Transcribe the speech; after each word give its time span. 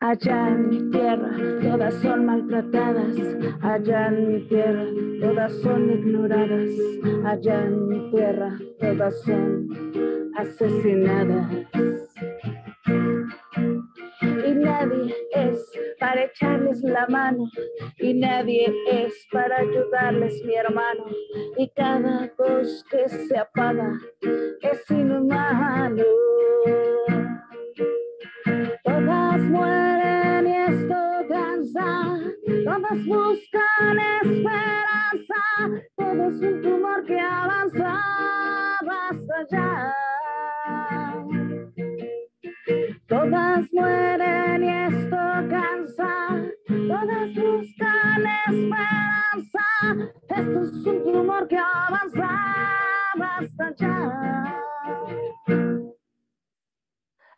Allá 0.00 0.48
en 0.48 0.68
mi 0.68 0.90
tierra 0.90 1.30
todas 1.62 1.94
son 2.02 2.26
maltratadas, 2.26 3.16
allá 3.60 4.08
en 4.08 4.32
mi 4.32 4.40
tierra 4.48 4.84
todas 5.20 5.52
son 5.60 5.90
ignoradas, 5.90 6.70
allá 7.24 7.66
en 7.66 7.88
mi 7.88 8.10
tierra 8.10 8.58
todas 8.80 9.22
son 9.22 9.68
asesinadas. 10.36 11.91
Nadie 14.82 15.14
es 15.30 15.78
para 16.00 16.24
echarles 16.24 16.82
la 16.82 17.06
mano, 17.06 17.48
y 17.98 18.14
nadie 18.14 18.66
es 18.90 19.14
para 19.30 19.58
ayudarles 19.58 20.42
mi 20.44 20.56
hermano, 20.56 21.06
y 21.56 21.70
cada 21.70 22.32
voz 22.36 22.84
que 22.90 23.08
se 23.08 23.38
apaga 23.38 23.92
es 24.60 24.90
inhumano. 24.90 26.02
Todas 28.82 29.40
mueren 29.42 30.46
y 30.48 30.56
esto 30.72 30.96
cansa, 31.28 32.18
todas 32.64 33.06
buscan 33.06 33.98
esperanza, 34.22 35.44
todo 35.96 36.28
es 36.28 36.40
un 36.40 36.60
tumor 36.60 37.04
que 37.04 37.20
avanza, 37.20 38.00
basta 38.84 39.46
ya. 39.48 39.91
Mueren 43.72 44.64
y 44.64 44.68
esto 44.68 45.16
cansa, 45.48 46.52
todas 46.66 47.34
buscan 47.34 48.26
esperanza, 48.48 49.66
esto 50.28 50.62
es 50.62 50.86
un 50.86 51.04
tumor 51.04 51.48
que 51.48 51.56
avanza, 51.56 52.28
basta 53.16 53.74
ya. 53.76 54.58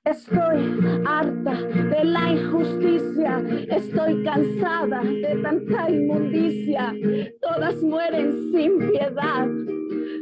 Estoy 0.04 1.02
harta 1.06 1.54
de 1.54 2.04
la 2.04 2.32
injusticia, 2.32 3.42
estoy 3.70 4.22
cansada 4.22 5.00
de 5.02 5.40
tanta 5.42 5.88
inmundicia, 5.88 6.92
todas 7.40 7.82
mueren 7.82 8.52
sin 8.52 8.90
piedad, 8.90 9.48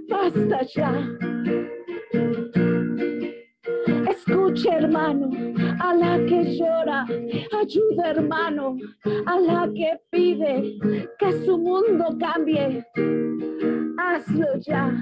basta 0.08 0.62
ya. 0.62 1.71
Hermano, 4.54 5.30
a 5.80 5.94
la 5.94 6.18
que 6.26 6.56
llora, 6.56 7.06
ayuda 7.58 8.10
hermano, 8.10 8.76
a 9.24 9.40
la 9.40 9.70
que 9.74 9.98
pide 10.10 10.78
que 11.18 11.32
su 11.44 11.56
mundo 11.56 12.16
cambie, 12.20 12.84
hazlo 13.96 14.46
ya. 14.60 14.92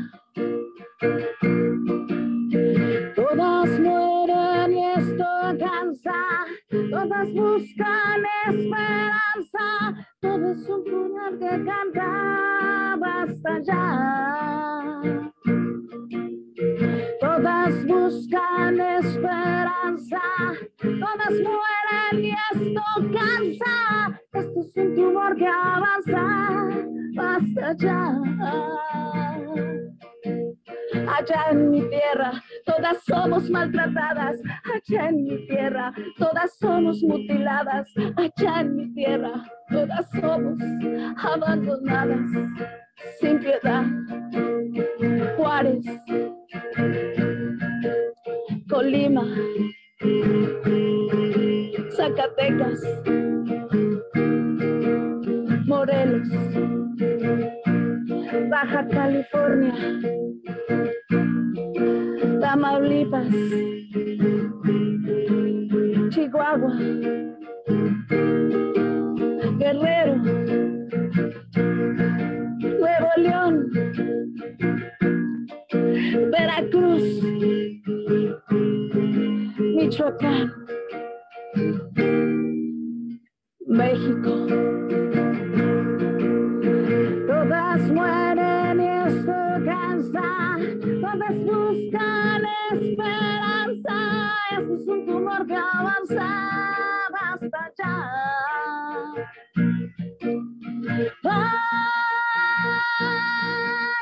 Todas 3.17 3.81
mueren 3.81 4.73
y 4.73 4.85
esto 4.87 5.25
cansa, 5.59 6.47
todas 6.91 7.33
buscan 7.33 8.23
esperanza, 8.47 10.07
todo 10.21 10.53
es 10.53 10.69
un 10.69 10.85
puñal 10.85 11.39
que 11.39 11.65
canta, 11.65 12.97
basta 13.01 13.61
ya. 13.63 15.33
Todas 17.31 17.87
buscan 17.87 18.81
esperanza, 18.81 20.21
todas 20.81 21.35
mueren 21.45 22.25
y 22.25 22.33
esto 22.33 22.83
cansa, 23.13 24.21
esto 24.33 24.61
es 24.61 24.77
un 24.77 24.95
tumor 24.97 25.37
que 25.37 25.47
avanza, 25.47 26.25
basta 27.15 27.77
ya. 27.77 28.21
Allá 31.17 31.51
en 31.53 31.71
mi 31.71 31.83
tierra, 31.83 32.33
todas 32.71 33.03
somos 33.05 33.51
maltratadas. 33.51 34.41
Allá 34.65 35.09
en 35.09 35.25
mi 35.25 35.47
tierra, 35.47 35.93
todas 36.19 36.57
somos 36.59 37.03
mutiladas. 37.03 37.89
Allá 38.17 38.61
en 38.61 38.77
mi 38.77 38.93
tierra, 38.95 39.33
todas 39.71 40.09
somos 40.11 40.59
abandonadas. 41.17 42.31
Sin 43.21 43.39
piedad. 43.39 43.85
Juárez, 45.37 45.87
Colima, 48.69 49.25
Zacatecas, 51.97 52.81
Morelos, 55.67 56.29
Baja 58.51 58.87
California, 58.89 59.75
Tamaulipas, 62.41 63.29
Chihuahua, 66.11 66.75
Guerrero, 69.59 70.17
Nuevo 72.81 73.11
León, 73.19 73.71
Veracruz, 76.33 77.05
Michoacán, 79.77 80.53
México. 83.67 84.40
Que 95.51 95.57
avanza, 95.57 96.29
basta 97.11 97.63
ya. 97.79 97.95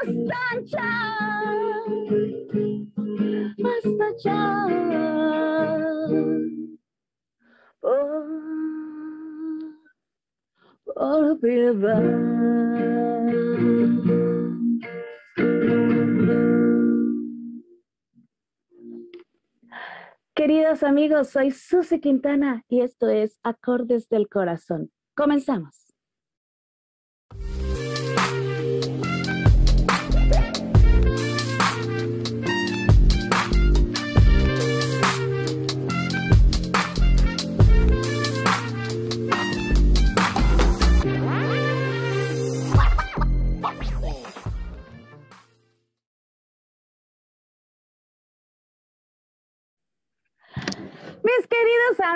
Basta 0.03 0.42
ya. 0.72 0.91
Basta 3.64 4.06
ya. 4.25 4.42
Por, 7.81 8.02
por 10.84 11.25
Queridos 20.49 20.83
amigos, 20.83 21.29
soy 21.29 21.50
Susi 21.50 22.00
Quintana 22.00 22.65
y 22.71 22.81
esto 22.81 23.11
es 23.11 23.39
Acordes 23.43 24.09
del 24.09 24.31
Corazón. 24.31 24.91
Comenzamos. 25.15 25.88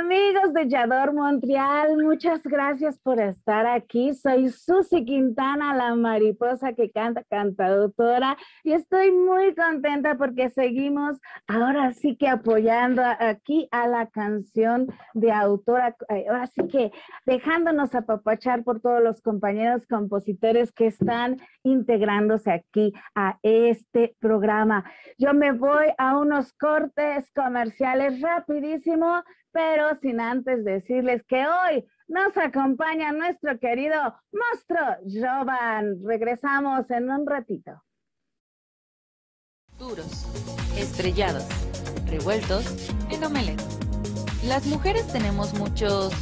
Amigos 0.03 0.53
de 0.53 0.69
Yador 0.69 1.15
Montreal, 1.15 1.97
muchas 1.97 2.43
gracias 2.43 2.99
por 2.99 3.21
estar 3.21 3.67
aquí. 3.69 4.13
Soy 4.15 4.49
Susi 4.49 5.05
Quintana, 5.05 5.77
la 5.77 5.95
mariposa 5.95 6.73
que 6.73 6.91
canta, 6.91 7.23
cantautora, 7.23 8.37
y 8.65 8.73
estoy 8.73 9.13
muy 9.13 9.55
contenta 9.55 10.17
porque 10.17 10.51
seguimos 10.51 11.21
ahora 11.47 11.93
sí 11.93 12.17
que 12.17 12.27
apoyando 12.27 13.01
aquí 13.21 13.69
a 13.71 13.87
la 13.87 14.09
canción 14.09 14.89
de 15.15 15.31
autora, 15.31 15.95
eh, 16.09 16.27
ahora 16.29 16.49
sí 16.49 16.67
que 16.67 16.91
dejándonos 17.25 17.95
apapachar 17.95 18.65
por 18.65 18.81
todos 18.81 19.01
los 19.01 19.23
compañeros 19.23 19.87
compositores 19.87 20.73
que 20.73 20.89
están 20.89 21.37
integrándose 21.63 22.51
aquí 22.51 22.93
a 23.15 23.39
este 23.43 24.17
programa. 24.19 24.85
Yo 25.17 25.33
me 25.33 25.53
voy 25.53 25.87
a 25.97 26.17
unos 26.17 26.53
cortes 26.55 27.31
comerciales 27.37 28.21
rapidísimos 28.21 29.23
pero 29.53 29.99
sin 30.01 30.21
antes 30.21 30.65
decirles 30.65 31.23
que 31.29 31.45
hoy 31.47 31.85
nos 32.09 32.37
acompaña 32.37 33.13
nuestro 33.13 33.59
querido 33.59 33.97
monstruo 34.33 34.97
Jovan. 35.07 35.97
Regresamos 36.05 36.91
en 36.91 37.11
un 37.11 37.27
ratito. 37.27 37.83
Duros, 39.79 40.27
estrellados, 40.77 41.47
revueltos 42.07 42.65
en 43.11 43.25
omelette. 43.25 43.63
Las 44.47 44.67
mujeres 44.67 45.07
tenemos 45.13 45.55
muchos 45.55 46.13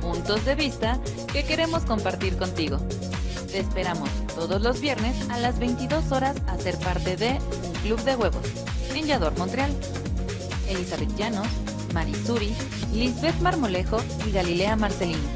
puntos 0.00 0.44
de 0.44 0.54
vista 0.54 0.98
que 1.32 1.44
queremos 1.44 1.84
compartir 1.84 2.36
contigo. 2.36 2.78
Te 3.50 3.60
esperamos 3.60 4.10
todos 4.34 4.60
los 4.62 4.80
viernes 4.80 5.28
a 5.30 5.38
las 5.38 5.58
22 5.58 6.12
horas 6.12 6.36
a 6.46 6.56
ser 6.58 6.76
parte 6.78 7.16
de 7.16 7.38
Un 7.66 7.72
Club 7.82 8.00
de 8.02 8.16
Huevos 8.16 8.64
en 8.94 9.38
Montreal. 9.38 9.70
Elizabeth 10.68 11.14
Llanos, 11.16 11.48
Marisuri, 11.94 12.52
Lisbeth 12.92 13.40
Marmolejo 13.40 13.98
y 14.26 14.32
Galilea 14.32 14.76
Marcelino. 14.76 15.28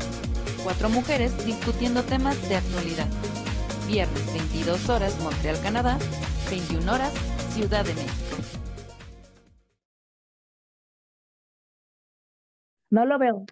Cuatro 0.64 0.90
mujeres 0.90 1.32
discutiendo 1.46 2.02
temas 2.02 2.37
de 2.49 2.56
actualidad. 2.56 3.06
Viernes 3.87 4.26
22 4.34 4.88
horas 4.90 5.19
Montreal, 5.20 5.58
Canadá, 5.62 5.99
21 6.50 6.93
horas 6.93 7.12
Ciudad 7.55 7.84
de 7.84 7.94
México. 7.94 8.19
No 12.90 13.05
lo 13.05 13.19
veo. 13.19 13.46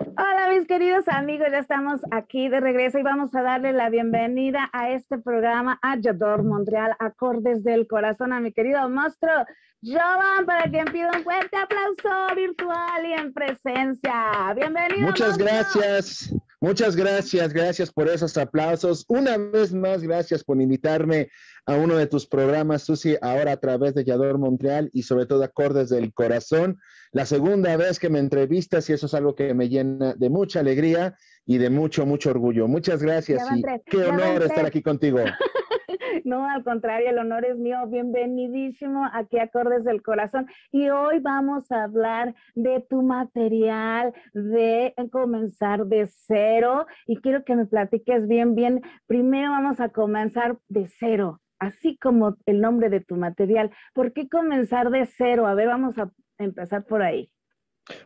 Hola 0.00 0.48
mis 0.50 0.66
queridos 0.66 1.08
amigos, 1.08 1.48
ya 1.50 1.58
estamos 1.58 2.00
aquí 2.10 2.48
de 2.48 2.60
regreso 2.60 2.98
y 2.98 3.02
vamos 3.02 3.34
a 3.34 3.42
darle 3.42 3.72
la 3.72 3.90
bienvenida 3.90 4.68
a 4.72 4.90
este 4.90 5.18
programa 5.18 5.78
Ayador 5.82 6.42
Montreal, 6.42 6.96
Acordes 6.98 7.62
del 7.62 7.86
Corazón, 7.86 8.32
a 8.32 8.40
mi 8.40 8.52
querido 8.52 8.88
monstruo 8.88 9.44
Jovan, 9.82 10.44
para 10.46 10.70
quien 10.70 10.86
pido 10.86 11.08
un 11.14 11.22
fuerte 11.22 11.56
aplauso 11.56 12.34
virtual 12.34 13.06
y 13.06 13.12
en 13.12 13.32
presencia. 13.32 14.52
Bienvenido. 14.54 15.08
Muchas 15.08 15.38
gracias, 15.38 16.34
muchas 16.60 16.96
gracias, 16.96 17.52
gracias 17.52 17.92
por 17.92 18.08
esos 18.08 18.36
aplausos. 18.36 19.04
Una 19.08 19.36
vez 19.36 19.72
más, 19.72 20.02
gracias 20.02 20.44
por 20.44 20.60
invitarme 20.60 21.30
a 21.66 21.74
uno 21.74 21.96
de 21.96 22.06
tus 22.06 22.26
programas, 22.26 22.82
Susi, 22.82 23.16
ahora 23.20 23.52
a 23.52 23.56
través 23.56 23.94
de 23.94 24.04
Yador 24.04 24.38
Montreal 24.38 24.90
y 24.92 25.02
sobre 25.02 25.26
todo 25.26 25.42
Acordes 25.42 25.88
del 25.88 26.12
Corazón. 26.12 26.78
La 27.12 27.26
segunda 27.26 27.76
vez 27.76 27.98
que 27.98 28.08
me 28.08 28.18
entrevistas 28.18 28.88
y 28.88 28.92
eso 28.92 29.06
es 29.06 29.14
algo 29.14 29.34
que 29.34 29.54
me 29.54 29.68
llena 29.68 30.14
de 30.14 30.30
mucha 30.30 30.60
alegría 30.60 31.16
y 31.46 31.58
de 31.58 31.70
mucho, 31.70 32.06
mucho 32.06 32.30
orgullo. 32.30 32.68
Muchas 32.68 33.02
gracias 33.02 33.42
y 33.56 33.62
qué 33.86 34.04
honor 34.04 34.42
estar 34.42 34.66
aquí 34.66 34.82
contigo. 34.82 35.18
No, 36.24 36.48
al 36.48 36.64
contrario, 36.64 37.10
el 37.10 37.18
honor 37.18 37.44
es 37.44 37.56
mío. 37.56 37.78
Bienvenidísimo 37.88 39.08
aquí 39.12 39.38
a 39.38 39.44
Acordes 39.44 39.84
del 39.84 40.02
Corazón. 40.02 40.46
Y 40.72 40.88
hoy 40.88 41.18
vamos 41.20 41.70
a 41.70 41.84
hablar 41.84 42.34
de 42.54 42.84
tu 42.88 43.02
material, 43.02 44.12
de 44.32 44.94
comenzar 45.10 45.86
de 45.86 46.06
cero. 46.06 46.86
Y 47.06 47.16
quiero 47.16 47.44
que 47.44 47.56
me 47.56 47.66
platiques 47.66 48.26
bien, 48.26 48.54
bien. 48.54 48.82
Primero 49.06 49.50
vamos 49.50 49.80
a 49.80 49.88
comenzar 49.88 50.58
de 50.68 50.86
cero, 50.86 51.40
así 51.58 51.96
como 51.96 52.36
el 52.46 52.60
nombre 52.60 52.88
de 52.88 53.00
tu 53.00 53.16
material. 53.16 53.70
¿Por 53.94 54.12
qué 54.12 54.28
comenzar 54.28 54.90
de 54.90 55.06
cero? 55.06 55.46
A 55.46 55.54
ver, 55.54 55.68
vamos 55.68 55.98
a 55.98 56.10
empezar 56.38 56.84
por 56.84 57.02
ahí. 57.02 57.30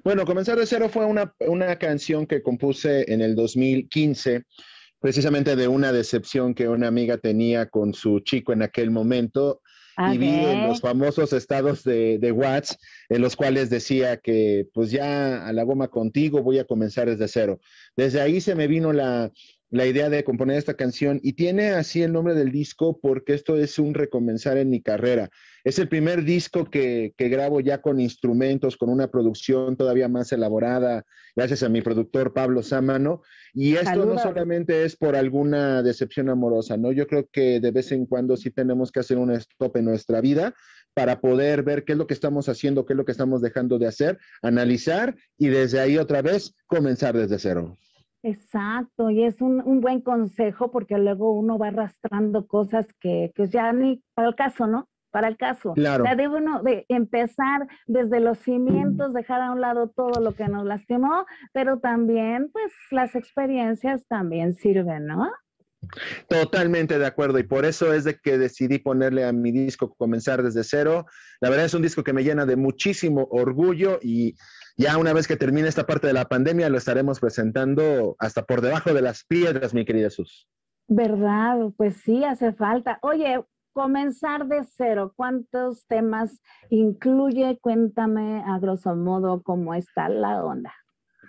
Bueno, 0.02 0.24
Comenzar 0.24 0.56
de 0.56 0.66
cero 0.66 0.88
fue 0.88 1.04
una, 1.04 1.34
una 1.40 1.76
canción 1.76 2.26
que 2.26 2.42
compuse 2.42 3.12
en 3.12 3.20
el 3.20 3.34
2015 3.34 4.44
precisamente 5.04 5.54
de 5.54 5.68
una 5.68 5.92
decepción 5.92 6.54
que 6.54 6.66
una 6.66 6.88
amiga 6.88 7.18
tenía 7.18 7.68
con 7.68 7.92
su 7.92 8.20
chico 8.20 8.54
en 8.54 8.62
aquel 8.62 8.90
momento. 8.90 9.60
Y 9.98 10.16
vi 10.16 10.28
en 10.30 10.66
los 10.66 10.80
famosos 10.80 11.34
estados 11.34 11.84
de, 11.84 12.18
de 12.18 12.32
WhatsApp, 12.32 12.80
en 13.10 13.20
los 13.20 13.36
cuales 13.36 13.68
decía 13.68 14.16
que 14.16 14.66
pues 14.72 14.90
ya 14.90 15.46
a 15.46 15.52
la 15.52 15.62
goma 15.62 15.88
contigo 15.88 16.42
voy 16.42 16.58
a 16.58 16.64
comenzar 16.64 17.10
desde 17.10 17.28
cero. 17.28 17.60
Desde 17.94 18.22
ahí 18.22 18.40
se 18.40 18.54
me 18.54 18.66
vino 18.66 18.94
la, 18.94 19.30
la 19.68 19.86
idea 19.86 20.08
de 20.08 20.24
componer 20.24 20.56
esta 20.56 20.74
canción 20.74 21.20
y 21.22 21.34
tiene 21.34 21.72
así 21.72 22.00
el 22.00 22.14
nombre 22.14 22.32
del 22.34 22.50
disco 22.50 22.98
porque 22.98 23.34
esto 23.34 23.58
es 23.58 23.78
un 23.78 23.92
recomenzar 23.92 24.56
en 24.56 24.70
mi 24.70 24.80
carrera. 24.80 25.28
Es 25.64 25.78
el 25.78 25.88
primer 25.88 26.24
disco 26.24 26.66
que, 26.66 27.14
grabo 27.16 27.58
ya 27.58 27.80
con 27.80 27.98
instrumentos, 27.98 28.76
con 28.76 28.90
una 28.90 29.08
producción 29.08 29.78
todavía 29.78 30.08
más 30.08 30.30
elaborada, 30.30 31.06
gracias 31.34 31.62
a 31.62 31.70
mi 31.70 31.80
productor 31.80 32.34
Pablo 32.34 32.62
Sámano. 32.62 33.22
Y 33.54 33.76
esto 33.76 34.04
no 34.04 34.18
solamente 34.18 34.84
es 34.84 34.94
por 34.94 35.16
alguna 35.16 35.82
decepción 35.82 36.28
amorosa, 36.28 36.76
¿no? 36.76 36.92
Yo 36.92 37.06
creo 37.06 37.26
que 37.32 37.60
de 37.60 37.70
vez 37.70 37.92
en 37.92 38.04
cuando 38.04 38.36
sí 38.36 38.50
tenemos 38.50 38.92
que 38.92 39.00
hacer 39.00 39.16
un 39.16 39.30
stop 39.30 39.78
en 39.78 39.86
nuestra 39.86 40.20
vida 40.20 40.54
para 40.92 41.22
poder 41.22 41.62
ver 41.62 41.84
qué 41.84 41.92
es 41.92 41.98
lo 41.98 42.06
que 42.06 42.14
estamos 42.14 42.50
haciendo, 42.50 42.84
qué 42.84 42.92
es 42.92 42.98
lo 42.98 43.06
que 43.06 43.12
estamos 43.12 43.40
dejando 43.40 43.78
de 43.78 43.86
hacer, 43.86 44.18
analizar 44.42 45.16
y 45.38 45.48
desde 45.48 45.80
ahí 45.80 45.96
otra 45.96 46.20
vez 46.20 46.54
comenzar 46.66 47.16
desde 47.16 47.38
cero. 47.38 47.78
Exacto, 48.22 49.08
y 49.08 49.24
es 49.24 49.40
un, 49.40 49.80
buen 49.80 50.02
consejo 50.02 50.70
porque 50.70 50.98
luego 50.98 51.32
uno 51.32 51.58
va 51.58 51.68
arrastrando 51.68 52.46
cosas 52.46 52.86
que, 53.00 53.32
que 53.34 53.48
ya 53.48 53.72
ni 53.72 54.02
para 54.14 54.28
el 54.28 54.34
caso, 54.34 54.66
¿no? 54.66 54.88
Para 55.14 55.28
el 55.28 55.36
caso. 55.36 55.74
Claro. 55.74 56.02
Debe 56.02 56.26
uno 56.26 56.60
de 56.64 56.86
empezar 56.88 57.68
desde 57.86 58.18
los 58.18 58.36
cimientos, 58.38 59.14
dejar 59.14 59.42
a 59.42 59.52
un 59.52 59.60
lado 59.60 59.88
todo 59.88 60.20
lo 60.20 60.32
que 60.34 60.48
nos 60.48 60.66
lastimó, 60.66 61.24
pero 61.52 61.78
también, 61.78 62.50
pues, 62.52 62.72
las 62.90 63.14
experiencias 63.14 64.08
también 64.08 64.54
sirven, 64.54 65.06
¿no? 65.06 65.30
Totalmente 66.28 66.98
de 66.98 67.06
acuerdo 67.06 67.38
y 67.38 67.44
por 67.44 67.64
eso 67.64 67.94
es 67.94 68.02
de 68.02 68.18
que 68.18 68.38
decidí 68.38 68.80
ponerle 68.80 69.24
a 69.24 69.30
mi 69.30 69.52
disco 69.52 69.94
comenzar 69.94 70.42
desde 70.42 70.64
cero. 70.64 71.06
La 71.40 71.48
verdad 71.48 71.66
es 71.66 71.74
un 71.74 71.82
disco 71.82 72.02
que 72.02 72.12
me 72.12 72.24
llena 72.24 72.44
de 72.44 72.56
muchísimo 72.56 73.28
orgullo 73.30 74.00
y 74.02 74.34
ya 74.76 74.98
una 74.98 75.12
vez 75.12 75.28
que 75.28 75.36
termine 75.36 75.68
esta 75.68 75.86
parte 75.86 76.08
de 76.08 76.12
la 76.12 76.24
pandemia, 76.24 76.68
lo 76.70 76.78
estaremos 76.78 77.20
presentando 77.20 78.16
hasta 78.18 78.42
por 78.42 78.62
debajo 78.62 78.92
de 78.92 79.02
las 79.02 79.22
piedras, 79.24 79.74
mi 79.74 79.84
querida 79.84 80.10
Sus. 80.10 80.48
¿Verdad? 80.88 81.70
Pues 81.76 81.98
sí, 81.98 82.24
hace 82.24 82.52
falta. 82.52 82.98
Oye, 83.02 83.40
comenzar 83.74 84.46
de 84.46 84.64
cero, 84.64 85.12
¿cuántos 85.14 85.86
temas 85.86 86.40
incluye? 86.70 87.58
Cuéntame 87.60 88.42
a 88.46 88.58
grosso 88.58 88.94
modo 88.94 89.42
cómo 89.42 89.74
está 89.74 90.08
la 90.08 90.42
onda. 90.42 90.72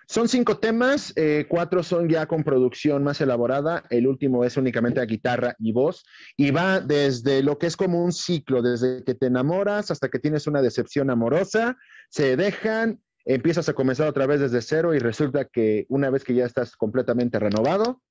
Son 0.07 0.29
cinco 0.29 0.59
temas, 0.59 1.13
eh, 1.15 1.47
cuatro 1.49 1.81
son 1.81 2.07
ya 2.07 2.27
con 2.27 2.43
producción 2.43 3.03
más 3.03 3.19
elaborada, 3.21 3.83
el 3.89 4.05
último 4.05 4.43
es 4.45 4.55
únicamente 4.55 4.99
a 4.99 5.05
guitarra 5.05 5.55
y 5.57 5.71
voz, 5.71 6.05
y 6.37 6.51
va 6.51 6.79
desde 6.79 7.41
lo 7.41 7.57
que 7.57 7.65
es 7.65 7.75
como 7.75 8.03
un 8.03 8.11
ciclo, 8.11 8.61
desde 8.61 9.03
que 9.03 9.15
te 9.15 9.25
enamoras 9.25 9.89
hasta 9.89 10.09
que 10.09 10.19
tienes 10.19 10.45
una 10.45 10.61
decepción 10.61 11.09
amorosa, 11.09 11.75
se 12.09 12.37
dejan, 12.37 13.01
empiezas 13.25 13.67
a 13.67 13.73
comenzar 13.73 14.07
otra 14.07 14.27
vez 14.27 14.39
desde 14.39 14.61
cero 14.61 14.93
y 14.93 14.99
resulta 14.99 15.45
que 15.45 15.87
una 15.89 16.11
vez 16.11 16.23
que 16.23 16.35
ya 16.35 16.45
estás 16.45 16.75
completamente 16.75 17.39
renovado, 17.39 18.03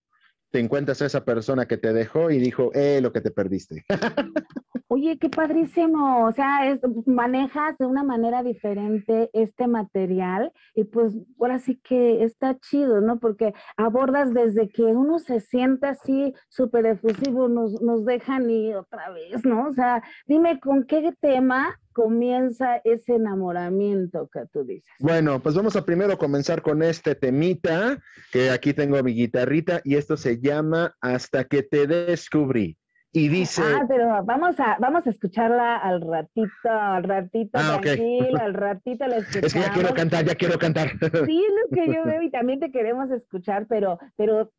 te 0.55 0.61
encuentras 0.61 1.03
a 1.03 1.07
esa 1.07 1.25
persona 1.25 1.67
que 1.67 1.79
te 1.79 1.93
dejó 1.93 2.31
y 2.31 2.39
dijo, 2.39 2.71
eh, 2.75 3.01
lo 3.03 3.13
que 3.13 3.21
te 3.21 3.33
perdiste. 3.33 3.85
Oye, 4.89 5.19
qué 5.19 5.29
padrísimo. 5.29 6.27
O 6.27 6.33
sea, 6.33 6.61
manejas 7.07 7.77
de 7.79 7.87
una 7.87 8.03
manera 8.03 8.43
diferente 8.43 9.31
este 9.33 9.67
material 9.67 10.53
y 10.75 10.85
pues 10.85 11.15
ahora 11.39 11.59
sí 11.59 11.81
que 11.83 12.23
está 12.25 12.59
chido, 12.59 13.01
¿no? 13.01 13.19
Porque 13.19 13.55
abordas 13.77 14.35
desde 14.35 14.69
que 14.69 14.83
uno 14.83 15.19
se 15.19 15.41
siente 15.41 15.87
así 15.87 16.35
súper 16.49 16.87
efusivo, 16.87 17.49
nos, 17.49 17.81
nos 17.81 18.05
dejan 18.05 18.51
y 18.51 18.75
otra 18.75 19.11
vez, 19.11 19.45
¿no? 19.45 19.69
O 19.69 19.73
sea, 19.73 20.03
dime 20.27 20.61
con 20.61 20.85
qué 20.85 21.15
tema 21.21 21.79
comienza 21.95 22.83
ese 22.85 23.15
enamoramiento 23.15 24.29
que 24.31 24.41
tú 24.53 24.65
dices? 24.65 24.91
Bueno, 24.99 25.41
pues 25.41 25.55
vamos 25.55 25.77
a 25.77 25.85
primero 25.87 26.19
comenzar 26.19 26.61
con 26.61 26.83
este 26.83 27.15
temita, 27.15 28.03
que 28.33 28.51
aquí 28.51 28.75
tengo 28.75 29.03
mi 29.03 29.15
guitarrita 29.15 29.81
y 29.85 29.95
esto 29.95 30.19
se 30.19 30.39
llama 30.41 30.95
Hasta 31.01 31.45
que 31.45 31.63
te 31.63 31.87
descubrí. 31.87 32.77
Y 33.17 33.29
dice. 33.29 33.63
Ah, 33.65 33.85
pero 33.87 34.25
vamos 34.25 34.59
a, 34.59 34.77
vamos 34.81 35.07
a 35.07 35.11
escucharla 35.11 35.77
al 35.77 36.01
ratito, 36.01 36.69
al 36.69 37.05
ratito, 37.05 37.51
ah, 37.55 37.79
tranquilo, 37.81 38.39
al 38.41 38.55
ratito 38.55 39.07
la 39.07 39.19
escuchamos. 39.19 39.45
Es 39.47 39.55
que 39.55 39.61
ya 39.61 39.73
quiero 39.73 39.95
cantar, 39.95 40.25
ya 40.25 40.35
quiero 40.35 40.59
cantar. 40.59 40.89
Sí, 41.25 41.45
es 41.45 41.55
lo 41.63 41.77
que 41.77 41.95
yo 41.95 42.05
veo 42.05 42.23
y 42.23 42.31
también 42.33 42.59
te 42.59 42.73
queremos 42.73 43.13
escuchar, 43.13 43.67
pero, 43.69 44.01
pero 44.17 44.53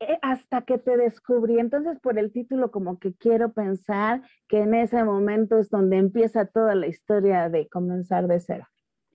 eh, 0.00 0.18
hasta 0.20 0.60
que 0.60 0.76
te 0.76 0.98
descubrí. 0.98 1.58
Entonces, 1.58 1.98
por 2.00 2.18
el 2.18 2.32
título, 2.32 2.70
como 2.70 2.98
que 2.98 3.14
quiero 3.14 3.54
pensar 3.54 4.20
que 4.46 4.58
en 4.58 4.74
ese 4.74 5.02
momento 5.04 5.58
es 5.58 5.70
donde 5.70 5.96
empieza 5.96 6.44
toda 6.44 6.74
la 6.74 6.88
historia 6.88 7.48
de 7.48 7.66
comenzar 7.70 8.28
de 8.28 8.40
cero. 8.40 8.68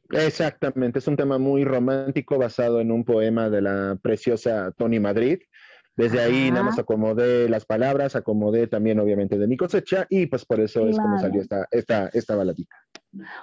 Exactamente, 0.09 0.97
es 0.97 1.07
un 1.07 1.17
tema 1.17 1.37
muy 1.37 1.65
romántico 1.65 2.39
basado 2.39 2.81
en 2.81 2.91
un 2.91 3.03
poema 3.03 3.51
de 3.51 3.61
la 3.61 3.99
preciosa 4.01 4.71
Tony 4.71 4.99
Madrid. 4.99 5.39
Desde 5.97 6.21
ahí 6.21 6.51
nada 6.51 6.63
más 6.63 6.77
acomodé 6.77 7.49
las 7.49 7.65
palabras, 7.65 8.15
acomodé 8.15 8.67
también 8.67 8.99
obviamente 8.99 9.39
de 9.39 9.47
mi 9.47 9.57
cosecha 9.57 10.05
y 10.09 10.27
pues 10.27 10.45
por 10.45 10.59
eso 10.59 10.87
es 10.87 10.97
como 10.97 11.17
salió 11.17 11.41
esta, 11.41 11.67
esta, 11.71 12.07
esta 12.13 12.35
baladita. 12.35 12.75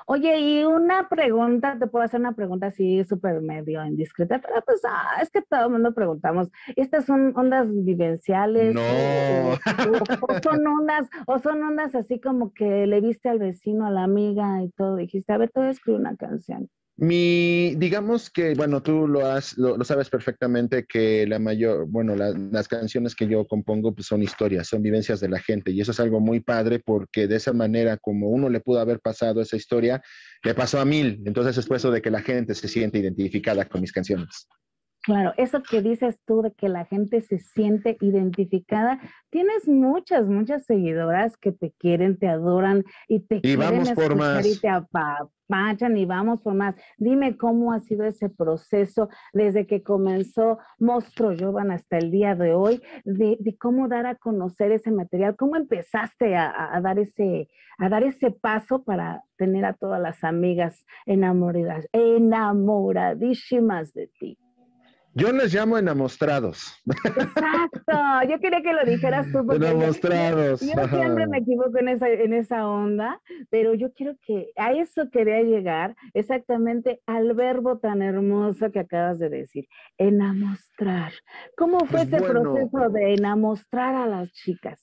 Oye, 0.06 0.38
y 0.38 0.64
una 0.64 1.08
pregunta, 1.08 1.76
te 1.78 1.88
puedo 1.88 2.04
hacer 2.04 2.20
una 2.20 2.34
pregunta 2.34 2.68
así 2.68 3.04
súper 3.04 3.40
medio 3.40 3.84
indiscreta, 3.84 4.40
pero 4.40 4.62
pues 4.64 4.80
ah, 4.84 5.20
es 5.20 5.30
que 5.30 5.42
todo 5.42 5.66
el 5.66 5.72
mundo 5.72 5.92
preguntamos, 5.94 6.48
¿estas 6.76 7.06
son 7.06 7.32
ondas 7.36 7.68
vivenciales? 7.70 8.72
No. 8.72 8.82
O, 10.22 10.40
son 10.42 10.66
ondas, 10.66 11.08
o 11.26 11.38
son 11.40 11.62
ondas 11.62 11.94
así 11.94 12.20
como 12.20 12.52
que 12.52 12.86
le 12.86 13.00
viste 13.00 13.28
al 13.28 13.40
vecino, 13.40 13.86
a 13.86 13.90
la 13.90 14.04
amiga 14.04 14.62
y 14.62 14.70
todo, 14.70 14.96
dijiste, 14.96 15.32
a 15.32 15.38
ver, 15.38 15.50
te 15.50 15.60
voy 15.60 15.68
a 15.68 15.72
escribir 15.72 16.00
una 16.00 16.16
canción. 16.16 16.68
Mi, 16.96 17.74
digamos 17.74 18.30
que, 18.30 18.54
bueno, 18.54 18.80
tú 18.80 19.08
lo, 19.08 19.26
has, 19.26 19.58
lo, 19.58 19.82
sabes 19.82 20.08
perfectamente 20.08 20.86
que 20.86 21.26
la 21.26 21.40
mayor, 21.40 21.86
bueno, 21.88 22.14
las 22.14 22.68
canciones 22.68 23.16
que 23.16 23.26
yo 23.26 23.48
compongo 23.48 23.92
pues 23.92 24.06
son 24.06 24.22
historias, 24.22 24.68
son 24.68 24.80
vivencias 24.80 25.18
de 25.18 25.28
la 25.28 25.40
gente 25.40 25.72
y 25.72 25.80
eso 25.80 25.90
es 25.90 25.98
algo 25.98 26.20
muy 26.20 26.38
padre 26.38 26.78
porque 26.78 27.26
de 27.26 27.34
esa 27.34 27.52
manera 27.52 27.96
como 27.96 28.28
uno 28.28 28.48
le 28.48 28.60
pudo 28.60 28.78
haber 28.78 29.00
pasado 29.00 29.40
esa 29.40 29.56
historia, 29.56 30.02
le 30.44 30.54
pasó 30.54 30.78
a 30.78 30.84
mil. 30.84 31.20
Entonces 31.26 31.58
es 31.58 31.66
por 31.66 31.78
eso 31.78 31.90
de 31.90 32.00
que 32.00 32.12
la 32.12 32.22
gente 32.22 32.54
se 32.54 32.68
siente 32.68 32.98
identificada 32.98 33.64
con 33.64 33.80
mis 33.80 33.90
canciones. 33.90 34.46
Claro, 35.04 35.34
eso 35.36 35.62
que 35.62 35.82
dices 35.82 36.22
tú 36.24 36.40
de 36.40 36.52
que 36.52 36.70
la 36.70 36.86
gente 36.86 37.20
se 37.20 37.38
siente 37.38 37.98
identificada, 38.00 38.98
tienes 39.28 39.68
muchas, 39.68 40.26
muchas 40.26 40.64
seguidoras 40.64 41.36
que 41.36 41.52
te 41.52 41.72
quieren, 41.72 42.18
te 42.18 42.26
adoran 42.26 42.84
y 43.06 43.20
te 43.20 43.42
quieren 43.42 43.82
vamos 43.82 43.92
por 43.92 44.16
más. 44.16 44.46
y 44.46 44.58
te 44.58 44.70
apapachan 44.70 45.98
y 45.98 46.06
vamos 46.06 46.40
por 46.40 46.54
más. 46.54 46.74
Dime 46.96 47.36
cómo 47.36 47.74
ha 47.74 47.80
sido 47.80 48.06
ese 48.06 48.30
proceso 48.30 49.10
desde 49.34 49.66
que 49.66 49.82
comenzó 49.82 50.56
Monstruo 50.78 51.34
Jovan 51.38 51.70
hasta 51.70 51.98
el 51.98 52.10
día 52.10 52.34
de 52.34 52.54
hoy, 52.54 52.80
de, 53.04 53.36
cómo 53.60 53.88
dar 53.88 54.06
a 54.06 54.14
conocer 54.14 54.72
ese 54.72 54.90
material, 54.90 55.36
cómo 55.36 55.56
empezaste 55.56 56.34
a, 56.34 56.80
dar 56.82 56.98
ese, 56.98 57.50
a 57.76 57.90
dar 57.90 58.04
ese 58.04 58.30
paso 58.30 58.82
para 58.82 59.22
tener 59.36 59.66
a 59.66 59.74
todas 59.74 60.00
las 60.00 60.24
amigas 60.24 60.86
enamoradas, 61.04 61.86
enamoradísimas 61.92 63.92
de 63.92 64.06
ti. 64.06 64.38
Yo 65.14 65.32
les 65.32 65.54
llamo 65.54 65.78
enamostrados. 65.78 66.74
Exacto, 67.04 67.92
yo 68.28 68.40
quería 68.40 68.62
que 68.62 68.72
lo 68.72 68.84
dijeras 68.84 69.26
tú. 69.30 69.46
Porque 69.46 69.66
enamostrados. 69.66 70.60
Yo, 70.60 70.88
siempre 70.88 71.26
me 71.28 71.38
equivoco 71.38 71.78
en 71.78 71.88
esa, 71.88 72.08
en 72.08 72.32
esa 72.32 72.66
onda, 72.66 73.20
pero 73.48 73.74
yo 73.74 73.92
quiero 73.92 74.16
que 74.26 74.50
a 74.56 74.72
eso 74.72 75.08
quería 75.10 75.42
llegar, 75.42 75.94
exactamente 76.14 77.00
al 77.06 77.32
verbo 77.34 77.78
tan 77.78 78.02
hermoso 78.02 78.72
que 78.72 78.80
acabas 78.80 79.18
de 79.18 79.28
decir, 79.28 79.68
enamostrar. 79.98 81.12
¿Cómo 81.56 81.80
fue 81.80 82.06
pues 82.06 82.12
ese 82.12 82.22
proceso 82.22 82.88
de 82.90 83.14
enamostrar 83.14 83.94
a 83.94 84.06
las 84.06 84.32
chicas? 84.32 84.82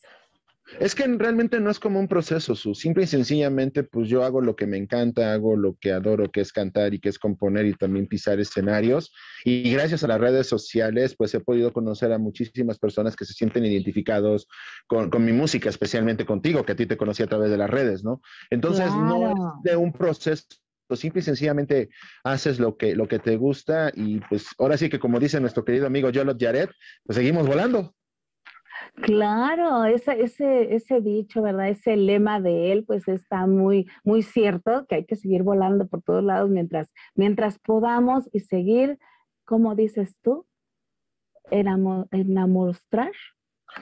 Es 0.80 0.96
que 0.96 1.06
realmente 1.06 1.60
no 1.60 1.70
es 1.70 1.80
como 1.80 2.00
un 2.00 2.08
proceso, 2.08 2.56
su 2.56 2.74
simple 2.74 3.04
y 3.04 3.08
sencillamente, 3.08 3.84
pues 3.84 4.08
yo 4.08 4.24
hago 4.24 4.42
lo 4.42 4.56
que 4.56 4.68
me 4.68 4.78
encanta, 4.78 5.34
hago 5.34 5.56
lo 5.56 5.76
que 5.80 5.92
adoro, 5.92 6.32
que 6.32 6.42
es 6.42 6.52
cantar 6.52 6.94
y 6.94 7.00
que 7.00 7.10
es 7.10 7.20
componer 7.20 7.66
y 7.66 7.74
también 7.74 8.08
pisar 8.08 8.40
escenarios. 8.40 9.14
Y 9.44 9.72
gracias 9.72 10.04
a 10.04 10.08
las 10.08 10.20
redes 10.20 10.48
sociales, 10.48 11.16
pues 11.16 11.34
he 11.34 11.40
podido 11.40 11.74
conocer 11.74 12.12
a 12.14 12.18
muchísimas 12.18 12.80
personas 12.80 13.16
que 13.16 13.26
se 13.26 13.34
sienten 13.34 13.66
identificados 13.66 14.48
con, 14.88 15.10
mi 15.24 15.34
música, 15.34 15.70
especialmente 15.70 16.26
contigo, 16.26 16.66
que 16.66 16.72
a 16.72 16.76
ti 16.76 16.86
te 16.86 16.98
conocí 16.98 17.22
a 17.22 17.28
través 17.28 17.52
de 17.52 17.58
las 17.58 17.70
redes, 17.70 18.04
¿no? 18.04 18.22
Entonces, 18.50 18.88
no 18.96 19.28
es 19.28 19.36
de 19.64 19.76
un 19.76 19.92
proceso 19.92 20.46
simple 20.96 21.22
y 21.22 21.24
sencillamente 21.24 21.90
haces 22.24 22.60
lo 22.60 22.78
que, 22.78 22.96
lo 22.96 23.08
que 23.08 23.20
te 23.20 23.38
gusta 23.38 23.92
y 23.96 24.20
pues 24.22 24.48
ahora 24.58 24.78
sí 24.78 24.90
que 24.90 25.00
como 25.00 25.20
dice 25.20 25.40
nuestro 25.40 25.64
querido 25.64 25.88
amigo 25.88 26.10
Yolot 26.10 26.38
Yaret, 26.38 26.70
pues 27.06 27.16
seguimos 27.16 27.48
volando. 27.48 27.96
Claro, 28.96 29.86
ese, 29.86 30.22
ese, 30.22 30.76
ese 30.76 31.02
dicho, 31.02 31.42
¿verdad? 31.42 31.70
Ese 31.70 31.96
lema 31.96 32.40
de 32.40 32.72
él, 32.72 32.84
pues 32.86 33.08
está 33.08 33.48
muy, 33.48 33.88
muy 34.04 34.22
cierto, 34.22 34.86
que 34.88 34.96
hay 34.96 35.06
que 35.06 35.16
seguir 35.16 35.44
volando 35.44 35.88
por 35.88 36.04
todos 36.04 36.24
lados 36.24 36.50
mientras, 36.50 36.90
mientras 37.16 37.58
podamos 37.60 38.30
y 38.32 38.42
seguir, 38.42 39.00
como 39.46 39.76
dices 39.76 40.20
tú, 40.22 40.46
enamostrar 41.50 43.12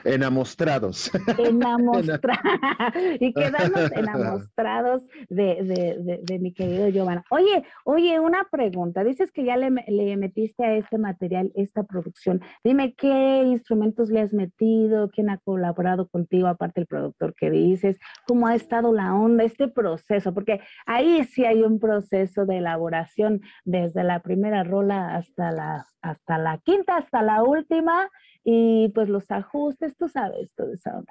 Enamostrados. 0.04 1.10
Enamostrados. 1.38 2.40
y 3.20 3.32
quedamos 3.32 3.92
enamostrados 3.92 5.02
de, 5.28 6.20
de, 6.22 6.38
mi 6.38 6.52
querido 6.52 6.88
Giovanna. 6.88 7.24
Oye, 7.30 7.64
oye, 7.84 8.18
una 8.20 8.46
pregunta. 8.50 9.04
Dices 9.04 9.30
que 9.32 9.44
ya 9.44 9.56
le, 9.56 9.70
le, 9.88 10.16
metiste 10.16 10.64
a 10.64 10.76
este 10.76 10.98
material, 10.98 11.52
esta 11.54 11.82
producción. 11.82 12.40
Dime 12.64 12.94
qué 12.94 13.42
instrumentos 13.44 14.10
le 14.10 14.20
has 14.20 14.32
metido, 14.32 15.10
quién 15.10 15.30
ha 15.30 15.38
colaborado 15.38 16.08
contigo, 16.08 16.48
aparte 16.48 16.80
del 16.80 16.86
productor 16.86 17.34
que 17.34 17.50
dices, 17.50 17.98
cómo 18.26 18.46
ha 18.46 18.54
estado 18.54 18.92
la 18.92 19.14
onda, 19.14 19.44
este 19.44 19.68
proceso, 19.68 20.32
porque 20.32 20.60
ahí 20.86 21.24
sí 21.24 21.44
hay 21.44 21.62
un 21.62 21.78
proceso 21.78 22.46
de 22.46 22.58
elaboración 22.58 23.40
desde 23.64 24.04
la 24.04 24.20
primera 24.20 24.64
rola 24.64 25.16
hasta 25.16 25.50
la, 25.50 25.86
hasta 26.02 26.38
la 26.38 26.58
quinta, 26.58 26.96
hasta 26.96 27.22
la 27.22 27.42
última 27.42 28.08
y 28.44 28.88
pues 28.94 29.08
los 29.08 29.30
ajustes, 29.30 29.96
tú 29.96 30.08
sabes, 30.08 30.50
todo 30.56 30.72
eso. 30.72 31.04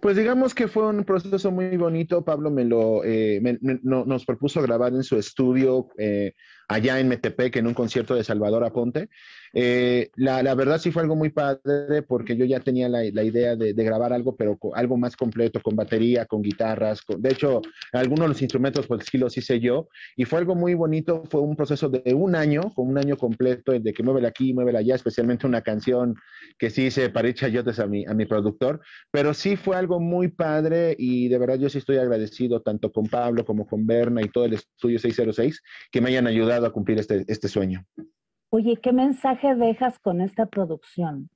Pues 0.00 0.16
digamos 0.16 0.54
que 0.54 0.68
fue 0.68 0.88
un 0.88 1.04
proceso 1.04 1.50
muy 1.50 1.76
bonito. 1.76 2.24
Pablo 2.24 2.50
me 2.50 2.64
lo 2.64 3.04
eh, 3.04 3.40
nos 3.60 4.24
propuso 4.24 4.62
grabar 4.62 4.92
en 4.94 5.02
su 5.02 5.16
estudio 5.16 5.88
eh, 5.98 6.34
allá 6.70 7.00
en 7.00 7.08
Metepec 7.08 7.56
en 7.56 7.66
un 7.66 7.74
concierto 7.74 8.14
de 8.14 8.22
Salvador 8.22 8.64
Aponte. 8.64 9.08
Eh, 9.52 10.10
la, 10.14 10.40
la, 10.44 10.54
verdad 10.54 10.78
sí 10.78 10.92
fue 10.92 11.02
algo 11.02 11.16
muy 11.16 11.30
padre 11.30 12.02
porque 12.02 12.36
yo 12.36 12.44
ya 12.44 12.60
tenía 12.60 12.88
la, 12.88 13.02
la 13.12 13.24
idea 13.24 13.56
de, 13.56 13.74
de, 13.74 13.84
grabar 13.84 14.12
algo, 14.12 14.36
pero 14.36 14.56
algo 14.74 14.96
más 14.96 15.16
completo, 15.16 15.60
con 15.60 15.74
batería, 15.74 16.26
con 16.26 16.42
guitarras. 16.42 17.02
de 17.18 17.30
hecho, 17.30 17.60
algunos 17.92 18.20
de 18.20 18.28
los 18.28 18.42
instrumentos 18.42 18.86
pues 18.86 19.04
sí 19.10 19.18
los 19.18 19.36
hice 19.36 19.58
yo 19.58 19.88
y 20.16 20.24
fue 20.24 20.38
algo 20.38 20.54
muy 20.54 20.74
bonito. 20.74 21.24
Fue 21.28 21.40
un 21.40 21.56
proceso 21.56 21.88
de 21.88 22.14
un 22.14 22.36
año, 22.36 22.72
con 22.72 22.86
un 22.86 22.98
año 22.98 23.16
completo, 23.16 23.72
de 23.72 23.92
que 23.92 24.04
muévela 24.04 24.28
aquí, 24.28 24.54
muévela 24.54 24.78
allá, 24.78 24.94
especialmente 24.94 25.48
una 25.48 25.62
canción 25.62 26.14
que 26.56 26.70
sí 26.70 26.86
hice 26.86 27.10
para 27.10 27.28
ir 27.28 27.34
chayotes 27.34 27.80
a 27.80 27.88
mi, 27.88 28.06
a 28.06 28.14
mi 28.14 28.26
productor. 28.26 28.80
Pero 29.10 29.34
sí 29.34 29.56
fue 29.56 29.76
algo 29.76 29.98
muy 29.98 30.28
padre 30.28 30.94
y 30.96 31.26
de 31.26 31.38
verdad 31.38 31.56
yo 31.56 31.68
sí 31.68 31.78
estoy 31.78 31.96
agradecido 31.96 32.62
tanto 32.62 32.92
con 32.92 33.06
Pablo 33.06 33.44
como 33.44 33.66
con 33.66 33.84
Berna 33.84 34.22
y 34.22 34.28
todo 34.28 34.44
el 34.44 34.52
estudio 34.52 35.00
606 35.00 35.60
que 35.90 36.00
me 36.00 36.10
hayan 36.10 36.28
ayudado 36.28 36.59
a 36.68 36.72
cumplir 36.72 36.98
este, 36.98 37.24
este 37.28 37.48
sueño. 37.48 37.84
Oye, 38.50 38.78
¿qué 38.82 38.92
mensaje 38.92 39.54
dejas 39.54 39.98
con 39.98 40.20
esta 40.20 40.46
producción? 40.46 41.30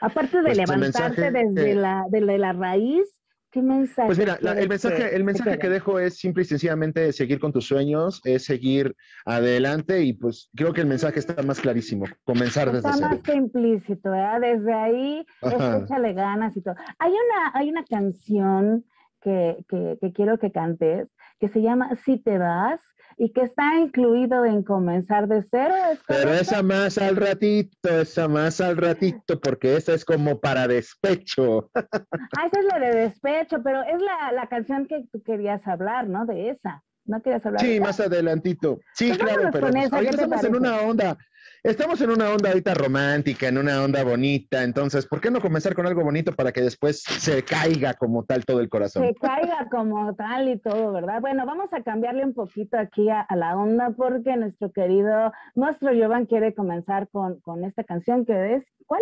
Aparte 0.00 0.38
de 0.38 0.44
pues 0.44 0.56
levantarte 0.58 1.30
desde 1.30 1.74
la, 1.74 2.04
de 2.08 2.20
la 2.20 2.52
raíz, 2.52 3.20
¿qué 3.50 3.62
mensaje? 3.62 4.06
Pues 4.06 4.18
mira, 4.18 4.34
el 4.34 4.68
mensaje, 4.68 5.16
el 5.16 5.24
mensaje 5.24 5.58
que 5.58 5.68
dejo 5.68 5.98
es 5.98 6.16
simple 6.16 6.42
y 6.42 6.46
sencillamente 6.46 7.12
seguir 7.12 7.40
con 7.40 7.52
tus 7.52 7.66
sueños, 7.66 8.20
es 8.24 8.44
seguir 8.44 8.94
adelante 9.24 10.02
y 10.02 10.12
pues 10.12 10.50
creo 10.54 10.72
que 10.72 10.80
el 10.80 10.86
mensaje 10.86 11.18
está 11.18 11.42
más 11.42 11.60
clarísimo, 11.60 12.06
comenzar 12.24 12.72
desde 12.72 12.82
cero. 12.82 12.94
Está 12.94 13.08
más 13.08 13.22
que 13.22 13.34
implícito, 13.34 14.10
¿verdad? 14.10 14.40
Desde 14.40 14.74
ahí, 14.74 15.26
échale 15.42 16.12
ganas 16.12 16.56
y 16.56 16.60
todo. 16.60 16.74
Hay 16.98 17.10
una, 17.10 17.50
hay 17.54 17.70
una 17.70 17.84
canción 17.84 18.84
que, 19.22 19.56
que, 19.68 19.98
que 20.00 20.12
quiero 20.12 20.38
que 20.38 20.52
cantes 20.52 21.08
que 21.40 21.48
se 21.48 21.62
llama 21.62 21.90
Si 22.04 22.18
te 22.18 22.38
vas, 22.38 22.80
y 23.16 23.32
que 23.32 23.42
está 23.42 23.76
incluido 23.78 24.44
en 24.44 24.62
comenzar 24.62 25.28
de 25.28 25.44
cero. 25.50 25.74
Pero 26.06 26.32
esa 26.32 26.62
más 26.62 26.98
al 26.98 27.16
ratito, 27.16 28.00
esa 28.00 28.28
más 28.28 28.60
al 28.60 28.76
ratito, 28.76 29.40
porque 29.40 29.76
esa 29.76 29.94
es 29.94 30.04
como 30.04 30.40
para 30.40 30.66
despecho. 30.66 31.70
Ah, 32.36 32.46
esa 32.46 32.60
es 32.60 32.66
la 32.66 32.78
de 32.80 32.96
despecho, 32.96 33.62
pero 33.62 33.82
es 33.82 34.00
la, 34.00 34.32
la 34.32 34.48
canción 34.48 34.86
que 34.86 35.06
tú 35.12 35.22
querías 35.22 35.64
hablar, 35.66 36.08
¿no? 36.08 36.26
De 36.26 36.50
esa. 36.50 36.82
¿No 37.04 37.22
querías 37.22 37.44
hablar? 37.46 37.60
Sí, 37.60 37.78
más 37.78 38.00
adelantito. 38.00 38.80
Sí, 38.94 39.08
pues 39.08 39.18
claro, 39.18 39.50
pero 39.52 39.68
pues, 39.70 39.84
estamos 39.84 40.44
en 40.44 40.56
una 40.56 40.80
onda 40.80 41.16
Estamos 41.64 41.98
en 42.02 42.10
una 42.10 42.28
onda 42.28 42.50
ahorita 42.50 42.74
romántica, 42.74 43.48
en 43.48 43.56
una 43.56 43.82
onda 43.82 44.04
bonita, 44.04 44.64
entonces, 44.64 45.06
¿por 45.06 45.22
qué 45.22 45.30
no 45.30 45.40
comenzar 45.40 45.74
con 45.74 45.86
algo 45.86 46.04
bonito 46.04 46.32
para 46.32 46.52
que 46.52 46.60
después 46.60 47.00
se 47.00 47.42
caiga 47.42 47.94
como 47.94 48.22
tal 48.22 48.44
todo 48.44 48.60
el 48.60 48.68
corazón? 48.68 49.02
Se 49.06 49.14
caiga 49.14 49.66
como 49.70 50.14
tal 50.14 50.50
y 50.50 50.58
todo, 50.58 50.92
¿verdad? 50.92 51.22
Bueno, 51.22 51.46
vamos 51.46 51.72
a 51.72 51.82
cambiarle 51.82 52.22
un 52.22 52.34
poquito 52.34 52.76
aquí 52.76 53.08
a, 53.08 53.26
la 53.34 53.56
onda 53.56 53.94
porque 53.96 54.36
nuestro 54.36 54.72
querido, 54.72 55.32
nuestro 55.54 55.88
Jovan 55.98 56.26
quiere 56.26 56.52
comenzar 56.52 57.08
con, 57.08 57.40
con 57.40 57.64
esta 57.64 57.82
canción 57.82 58.26
que 58.26 58.56
es, 58.56 58.64
¿cuál? 58.86 59.00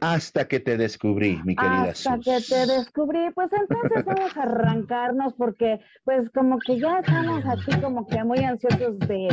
Hasta 0.00 0.46
que 0.46 0.60
te 0.60 0.76
descubrí, 0.76 1.40
mi 1.44 1.56
querida 1.56 1.90
Hasta 1.90 2.18
que 2.18 2.38
te 2.40 2.66
descubrí, 2.66 3.30
pues 3.34 3.50
entonces 3.52 4.04
vamos 4.04 4.36
a 4.36 4.42
arrancarnos 4.42 5.32
porque 5.34 5.80
pues 6.04 6.28
como 6.30 6.58
que 6.58 6.78
ya 6.78 6.98
estamos 6.98 7.42
aquí 7.46 7.80
como 7.80 8.06
que 8.06 8.22
muy 8.22 8.38
ansiosos 8.38 8.98
de, 9.00 9.28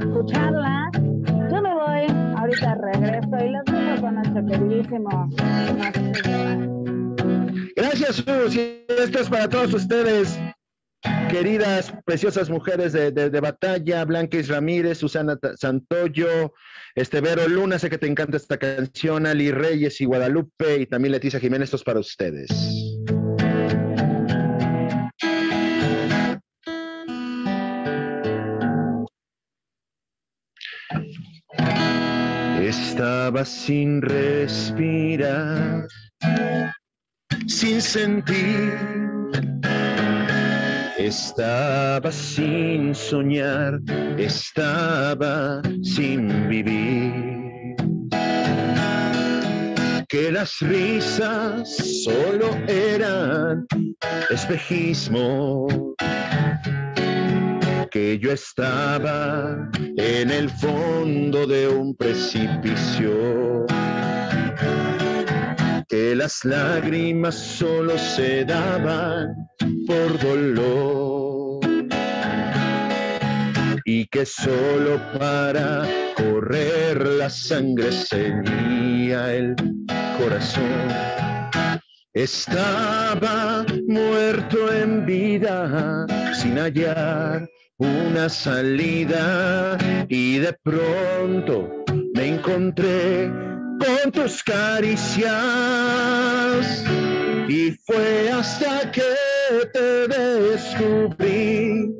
escucharla. 0.00 0.90
Yo 0.94 1.62
me 1.62 1.72
voy, 1.72 2.06
ahorita 2.36 2.74
regreso 2.74 3.44
y 3.44 3.50
los 3.50 3.64
dejo 3.64 4.00
con 4.00 4.14
nuestro 4.16 4.46
queridísimo. 4.46 5.30
Gracias, 7.76 8.16
Sus. 8.16 8.56
Y 8.56 8.84
esto 8.88 9.20
es 9.20 9.28
para 9.28 9.48
todos 9.48 9.72
ustedes. 9.72 10.38
Queridas, 11.30 11.94
preciosas 12.04 12.50
mujeres 12.50 12.92
de, 12.92 13.10
de, 13.12 13.40
batalla, 13.40 14.04
Blanquis 14.04 14.48
Ramírez, 14.48 14.98
Susana 14.98 15.38
Santoyo, 15.56 16.52
Estevero 16.94 17.48
Luna, 17.48 17.78
sé 17.78 17.88
que 17.88 17.98
te 17.98 18.06
encanta 18.06 18.36
esta 18.36 18.58
canción, 18.58 19.26
Ali 19.26 19.52
Reyes 19.52 20.00
y 20.00 20.04
Guadalupe, 20.04 20.80
y 20.80 20.86
también 20.86 21.12
Leticia 21.12 21.40
Jiménez, 21.40 21.66
esto 21.66 21.76
es 21.76 21.84
para 21.84 22.00
ustedes. 22.00 22.50
Estaba 32.60 33.44
sin 33.44 34.02
respirar, 34.02 35.86
sin 37.46 37.80
sentir. 37.80 39.00
Estaba 41.00 42.12
sin 42.12 42.94
soñar, 42.94 43.80
estaba 44.18 45.62
sin 45.82 46.48
vivir. 46.48 47.74
Que 50.08 50.30
las 50.30 50.58
risas 50.60 51.74
solo 52.04 52.54
eran 52.68 53.66
espejismo 54.28 55.66
que 57.90 58.18
yo 58.18 58.32
estaba 58.32 59.70
en 59.96 60.30
el 60.30 60.48
fondo 60.50 61.46
de 61.46 61.66
un 61.66 61.96
precipicio, 61.96 63.66
que 65.90 66.14
las 66.14 66.44
lágrimas 66.44 67.34
solo 67.34 67.98
se 67.98 68.44
daban 68.44 69.34
por 69.88 70.18
dolor 70.20 71.60
y 73.84 74.06
que 74.06 74.24
solo 74.24 75.00
para 75.18 75.82
correr 76.16 77.04
la 77.04 77.28
sangre 77.28 77.90
sería 77.90 79.34
el 79.34 79.56
corazón. 80.16 80.86
Estaba 82.14 83.66
muerto 83.88 84.72
en 84.72 85.04
vida 85.04 86.06
sin 86.34 86.56
hallar 86.56 87.48
una 87.78 88.28
salida 88.28 89.76
y 90.08 90.38
de 90.38 90.52
pronto 90.62 91.84
me 92.14 92.28
encontré 92.36 93.49
con 93.80 94.12
tus 94.12 94.42
caricias. 94.42 95.30
Y 97.48 97.72
fue 97.86 98.30
hasta 98.30 98.90
que 98.92 99.14
te 99.72 100.08
descubrí 100.08 101.90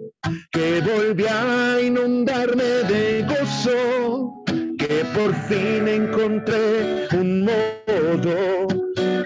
que 0.52 0.80
volví 0.80 1.26
a 1.26 1.80
inundarme 1.80 2.62
de 2.62 3.24
gozo, 3.26 4.44
que 4.78 5.04
por 5.14 5.34
fin 5.48 5.88
encontré 5.88 7.08
un 7.12 7.44
modo 7.44 8.68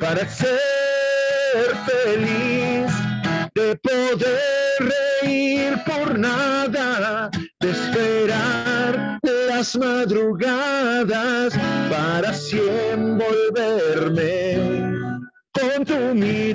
para 0.01 0.27
ser 0.29 1.77
feliz, 1.87 2.93
de 3.55 3.77
poder 3.77 4.95
reír 5.23 5.79
por 5.85 6.19
nada, 6.19 7.31
las 9.65 9.77
madrugadas 9.77 11.55
para 11.89 12.35
siempre 12.35 13.25
volverme 13.25 14.59
con 15.53 15.85
tu 15.87 16.15
mirada, 16.15 16.51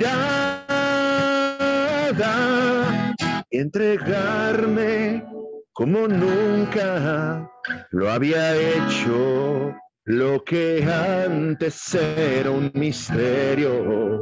entregarme 3.50 5.24
como 5.72 6.06
nunca 6.06 7.50
lo 7.90 8.12
había 8.12 8.54
hecho, 8.54 9.74
lo 10.04 10.44
que 10.44 10.84
antes 10.84 11.92
era 11.96 12.52
un 12.52 12.70
misterio 12.74 14.20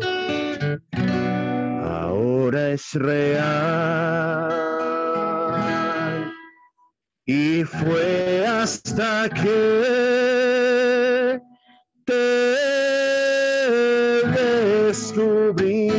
ahora 1.82 2.70
es 2.70 2.94
real. 2.94 4.67
Y 7.30 7.62
fue 7.62 8.46
hasta 8.46 9.28
que 9.28 9.42
te 12.06 12.14
descubrí. 14.86 15.90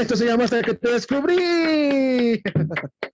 esto 0.00 0.16
se 0.16 0.24
llama 0.24 0.44
hasta 0.44 0.62
que 0.62 0.72
te 0.72 0.90
descubrí. 0.90 2.42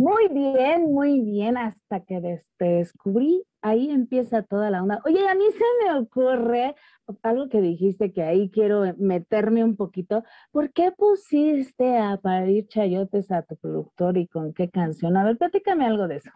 Muy 0.00 0.28
bien, 0.28 0.84
muy 0.94 1.20
bien, 1.20 1.58
hasta 1.58 2.00
que 2.00 2.42
te 2.56 2.64
descubrí, 2.64 3.44
ahí 3.60 3.90
empieza 3.90 4.42
toda 4.42 4.70
la 4.70 4.82
onda. 4.82 5.02
Oye, 5.04 5.28
a 5.28 5.34
mí 5.34 5.44
se 5.52 5.64
me 5.84 5.98
ocurre 6.00 6.74
algo 7.22 7.50
que 7.50 7.60
dijiste 7.60 8.10
que 8.10 8.22
ahí 8.22 8.50
quiero 8.50 8.82
meterme 8.96 9.62
un 9.62 9.76
poquito. 9.76 10.24
¿Por 10.52 10.72
qué 10.72 10.90
pusiste 10.92 11.98
a 11.98 12.16
parir 12.16 12.66
chayotes 12.68 13.30
a 13.30 13.42
tu 13.42 13.56
productor 13.56 14.16
y 14.16 14.26
con 14.26 14.54
qué 14.54 14.70
canción? 14.70 15.18
A 15.18 15.24
ver, 15.24 15.36
platícame 15.36 15.84
algo 15.84 16.08
de 16.08 16.16
eso. 16.16 16.30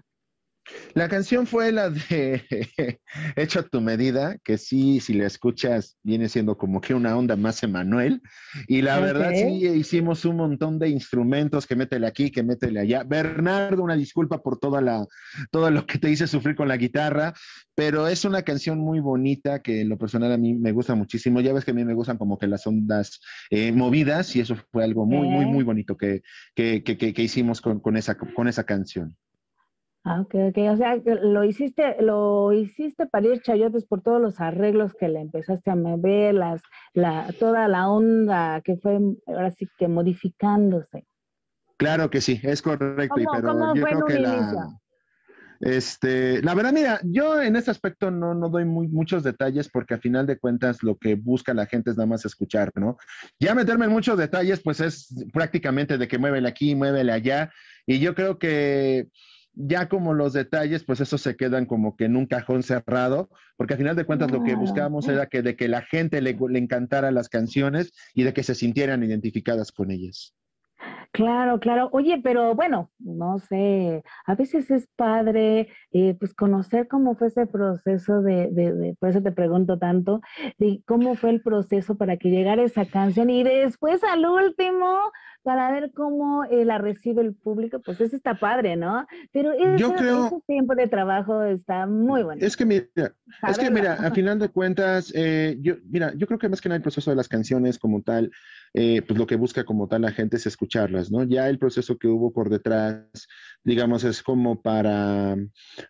La 0.94 1.08
canción 1.08 1.46
fue 1.46 1.72
la 1.72 1.90
de 1.90 2.42
Hecho 3.36 3.60
a 3.60 3.62
tu 3.64 3.80
medida, 3.80 4.38
que 4.44 4.58
sí, 4.58 5.00
si 5.00 5.14
la 5.14 5.26
escuchas, 5.26 5.98
viene 6.02 6.28
siendo 6.28 6.56
como 6.56 6.80
que 6.80 6.94
una 6.94 7.16
onda 7.16 7.36
más 7.36 7.62
Emanuel. 7.62 8.22
Y 8.66 8.82
la 8.82 8.98
verdad, 8.98 9.32
sí, 9.34 9.66
hicimos 9.66 10.24
un 10.24 10.36
montón 10.36 10.78
de 10.78 10.88
instrumentos, 10.88 11.66
que 11.66 11.76
métele 11.76 12.06
aquí, 12.06 12.30
que 12.30 12.42
métele 12.42 12.80
allá. 12.80 13.04
Bernardo, 13.04 13.82
una 13.82 13.96
disculpa 13.96 14.42
por 14.42 14.58
toda 14.58 14.80
la, 14.80 15.04
todo 15.50 15.70
lo 15.70 15.86
que 15.86 15.98
te 15.98 16.10
hice 16.10 16.26
sufrir 16.26 16.56
con 16.56 16.68
la 16.68 16.76
guitarra, 16.76 17.34
pero 17.74 18.08
es 18.08 18.24
una 18.24 18.42
canción 18.42 18.78
muy 18.78 19.00
bonita 19.00 19.60
que 19.60 19.82
en 19.82 19.88
lo 19.88 19.98
personal 19.98 20.32
a 20.32 20.38
mí 20.38 20.54
me 20.54 20.72
gusta 20.72 20.94
muchísimo. 20.94 21.40
Ya 21.40 21.52
ves 21.52 21.64
que 21.64 21.72
a 21.72 21.74
mí 21.74 21.84
me 21.84 21.94
gustan 21.94 22.18
como 22.18 22.38
que 22.38 22.46
las 22.46 22.66
ondas 22.66 23.20
eh, 23.50 23.72
movidas 23.72 24.34
y 24.36 24.40
eso 24.40 24.56
fue 24.72 24.84
algo 24.84 25.06
muy, 25.06 25.28
muy, 25.28 25.46
muy 25.46 25.64
bonito 25.64 25.96
que, 25.96 26.22
que, 26.54 26.82
que, 26.82 26.96
que 26.96 27.22
hicimos 27.22 27.60
con, 27.60 27.80
con, 27.80 27.96
esa, 27.96 28.16
con 28.16 28.48
esa 28.48 28.64
canción. 28.64 29.16
Ah, 30.06 30.20
ok, 30.20 30.34
ok. 30.50 30.58
O 30.70 30.76
sea, 30.76 30.96
lo 30.96 31.44
hiciste, 31.44 31.96
lo 32.00 32.52
hiciste 32.52 33.06
para 33.06 33.26
ir 33.26 33.40
chayotes 33.40 33.86
por 33.86 34.02
todos 34.02 34.20
los 34.20 34.38
arreglos 34.38 34.92
que 34.92 35.08
le 35.08 35.20
empezaste 35.20 35.70
a 35.70 35.76
mover, 35.76 36.34
las, 36.34 36.60
la, 36.92 37.32
toda 37.38 37.68
la 37.68 37.88
onda 37.88 38.60
que 38.60 38.76
fue 38.76 39.00
ahora 39.26 39.50
sí 39.50 39.66
que 39.78 39.88
modificándose. 39.88 41.06
Claro 41.78 42.10
que 42.10 42.20
sí, 42.20 42.38
es 42.42 42.60
correcto. 42.60 43.14
pero 43.14 43.74
yo 43.74 43.82
creo 43.82 44.04
que 44.04 44.18
la, 44.18 44.78
este, 45.60 46.42
la 46.42 46.54
verdad, 46.54 46.74
mira, 46.74 47.00
yo 47.04 47.40
en 47.40 47.56
este 47.56 47.70
aspecto 47.70 48.10
no, 48.10 48.34
no 48.34 48.50
doy 48.50 48.66
muy, 48.66 48.88
muchos 48.88 49.22
detalles 49.22 49.70
porque 49.70 49.94
a 49.94 49.98
final 49.98 50.26
de 50.26 50.38
cuentas 50.38 50.82
lo 50.82 50.98
que 50.98 51.14
busca 51.14 51.54
la 51.54 51.64
gente 51.64 51.90
es 51.90 51.96
nada 51.96 52.06
más 52.06 52.26
escuchar, 52.26 52.70
¿no? 52.74 52.98
Ya 53.40 53.54
meterme 53.54 53.86
en 53.86 53.92
muchos 53.92 54.18
detalles, 54.18 54.60
pues 54.62 54.80
es 54.80 55.14
prácticamente 55.32 55.96
de 55.96 56.06
que 56.06 56.18
muévele 56.18 56.46
aquí, 56.46 56.74
muévele 56.74 57.12
allá. 57.12 57.50
Y 57.86 57.98
yo 58.00 58.14
creo 58.14 58.38
que 58.38 59.08
ya 59.54 59.88
como 59.88 60.14
los 60.14 60.32
detalles, 60.32 60.84
pues 60.84 61.00
eso 61.00 61.18
se 61.18 61.36
quedan 61.36 61.66
como 61.66 61.96
que 61.96 62.04
en 62.04 62.16
un 62.16 62.26
cajón 62.26 62.62
cerrado, 62.62 63.30
porque 63.56 63.74
al 63.74 63.78
final 63.78 63.96
de 63.96 64.04
cuentas 64.04 64.30
lo 64.30 64.42
que 64.42 64.54
buscábamos 64.54 65.08
era 65.08 65.26
que 65.26 65.42
de 65.42 65.56
que 65.56 65.68
la 65.68 65.82
gente 65.82 66.20
le, 66.20 66.36
le 66.48 66.58
encantara 66.58 67.10
las 67.10 67.28
canciones 67.28 67.92
y 68.14 68.24
de 68.24 68.32
que 68.32 68.42
se 68.42 68.54
sintieran 68.54 69.02
identificadas 69.02 69.72
con 69.72 69.90
ellas. 69.90 70.34
Claro, 71.12 71.60
claro. 71.60 71.88
Oye, 71.92 72.20
pero 72.22 72.56
bueno, 72.56 72.90
no 72.98 73.38
sé, 73.38 74.02
a 74.26 74.34
veces 74.34 74.70
es 74.72 74.88
padre, 74.96 75.68
eh, 75.92 76.16
pues 76.18 76.34
conocer 76.34 76.88
cómo 76.88 77.14
fue 77.14 77.28
ese 77.28 77.46
proceso 77.46 78.20
de, 78.20 78.48
de, 78.50 78.72
de, 78.72 78.96
por 78.98 79.10
eso 79.10 79.22
te 79.22 79.30
pregunto 79.30 79.78
tanto, 79.78 80.20
de 80.58 80.82
cómo 80.86 81.14
fue 81.14 81.30
el 81.30 81.40
proceso 81.40 81.96
para 81.96 82.16
que 82.16 82.30
llegara 82.30 82.64
esa 82.64 82.84
canción 82.86 83.30
y 83.30 83.44
después 83.44 84.02
al 84.02 84.26
último, 84.26 84.98
para 85.44 85.70
ver 85.70 85.92
cómo 85.94 86.44
eh, 86.44 86.64
la 86.64 86.78
recibe 86.78 87.20
el 87.20 87.34
público, 87.34 87.78
pues 87.84 88.00
eso 88.00 88.16
está 88.16 88.34
padre, 88.34 88.76
¿no? 88.76 89.06
Pero 89.30 89.52
ese, 89.52 90.40
tiempo 90.46 90.74
de 90.74 90.88
trabajo 90.88 91.44
está 91.44 91.86
muy 91.86 92.22
bueno. 92.22 92.44
Es 92.44 92.56
que 92.56 92.64
mira, 92.64 92.86
es 93.46 93.58
que 93.58 93.70
mira, 93.70 93.92
a 93.92 94.10
final 94.10 94.38
de 94.38 94.48
cuentas, 94.48 95.12
eh, 95.14 95.58
yo, 95.60 95.74
mira, 95.84 96.14
yo 96.16 96.26
creo 96.26 96.38
que 96.38 96.48
más 96.48 96.62
que 96.62 96.70
nada 96.70 96.78
el 96.78 96.82
proceso 96.82 97.10
de 97.10 97.16
las 97.16 97.28
canciones 97.28 97.78
como 97.78 98.00
tal, 98.00 98.30
eh, 98.72 99.02
pues 99.06 99.18
lo 99.18 99.26
que 99.26 99.36
busca 99.36 99.64
como 99.64 99.86
tal 99.86 100.02
la 100.02 100.12
gente 100.12 100.38
es 100.38 100.46
escucharlas, 100.46 101.10
¿no? 101.10 101.24
Ya 101.24 101.48
el 101.50 101.58
proceso 101.58 101.98
que 101.98 102.08
hubo 102.08 102.32
por 102.32 102.48
detrás, 102.48 103.28
digamos, 103.62 104.02
es 104.02 104.22
como 104.22 104.62
para, 104.62 105.36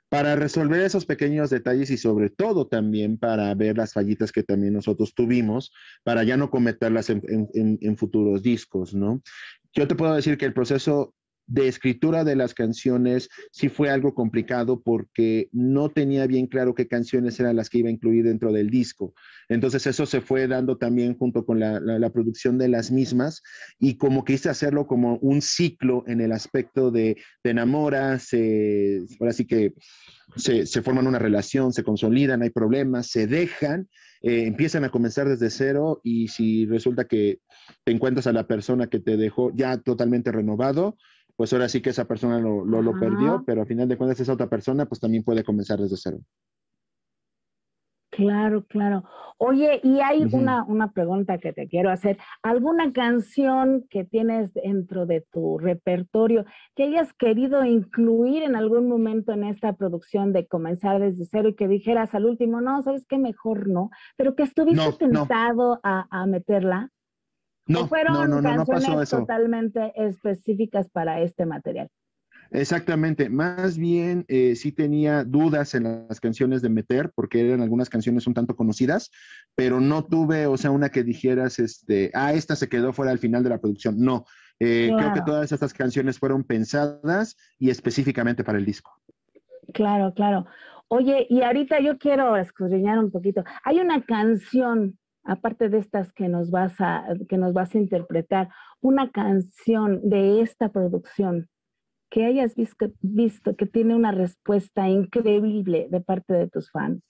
para 0.08 0.34
resolver 0.34 0.80
esos 0.80 1.06
pequeños 1.06 1.50
detalles 1.50 1.90
y 1.90 1.96
sobre 1.96 2.28
todo 2.28 2.66
también 2.66 3.18
para 3.18 3.54
ver 3.54 3.78
las 3.78 3.92
fallitas 3.92 4.32
que 4.32 4.42
también 4.42 4.74
nosotros 4.74 5.14
tuvimos, 5.14 5.72
para 6.02 6.24
ya 6.24 6.36
no 6.36 6.50
cometerlas 6.50 7.08
en, 7.08 7.22
en, 7.28 7.78
en 7.80 7.96
futuros 7.96 8.42
discos, 8.42 8.94
¿no? 8.94 9.22
Yo 9.74 9.88
te 9.88 9.94
puedo 9.94 10.14
decir 10.14 10.38
que 10.38 10.46
el 10.46 10.54
proceso 10.54 11.14
de 11.46 11.68
escritura 11.68 12.24
de 12.24 12.36
las 12.36 12.54
canciones 12.54 13.28
sí 13.52 13.68
fue 13.68 13.90
algo 13.90 14.14
complicado 14.14 14.80
porque 14.82 15.48
no 15.52 15.90
tenía 15.90 16.26
bien 16.26 16.46
claro 16.46 16.74
qué 16.74 16.88
canciones 16.88 17.38
eran 17.38 17.56
las 17.56 17.68
que 17.68 17.78
iba 17.78 17.88
a 17.88 17.92
incluir 17.92 18.24
dentro 18.24 18.52
del 18.52 18.70
disco. 18.70 19.14
Entonces 19.48 19.86
eso 19.86 20.06
se 20.06 20.20
fue 20.20 20.46
dando 20.46 20.78
también 20.78 21.16
junto 21.18 21.44
con 21.44 21.60
la, 21.60 22.10
producción 22.14 22.58
de 22.58 22.68
las 22.68 22.90
mismas 22.90 23.42
y 23.78 23.96
como 23.96 24.24
quise 24.24 24.48
hacerlo 24.48 24.86
como 24.86 25.16
un 25.16 25.42
ciclo 25.42 26.04
en 26.06 26.20
el 26.20 26.32
aspecto 26.32 26.90
de 26.90 27.16
te 27.42 27.50
enamoras, 27.50 28.28
ahora 29.20 29.32
sí 29.32 29.46
que 29.46 29.74
se, 30.36 30.64
forman 30.82 31.06
una 31.06 31.18
relación, 31.18 31.72
se 31.72 31.82
consolidan, 31.82 32.42
hay 32.42 32.50
problemas, 32.50 33.08
se 33.08 33.26
dejan, 33.26 33.88
eh, 34.26 34.46
empiezan 34.46 34.84
a 34.84 34.88
comenzar 34.88 35.28
desde 35.28 35.50
cero 35.50 36.00
y 36.02 36.28
si 36.28 36.64
resulta 36.64 37.04
que 37.04 37.40
te 37.84 37.92
encuentras 37.92 38.26
a 38.26 38.32
la 38.32 38.46
persona 38.46 38.86
que 38.86 38.98
te 38.98 39.18
dejó 39.18 39.52
ya 39.54 39.76
totalmente 39.76 40.32
renovado, 40.32 40.96
pues 41.36 41.52
ahora 41.52 41.68
sí 41.68 41.82
que 41.82 41.90
esa 41.90 42.06
persona 42.06 42.38
lo, 42.38 42.64
lo, 42.64 42.98
perdió, 42.98 43.42
pero 43.46 43.60
al 43.60 43.66
final 43.66 43.86
de 43.86 43.98
cuentas 43.98 44.18
esa 44.20 44.32
otra 44.32 44.48
persona 44.48 44.86
pues 44.86 44.98
también 44.98 45.24
puede 45.24 45.44
comenzar 45.44 45.78
desde 45.78 45.98
cero. 45.98 46.20
Claro, 48.14 48.64
claro. 48.66 49.02
Oye, 49.38 49.80
y 49.82 50.00
hay 50.00 50.24
una, 50.32 50.62
una 50.64 50.92
pregunta 50.92 51.38
que 51.38 51.52
te 51.52 51.66
quiero 51.66 51.90
hacer. 51.90 52.16
¿Alguna 52.42 52.92
canción 52.92 53.84
que 53.90 54.04
tienes 54.04 54.54
dentro 54.54 55.04
de 55.06 55.22
tu 55.32 55.58
repertorio 55.58 56.44
que 56.76 56.84
hayas 56.84 57.12
querido 57.14 57.64
incluir 57.64 58.44
en 58.44 58.54
algún 58.54 58.88
momento 58.88 59.32
en 59.32 59.42
esta 59.42 59.72
producción 59.72 60.32
de 60.32 60.46
comenzar 60.46 61.00
desde 61.00 61.24
cero 61.24 61.48
y 61.48 61.56
que 61.56 61.66
dijeras 61.66 62.14
al 62.14 62.26
último, 62.26 62.60
no, 62.60 62.82
sabes 62.82 63.04
qué, 63.06 63.18
mejor 63.18 63.68
no, 63.68 63.90
pero 64.16 64.36
que 64.36 64.44
estuviste 64.44 64.92
tentado 64.92 65.80
A, 65.82 66.06
a, 66.10 66.26
meterla? 66.26 66.90
No, 67.66 67.88
fueron 67.88 68.30
no, 68.30 68.40
no, 68.40 68.56
no, 68.56 68.64
pasó 68.64 69.02
eso. 69.02 69.18
totalmente 69.18 69.92
específicas 69.96 70.88
para 70.88 71.20
este 71.20 71.46
material? 71.46 71.90
Exactamente, 72.50 73.28
más 73.28 73.76
bien 73.78 74.24
eh, 74.28 74.54
sí 74.56 74.72
tenía 74.72 75.24
dudas 75.24 75.74
en 75.74 76.06
las 76.08 76.20
canciones 76.20 76.62
de 76.62 76.68
meter, 76.68 77.10
porque 77.14 77.46
eran 77.46 77.62
algunas 77.62 77.88
canciones 77.88 78.26
un 78.26 78.34
tanto 78.34 78.54
conocidas, 78.54 79.10
pero 79.54 79.80
no 79.80 80.04
tuve, 80.04 80.46
o 80.46 80.56
sea, 80.56 80.70
una 80.70 80.88
que 80.88 81.02
dijeras, 81.02 81.58
este, 81.58 82.10
ah, 82.14 82.32
esta 82.32 82.56
se 82.56 82.68
quedó 82.68 82.92
fuera 82.92 83.12
al 83.12 83.18
final 83.18 83.42
de 83.42 83.50
la 83.50 83.58
producción. 83.58 83.98
No, 83.98 84.24
eh, 84.60 84.92
creo 84.96 85.12
que 85.12 85.22
todas 85.22 85.50
estas 85.50 85.72
canciones 85.74 86.18
fueron 86.18 86.44
pensadas 86.44 87.36
y 87.58 87.70
específicamente 87.70 88.44
para 88.44 88.58
el 88.58 88.64
disco. 88.64 88.92
Claro, 89.72 90.12
claro. 90.14 90.46
Oye, 90.88 91.26
y 91.28 91.42
ahorita 91.42 91.80
yo 91.80 91.98
quiero 91.98 92.36
escudriñar 92.36 92.98
un 92.98 93.10
poquito. 93.10 93.42
Hay 93.64 93.80
una 93.80 94.04
canción 94.04 94.98
aparte 95.24 95.68
de 95.68 95.78
estas 95.78 96.12
que 96.12 96.28
nos 96.28 96.50
vas 96.50 96.74
a, 96.80 97.06
que 97.28 97.38
nos 97.38 97.52
vas 97.52 97.74
a 97.74 97.78
interpretar, 97.78 98.48
una 98.80 99.10
canción 99.10 100.00
de 100.08 100.42
esta 100.42 100.68
producción 100.70 101.48
que 102.14 102.24
hayas 102.24 102.54
visto, 102.54 102.92
visto 103.00 103.56
que 103.56 103.66
tiene 103.66 103.96
una 103.96 104.12
respuesta 104.12 104.88
increíble 104.88 105.88
de 105.90 106.00
parte 106.00 106.32
de 106.32 106.48
tus 106.48 106.70
fans. 106.70 107.02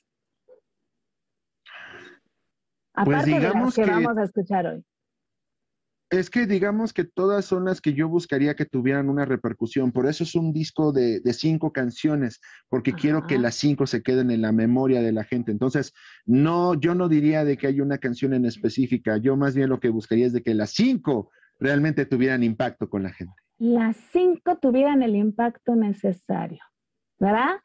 Pues 2.94 3.18
aparte 3.18 3.30
digamos 3.32 3.74
de 3.74 3.82
las 3.82 3.98
que, 3.98 4.02
vamos 4.02 4.16
a 4.16 4.24
escuchar 4.24 4.66
hoy. 4.66 4.84
Es 6.08 6.30
que 6.30 6.46
digamos 6.46 6.94
que 6.94 7.04
todas 7.04 7.44
son 7.44 7.66
las 7.66 7.82
que 7.82 7.92
yo 7.92 8.08
buscaría 8.08 8.54
que 8.54 8.64
tuvieran 8.64 9.10
una 9.10 9.26
repercusión. 9.26 9.92
Por 9.92 10.06
eso 10.06 10.24
es 10.24 10.34
un 10.34 10.54
disco 10.54 10.90
de, 10.90 11.20
cinco 11.34 11.70
canciones, 11.70 12.40
porque 12.70 12.94
quiero 12.94 13.26
que 13.26 13.38
las 13.38 13.56
cinco 13.56 13.86
se 13.86 14.02
queden 14.02 14.30
en 14.30 14.40
la 14.40 14.52
memoria 14.52 15.02
de 15.02 15.12
la 15.12 15.24
gente. 15.24 15.52
Entonces, 15.52 15.92
no, 16.24 16.80
yo 16.80 16.94
no 16.94 17.10
diría 17.10 17.44
de 17.44 17.58
que 17.58 17.66
hay 17.66 17.82
una 17.82 17.98
canción 17.98 18.32
en 18.32 18.46
específica. 18.46 19.18
Yo 19.18 19.36
más 19.36 19.54
bien 19.54 19.68
lo 19.68 19.80
que 19.80 19.90
buscaría 19.90 20.24
es 20.24 20.32
de 20.32 20.42
que 20.42 20.54
las 20.54 20.70
cinco 20.70 21.30
realmente 21.58 22.06
tuvieran 22.06 22.42
impacto 22.42 22.88
con 22.88 23.02
la 23.02 23.12
gente. 23.12 23.43
Las 23.58 23.96
cinco 24.12 24.58
tuvieran 24.58 25.02
el 25.02 25.16
impacto 25.16 25.76
necesario, 25.76 26.62
¿verdad? 27.18 27.60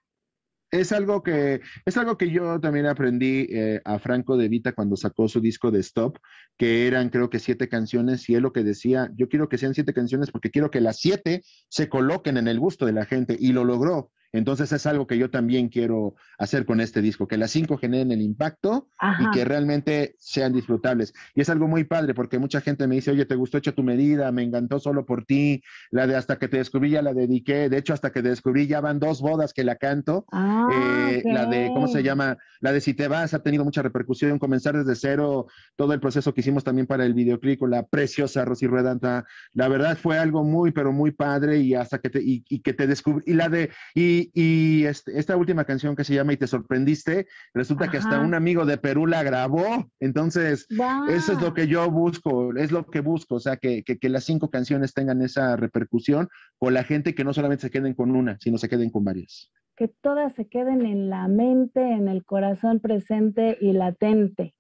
es 0.71 0.91
algo 0.91 1.23
que 1.23 1.62
es 1.86 1.97
algo 1.97 2.17
que 2.17 2.30
yo 2.30 2.60
también 2.60 2.86
aprendí 2.86 3.47
eh, 3.49 3.82
a 3.86 3.99
Franco 3.99 4.38
de 4.38 4.49
Vita 4.49 4.73
cuando 4.73 4.95
sacó 4.95 5.28
su 5.28 5.41
disco 5.41 5.71
de 5.71 5.80
Stop, 5.80 6.19
que 6.58 6.88
eran 6.88 7.10
creo 7.10 7.30
que 7.30 7.39
siete 7.39 7.67
canciones 7.67 8.30
y 8.30 8.36
él 8.36 8.43
lo 8.43 8.54
que 8.54 8.63
decía, 8.63 9.12
yo 9.15 9.30
quiero 9.30 9.49
que 9.49 9.58
sean 9.58 9.73
siete 9.73 9.93
canciones 9.93 10.32
porque 10.32 10.52
quiero 10.52 10.69
que 10.69 10.82
las 10.82 10.99
siete 10.99 11.43
se 11.69 11.89
coloquen 11.89 12.38
en 12.38 12.47
el 12.47 12.60
gusto 12.60 12.86
de 12.86 12.93
la 12.93 13.06
gente 13.06 13.36
y 13.39 13.52
lo 13.52 13.63
logró. 13.63 14.12
Entonces 14.32 14.72
es 14.72 14.86
algo 14.86 15.08
que 15.08 15.18
yo 15.18 15.30
también 15.30 15.70
quiero 15.70 16.15
hacer 16.38 16.65
con 16.65 16.82
este 16.82 17.02
disco, 17.02 17.28
que 17.28 17.38
las 17.38 17.52
cinco 17.52 17.78
generen 17.78 18.12
el 18.12 18.22
impacto 18.22 18.88
y 19.20 19.30
que 19.32 19.44
realmente 19.44 20.15
sean 20.20 20.54
disfrutables. 20.54 21.13
Y 21.34 21.42
es 21.42 21.50
algo 21.50 21.68
muy 21.68 21.84
padre 21.84 22.13
porque 22.13 22.38
mucha 22.38 22.62
gente 22.62 22.88
me 22.88 22.96
dice, 22.96 23.12
oye, 23.12 23.26
¿te 23.26 23.36
gustó 23.36 23.58
hecha 23.58 23.72
tu 23.72 23.84
medida? 23.84 24.32
Me 24.32 24.44
encantó 24.44 24.80
solo 24.80 25.06
por 25.06 25.26
ti. 25.26 25.63
La 25.89 26.06
de 26.06 26.15
hasta 26.15 26.38
que 26.38 26.48
te 26.48 26.58
descubrí 26.58 26.92
ya 26.92 27.02
la 27.02 27.13
dediqué. 27.13 27.70
De 27.70 27.78
hecho, 27.78 27.94
hasta 27.94 28.12
que 28.12 28.22
te 28.22 28.30
descubrí 28.30 28.68
ya 28.68 28.82
van 28.82 29.00
dos 29.00 29.22
bodas 29.22 29.54
que 29.54 29.63
la 29.63 29.76
canto. 29.76 30.26
Ah, 30.32 30.68
eh, 30.72 31.24
la 31.26 31.46
de, 31.46 31.72
¿cómo 31.74 31.88
se 31.88 32.04
llama? 32.04 32.38
La 32.60 32.72
de 32.72 32.82
Si 32.82 32.94
te 32.94 33.08
vas 33.08 33.34
ha 33.34 33.42
tenido 33.42 33.63
mucha 33.63 33.82
repercusión. 33.82 34.38
Comenzar 34.38 34.78
desde 34.78 34.96
cero, 34.96 35.48
todo 35.76 35.94
el 35.94 36.00
proceso 36.00 36.34
que 36.34 36.42
hicimos 36.42 36.63
también 36.63 36.86
para 36.86 37.06
el 37.06 37.13
videoclip 37.13 37.60
con 37.60 37.72
la 37.72 37.84
preciosa 37.88 38.46
Rosy 38.46 38.68
Ruedanta. 38.68 39.26
La 39.54 39.68
verdad 39.68 39.98
fue 39.98 40.20
algo 40.20 40.44
muy, 40.44 40.72
pero 40.72 40.92
muy 40.92 41.12
padre 41.12 41.58
y 41.58 41.74
hasta 41.74 42.00
que 42.00 42.10
te, 42.10 42.22
y, 42.22 42.44
y 42.48 42.60
que 42.60 42.74
te 42.74 42.86
descubrí. 42.86 43.24
Y 43.26 43.34
la 43.34 43.50
de, 43.50 43.72
y 43.96 44.18
y, 44.34 44.86
este, 44.86 45.17
esta 45.17 45.38
última 45.38 45.65
canción 45.65 45.95
que 45.95 46.03
se 46.03 46.13
llama 46.13 46.34
Y 46.34 46.38
te 46.38 46.47
sorprendiste, 46.47 47.27
resulta 47.53 47.89
que 47.89 47.97
hasta 47.97 48.19
un 48.19 48.34
amigo 48.34 48.65
de 48.65 48.77
Perú 48.77 49.08
la 49.08 49.23
grabó. 49.23 49.89
Entonces, 49.99 50.67
eso 51.10 51.34
es 51.34 51.41
lo 51.41 51.53
que 51.53 51.67
yo 51.67 51.89
busco, 51.89 52.55
es 52.55 52.71
lo 52.71 52.86
que 52.86 53.01
busco, 53.01 53.36
o 53.36 53.39
sea, 53.39 53.58
que, 53.58 53.84
que, 53.84 54.10
las 54.10 54.23
cinco 54.23 54.49
canciones 54.49 54.93
tengan 54.93 55.21
esa 55.21 55.55
repercusión 55.55 56.27
con 56.58 56.73
la 56.73 56.84
gente 56.84 57.13
que 57.13 57.23
no 57.23 57.34
solamente 57.34 57.62
se 57.62 57.71
queden 57.71 57.93
con 57.93 58.15
una, 58.15 58.38
sino 58.39 58.58
se 58.58 58.69
queden 58.69 58.89
con 58.89 59.03
varias. 59.03 59.51
Que 59.75 59.88
todas 59.88 60.34
se 60.34 60.47
queden 60.47 60.86
en 60.86 61.10
la 61.10 61.27
mente, 61.27 61.82
en 61.82 62.08
el 62.08 62.25
corazón 62.25 62.79
presente 62.79 63.58
y 63.62 63.73
latente. 63.73 64.55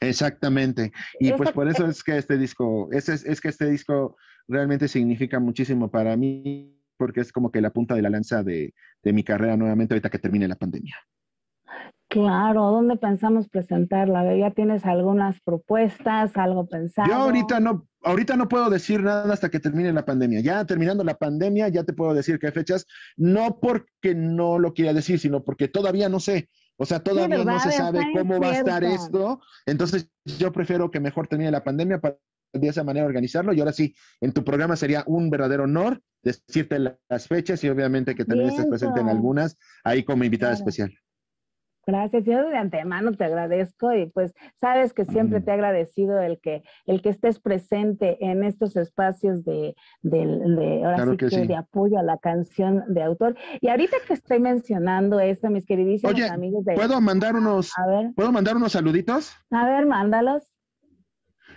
Exactamente. 0.00 0.92
Y 1.20 1.32
pues 1.32 1.52
por 1.52 1.68
eso 1.68 1.86
es 1.86 2.02
que 2.02 2.16
este 2.18 2.36
disco, 2.36 2.88
es, 2.92 3.08
es 3.08 3.40
que 3.40 3.48
este 3.48 3.68
disco 3.68 4.16
realmente 4.48 4.88
significa 4.88 5.38
muchísimo 5.38 5.90
para 5.90 6.16
mí 6.16 6.74
porque 6.96 7.20
es 7.20 7.32
como 7.32 7.50
que 7.50 7.60
la 7.60 7.70
punta 7.70 7.94
de 7.94 8.02
la 8.02 8.10
lanza 8.10 8.42
de, 8.42 8.74
mi 9.02 9.22
carrera 9.22 9.56
nuevamente 9.56 9.94
ahorita 9.94 10.10
que 10.10 10.18
termine 10.18 10.48
la 10.48 10.56
pandemia. 10.56 10.96
Claro, 12.08 12.70
¿dónde 12.70 12.96
pensamos 12.96 13.48
presentarla? 13.48 14.36
¿Ya 14.36 14.52
tienes 14.52 14.84
algunas 14.84 15.40
propuestas, 15.40 16.36
algo 16.36 16.66
pensado? 16.66 17.08
Yo 17.08 17.16
ahorita 17.16 17.58
no, 17.58 17.88
ahorita 18.02 18.36
no 18.36 18.48
puedo 18.48 18.70
decir 18.70 19.02
nada 19.02 19.32
hasta 19.32 19.48
que 19.48 19.58
termine 19.58 19.92
la 19.92 20.04
pandemia. 20.04 20.40
Ya 20.40 20.64
terminando 20.64 21.02
la 21.02 21.14
pandemia, 21.14 21.68
ya 21.68 21.82
te 21.82 21.92
puedo 21.92 22.14
decir 22.14 22.38
qué 22.38 22.52
fechas, 22.52 22.86
no 23.16 23.58
porque 23.60 24.14
no 24.14 24.58
lo 24.58 24.74
quiera 24.74 24.92
decir, 24.92 25.18
sino 25.18 25.42
porque 25.42 25.66
todavía 25.66 26.08
no 26.08 26.20
sé. 26.20 26.48
O 26.76 26.84
sea, 26.84 27.00
todavía 27.00 27.44
no 27.44 27.60
se 27.60 27.72
sabe 27.72 28.00
cómo 28.16 28.40
va 28.40 28.50
a 28.50 28.58
estar 28.58 28.84
esto. 28.84 29.40
Entonces, 29.66 30.10
yo 30.24 30.52
prefiero 30.52 30.90
que 30.90 31.00
mejor 31.00 31.26
termine 31.26 31.50
la 31.50 31.64
pandemia 31.64 32.00
para 32.00 32.16
de 32.54 32.68
esa 32.68 32.84
manera 32.84 33.06
organizarlo. 33.06 33.52
Y 33.52 33.60
ahora 33.60 33.72
sí, 33.72 33.94
en 34.20 34.32
tu 34.32 34.44
programa 34.44 34.76
sería 34.76 35.04
un 35.06 35.30
verdadero 35.30 35.64
honor 35.64 36.00
decirte 36.22 36.78
las 36.78 37.28
fechas 37.28 37.62
y 37.64 37.68
obviamente 37.68 38.14
que 38.14 38.24
también 38.24 38.50
estés 38.50 38.66
presente 38.66 39.00
en 39.00 39.08
algunas 39.08 39.58
ahí 39.84 40.04
como 40.04 40.24
invitada 40.24 40.54
especial. 40.54 40.92
Gracias, 41.86 42.24
yo 42.24 42.48
de 42.48 42.56
antemano 42.56 43.12
te 43.12 43.24
agradezco 43.24 43.92
y 43.92 44.06
pues 44.06 44.32
sabes 44.58 44.94
que 44.94 45.04
siempre 45.04 45.42
te 45.42 45.50
he 45.50 45.54
agradecido 45.54 46.18
el 46.20 46.40
que, 46.40 46.62
el 46.86 47.02
que 47.02 47.10
estés 47.10 47.38
presente 47.40 48.16
en 48.24 48.42
estos 48.42 48.76
espacios 48.76 49.44
de, 49.44 49.74
ahora 50.02 51.04
sí 51.28 51.46
de 51.46 51.56
apoyo 51.56 51.98
a 51.98 52.02
la 52.02 52.16
canción 52.18 52.84
de 52.88 53.02
autor. 53.02 53.36
Y 53.60 53.68
ahorita 53.68 53.98
que 54.06 54.14
estoy 54.14 54.40
mencionando 54.40 55.20
esto, 55.20 55.50
mis 55.50 55.66
queridísimos 55.66 56.30
amigos 56.30 56.64
de... 56.64 56.74
¿puedo 56.74 57.00
mandar 57.00 57.36
unos, 57.36 57.72
¿puedo 58.16 58.32
mandar 58.32 58.56
unos 58.56 58.72
saluditos? 58.72 59.34
A 59.50 59.66
ver, 59.66 59.84
mándalos. 59.84 60.53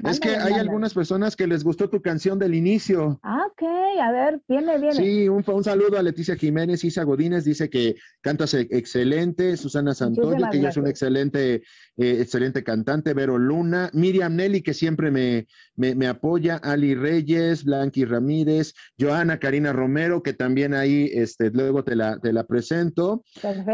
Es 0.06 0.20
que 0.20 0.30
hay 0.30 0.54
algunas 0.54 0.94
personas 0.94 1.36
que 1.36 1.48
les 1.48 1.64
gustó 1.64 1.90
tu 1.90 2.02
canción 2.02 2.38
del 2.40 2.54
inicio. 2.54 3.20
Ah, 3.24 3.48
ok, 3.52 3.64
a 4.02 4.12
ver, 4.12 4.42
viene, 4.48 4.78
viene. 4.78 4.94
Sí, 4.94 5.30
un, 5.30 5.44
un 5.46 5.64
saludo 5.64 5.98
a 5.98 6.04
Leticia 6.04 6.36
Jiménez, 6.36 6.84
Isa 6.84 7.04
Godínez, 7.04 7.46
dice 7.46 7.70
que 7.70 7.96
cantas 8.22 8.54
e, 8.54 8.68
excelente, 8.72 9.58
Susana 9.58 9.94
Santoyo, 9.94 10.50
que 10.52 10.58
ella 10.58 10.70
es 10.70 10.78
una 10.78 10.90
excelente, 10.90 11.64
eh, 11.98 12.18
excelente 12.20 12.64
cantante, 12.64 13.14
Vero 13.14 13.38
Luna, 13.38 13.90
Miriam 13.94 14.36
Nelly, 14.36 14.62
que 14.62 14.74
siempre 14.74 15.12
me, 15.12 15.48
me, 15.76 16.08
apoya, 16.08 16.58
Ali 16.58 16.96
Reyes, 16.96 17.64
Blanqui 17.64 18.06
Ramírez, 18.06 18.74
Joana 19.00 19.40
Karina 19.40 19.74
Romero, 19.74 20.22
que 20.22 20.34
también 20.34 20.74
ahí, 20.74 21.10
este, 21.14 21.50
luego 21.52 21.84
te 21.84 21.96
la, 21.96 22.20
te 22.20 22.34
la 22.34 22.46
presento. 22.46 23.24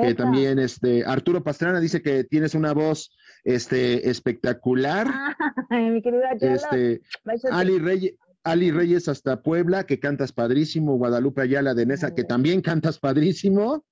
Que 0.01 0.13
también, 0.13 0.59
este, 0.59 1.03
Arturo 1.05 1.43
Pastrana 1.43 1.79
dice 1.79 2.01
que 2.01 2.23
tienes 2.23 2.55
una 2.55 2.73
voz 2.73 3.15
este, 3.43 4.09
espectacular. 4.09 5.07
mi 5.69 6.01
querida 6.01 6.12
este, 6.39 7.02
Ali 7.52 7.80
Reyes. 7.80 8.13
Ali 8.45 8.71
Reyes 8.71 9.08
hasta 9.08 9.41
Puebla, 9.41 9.86
que 9.86 10.02
cantas 10.02 10.34
padrísimo, 10.34 10.97
Guadalupe 10.97 11.41
Ayala 11.41 11.73
de 11.73 11.86
Nesa, 11.86 12.13
que 12.13 12.26
también 12.26 12.62
cantas 12.62 12.99
padrísimo. 12.99 13.86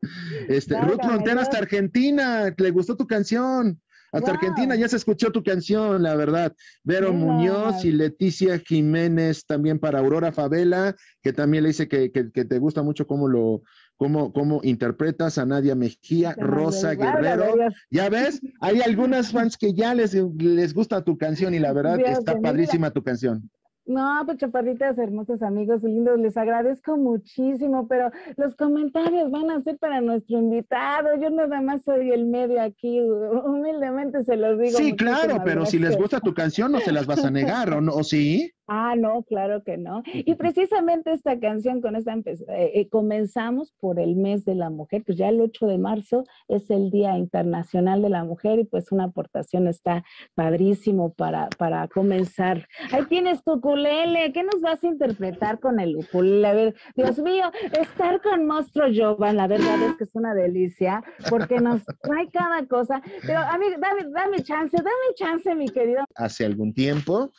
Este, 0.49 0.79
Ruth 0.81 0.99
Frontera 1.01 1.41
hasta 1.41 1.57
Argentina, 1.57 2.53
le 2.57 2.71
gustó 2.71 2.97
tu 2.97 3.07
canción. 3.07 3.79
Hasta 4.11 4.31
Argentina 4.31 4.75
ya 4.75 4.89
se 4.89 4.97
escuchó 4.97 5.31
tu 5.31 5.41
canción, 5.41 6.03
la 6.03 6.15
verdad. 6.15 6.53
Vero 6.83 7.13
Muñoz 7.13 7.85
y 7.85 7.91
Leticia 7.91 8.59
Jiménez 8.59 9.45
también 9.45 9.79
para 9.79 9.99
Aurora 9.99 10.33
Favela, 10.33 10.97
que 11.21 11.31
también 11.31 11.63
le 11.63 11.69
dice 11.69 11.87
que, 11.87 12.11
que, 12.11 12.23
te 12.23 12.59
gusta 12.59 12.83
mucho 12.83 13.07
cómo 13.07 13.29
lo, 13.29 13.61
cómo, 14.01 14.33
cómo 14.33 14.61
interpretas 14.63 15.37
a 15.37 15.45
Nadia 15.45 15.75
Mejía, 15.75 16.33
Rosa 16.35 16.95
Guerrero. 16.95 17.53
Ya 17.91 18.09
ves, 18.09 18.41
hay 18.59 18.81
algunas 18.81 19.31
fans 19.31 19.55
que 19.55 19.75
ya 19.75 19.93
les, 19.93 20.15
les 20.15 20.73
gusta 20.73 21.03
tu 21.03 21.19
canción 21.19 21.53
y 21.53 21.59
la 21.59 21.71
verdad 21.71 21.99
está 21.99 22.41
padrísima 22.41 22.89
tu 22.89 23.03
canción. 23.03 23.47
No, 23.85 24.23
pues 24.25 24.39
chaparritas, 24.39 24.97
hermosos 24.97 25.43
amigos 25.43 25.83
lindos, 25.83 26.19
les 26.19 26.35
agradezco 26.35 26.97
muchísimo, 26.97 27.87
pero 27.87 28.09
los 28.37 28.55
comentarios 28.55 29.29
van 29.29 29.51
a 29.51 29.61
ser 29.61 29.77
para 29.77 30.01
nuestro 30.01 30.39
invitado. 30.39 31.09
Yo 31.21 31.29
nada 31.29 31.61
más 31.61 31.83
soy 31.83 32.09
el 32.09 32.25
medio 32.25 32.59
aquí, 32.59 33.01
humildemente 33.01 34.23
se 34.23 34.35
los 34.35 34.57
digo. 34.59 34.79
Sí, 34.79 34.95
claro, 34.95 35.43
pero 35.45 35.67
si 35.67 35.77
les 35.77 35.95
gusta 35.95 36.19
tu 36.19 36.33
canción 36.33 36.71
no 36.71 36.79
se 36.79 36.91
las 36.91 37.05
vas 37.05 37.23
a 37.23 37.29
negar, 37.29 37.71
¿o 37.71 37.81
no? 37.81 37.93
¿O 37.93 38.03
sí? 38.03 38.51
Ah, 38.73 38.95
no, 38.97 39.23
claro 39.23 39.65
que 39.65 39.75
no. 39.75 40.01
Y 40.05 40.35
precisamente 40.35 41.11
esta 41.11 41.37
canción, 41.41 41.81
con 41.81 41.97
esta 41.97 42.13
eh, 42.13 42.45
eh, 42.47 42.87
comenzamos 42.87 43.73
por 43.81 43.99
el 43.99 44.15
mes 44.15 44.45
de 44.45 44.55
la 44.55 44.69
mujer, 44.69 45.03
pues 45.05 45.17
ya 45.17 45.27
el 45.27 45.41
8 45.41 45.67
de 45.67 45.77
marzo 45.77 46.23
es 46.47 46.69
el 46.69 46.89
Día 46.89 47.17
Internacional 47.17 48.01
de 48.01 48.07
la 48.07 48.23
Mujer 48.23 48.59
y 48.59 48.63
pues 48.63 48.93
una 48.93 49.03
aportación 49.03 49.67
está 49.67 50.05
padrísimo 50.35 51.13
para, 51.13 51.49
para 51.57 51.85
comenzar. 51.89 52.65
Ahí 52.93 53.03
tienes 53.09 53.43
tu 53.43 53.55
ukulele, 53.55 54.31
¿qué 54.31 54.41
nos 54.43 54.61
vas 54.61 54.81
a 54.85 54.87
interpretar 54.87 55.59
con 55.59 55.81
el 55.81 55.97
ukulele? 55.97 56.47
A 56.47 56.53
ver, 56.53 56.75
Dios 56.95 57.19
mío, 57.19 57.51
estar 57.77 58.21
con 58.21 58.45
Monstruo 58.45 58.87
Jovan, 58.95 59.35
la 59.35 59.47
verdad 59.47 59.83
es 59.83 59.97
que 59.97 60.05
es 60.05 60.15
una 60.15 60.33
delicia, 60.33 61.03
porque 61.29 61.59
nos 61.59 61.83
trae 62.01 62.29
cada 62.31 62.65
cosa. 62.67 63.01
Pero 63.27 63.39
a 63.39 63.57
mí, 63.57 63.65
dame, 63.77 64.09
dame 64.13 64.43
chance, 64.43 64.77
dame 64.77 65.15
chance, 65.15 65.53
mi 65.55 65.67
querido. 65.67 66.05
Hace 66.15 66.45
algún 66.45 66.73
tiempo 66.73 67.31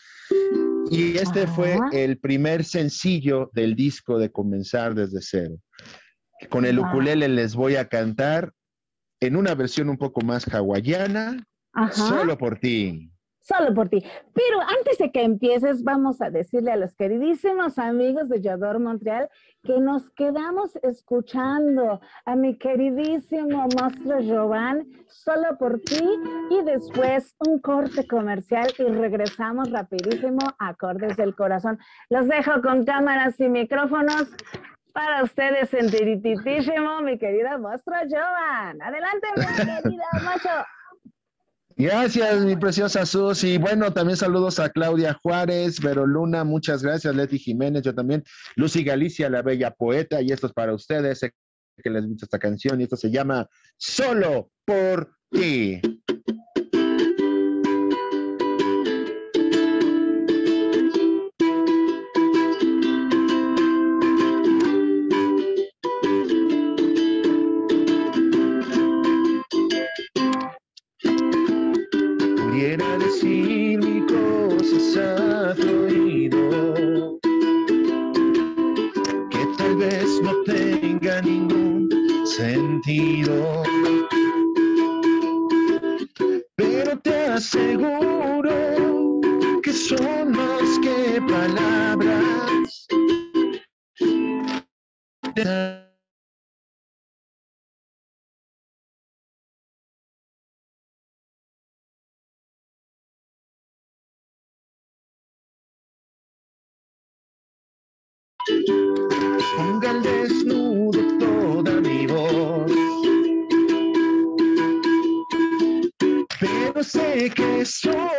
y 0.90 1.16
este 1.22 1.46
fue 1.46 1.78
el 1.92 2.18
primer 2.18 2.64
sencillo 2.64 3.50
del 3.52 3.76
disco 3.76 4.18
de 4.18 4.32
Comenzar 4.32 4.94
desde 4.94 5.20
cero. 5.20 5.54
Con 6.48 6.64
el 6.66 6.80
ukulele 6.80 7.28
les 7.28 7.54
voy 7.54 7.76
a 7.76 7.88
cantar 7.88 8.52
en 9.20 9.36
una 9.36 9.54
versión 9.54 9.88
un 9.88 9.96
poco 9.96 10.22
más 10.22 10.52
hawaiana, 10.52 11.46
solo 11.92 12.36
por 12.36 12.58
ti 12.58 13.11
solo 13.42 13.74
por 13.74 13.88
ti. 13.88 14.02
Pero 14.32 14.60
antes 14.60 14.98
de 14.98 15.10
que 15.10 15.22
empieces, 15.22 15.84
vamos 15.84 16.20
a 16.22 16.30
decirle 16.30 16.72
a 16.72 16.76
los 16.76 16.94
queridísimos 16.94 17.78
amigos 17.78 18.28
de 18.28 18.40
Yador 18.40 18.78
Montreal 18.78 19.28
que 19.62 19.78
nos 19.78 20.10
quedamos 20.10 20.76
escuchando 20.82 22.00
a 22.24 22.36
mi 22.36 22.58
queridísimo 22.58 23.68
monstruo 23.78 24.18
Jovan, 24.20 24.86
solo 25.08 25.56
por 25.58 25.80
ti, 25.80 26.02
y 26.50 26.64
después 26.64 27.36
un 27.46 27.60
corte 27.60 28.06
comercial 28.06 28.72
y 28.78 28.82
regresamos 28.84 29.70
rapidísimo 29.70 30.40
a 30.58 30.68
Acordes 30.68 31.16
del 31.16 31.36
Corazón. 31.36 31.78
Los 32.10 32.26
dejo 32.26 32.60
con 32.60 32.84
cámaras 32.84 33.38
y 33.38 33.48
micrófonos. 33.48 34.28
Para 34.92 35.22
ustedes, 35.22 35.72
entiritísimo, 35.72 37.00
mi 37.00 37.18
querido 37.18 37.58
monstruo 37.58 37.96
Jovan. 38.10 38.82
Adelante, 38.82 39.28
mi 39.36 39.64
querida 39.64 40.04
macho. 40.22 40.50
Gracias, 41.82 42.44
mi 42.44 42.54
preciosa 42.54 43.04
Susi. 43.04 43.58
Bueno, 43.58 43.92
también 43.92 44.16
saludos 44.16 44.60
a 44.60 44.70
Claudia 44.70 45.18
Juárez, 45.20 45.80
Vero 45.80 46.06
Luna, 46.06 46.44
muchas 46.44 46.80
gracias, 46.80 47.12
Leti 47.16 47.40
Jiménez, 47.40 47.82
yo 47.82 47.92
también, 47.92 48.22
Lucy 48.54 48.84
Galicia, 48.84 49.28
la 49.28 49.42
bella 49.42 49.72
poeta, 49.72 50.22
y 50.22 50.30
esto 50.30 50.46
es 50.46 50.52
para 50.52 50.74
ustedes, 50.74 51.18
sé 51.18 51.32
que 51.82 51.90
les 51.90 52.06
gusta 52.06 52.26
esta 52.26 52.38
canción, 52.38 52.80
y 52.80 52.84
esto 52.84 52.96
se 52.96 53.10
llama 53.10 53.48
Solo 53.76 54.52
por 54.64 55.16
ti. 55.28 55.80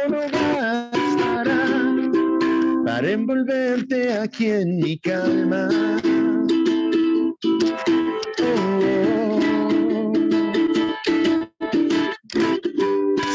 No 0.10 0.22
bastará 0.32 1.64
para 2.86 3.12
envolverte 3.12 4.18
aquí 4.18 4.48
en 4.48 4.78
mi 4.78 4.98
calma. 4.98 5.68
Oh, 8.40 9.40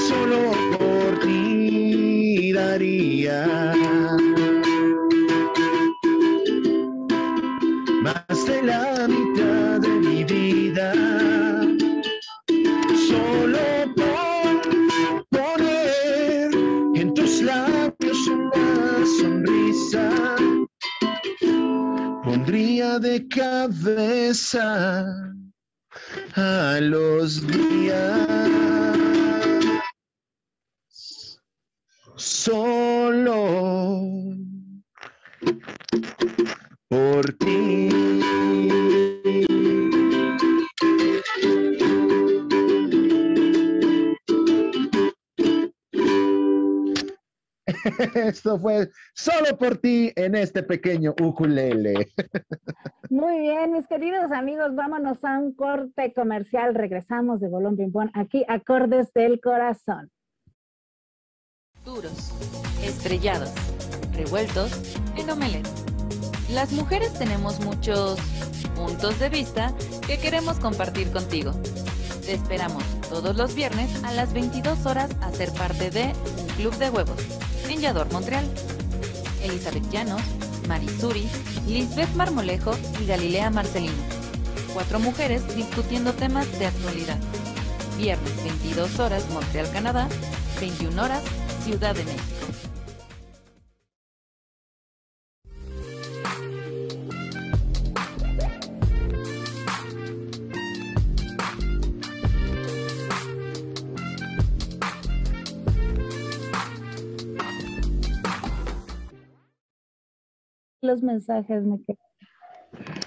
solo 0.08 0.40
por 0.76 1.20
ti 1.20 2.52
daría 2.52 3.57
a 24.54 26.78
los 26.80 27.46
días. 27.46 28.28
Solo 32.16 33.34
por 36.88 37.32
ti. 37.38 37.88
Esto 48.14 48.58
fue 48.58 48.90
solo 49.14 49.58
por 49.58 49.76
ti 49.78 50.12
en 50.16 50.34
este 50.34 50.62
pequeño 50.62 51.14
ukulele. 51.20 52.08
Muy 53.18 53.40
bien, 53.40 53.72
mis 53.72 53.88
queridos 53.88 54.30
amigos, 54.30 54.76
vámonos 54.76 55.24
a 55.24 55.40
un 55.40 55.52
corte 55.52 56.12
comercial. 56.12 56.72
Regresamos 56.72 57.40
de 57.40 57.48
Bolón 57.48 57.76
Pimpón 57.76 58.12
aquí, 58.14 58.44
acordes 58.46 59.12
del 59.12 59.40
corazón. 59.40 60.12
Duros, 61.84 62.32
estrellados, 62.84 63.52
revueltos 64.12 64.70
en 65.16 65.30
omelet. 65.30 65.66
Las 66.52 66.70
mujeres 66.70 67.12
tenemos 67.14 67.58
muchos 67.58 68.20
puntos 68.76 69.18
de 69.18 69.30
vista 69.30 69.74
que 70.06 70.20
queremos 70.20 70.60
compartir 70.60 71.10
contigo. 71.10 71.50
Te 72.24 72.34
esperamos 72.34 72.84
todos 73.08 73.36
los 73.36 73.52
viernes 73.52 74.04
a 74.04 74.12
las 74.12 74.32
22 74.32 74.86
horas 74.86 75.10
a 75.22 75.32
ser 75.32 75.52
parte 75.54 75.90
de 75.90 76.12
un 76.40 76.46
club 76.54 76.74
de 76.76 76.90
huevos 76.90 77.18
en 77.68 78.12
Montreal. 78.12 78.44
Elizabeth 79.42 79.90
Llanos, 79.90 80.22
Marisuri, 80.68 81.28
Lisbeth 81.66 82.14
Marmolejo 82.14 82.76
y 83.02 83.06
Galilea 83.06 83.50
Marcelino. 83.50 83.94
Cuatro 84.72 85.00
mujeres 85.00 85.42
discutiendo 85.56 86.12
temas 86.12 86.46
de 86.58 86.66
actualidad. 86.66 87.18
Viernes 87.96 88.44
22 88.44 89.00
horas 89.00 89.28
Montreal, 89.30 89.70
Canadá, 89.72 90.08
21 90.60 91.02
horas 91.02 91.22
Ciudad 91.64 91.94
de 91.94 92.04
México. 92.04 92.67
Los 110.80 111.02
mensajes, 111.02 111.64
me 111.64 111.82
quedo. 111.84 111.98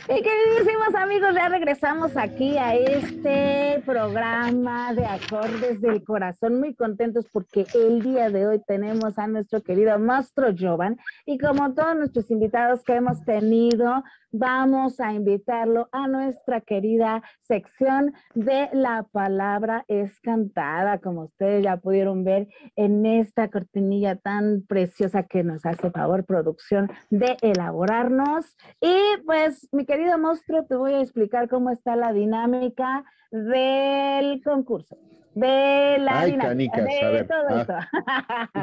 Y 0.10 0.22
queridísimos 0.22 0.96
amigos, 0.96 1.36
ya 1.36 1.48
regresamos 1.48 2.18
aquí 2.18 2.58
a 2.58 2.76
este 2.76 3.82
programa 3.86 4.94
de 4.94 5.06
acordes 5.06 5.80
del 5.82 6.04
corazón, 6.04 6.60
muy 6.60 6.74
contentos 6.76 7.28
porque 7.32 7.66
el 7.76 8.02
día 8.02 8.30
de 8.30 8.48
hoy 8.48 8.62
tenemos 8.68 9.18
a 9.18 9.28
nuestro 9.28 9.62
querido 9.62 9.98
Mastro 10.00 10.48
Jovan 10.58 10.98
y 11.26 11.38
como 11.38 11.74
todos 11.74 11.96
nuestros 11.96 12.30
invitados 12.32 12.84
que 12.84 12.96
hemos 12.96 13.24
tenido, 13.24 14.04
vamos 14.32 15.00
a 15.00 15.14
invitarlo 15.14 15.90
a 15.92 16.08
nuestra 16.08 16.62
querida 16.62 17.22
sección 17.42 18.14
de 18.34 18.70
la 18.74 19.04
palabra 19.12 19.86
es 19.88 20.20
cantada, 20.22 21.00
como 21.00 21.24
ustedes 21.24 21.64
ya 21.64 21.78
pudieron 21.78 22.24
ver 22.24 22.48
en 22.76 23.06
esta 23.06 23.50
cortinilla 23.50 24.16
tan 24.16 24.64
preciosa 24.68 25.24
que 25.24 25.44
nos 25.44 25.66
hace 25.66 25.92
favor 25.92 26.26
producción 26.26 26.90
de 27.10 27.38
elaborarnos. 27.42 28.56
Y 28.80 28.96
pues, 29.26 29.68
mi 29.72 29.86
querido 29.86 30.18
monstruo, 30.18 30.66
te 30.66 30.76
voy 30.76 30.94
a 30.94 31.02
explicar 31.02 31.50
cómo 31.50 31.70
está 31.70 31.96
la 31.96 32.14
dinámica 32.14 33.04
del 33.32 34.42
concurso 34.44 34.98
de 35.34 35.98
la 36.00 36.20
Ay, 36.20 36.38
canicas, 36.38 36.86
de 36.86 37.00
a 37.02 37.10
ver, 37.10 37.28
todo 37.28 37.46
ah. 37.50 37.62
esto. 37.62 37.74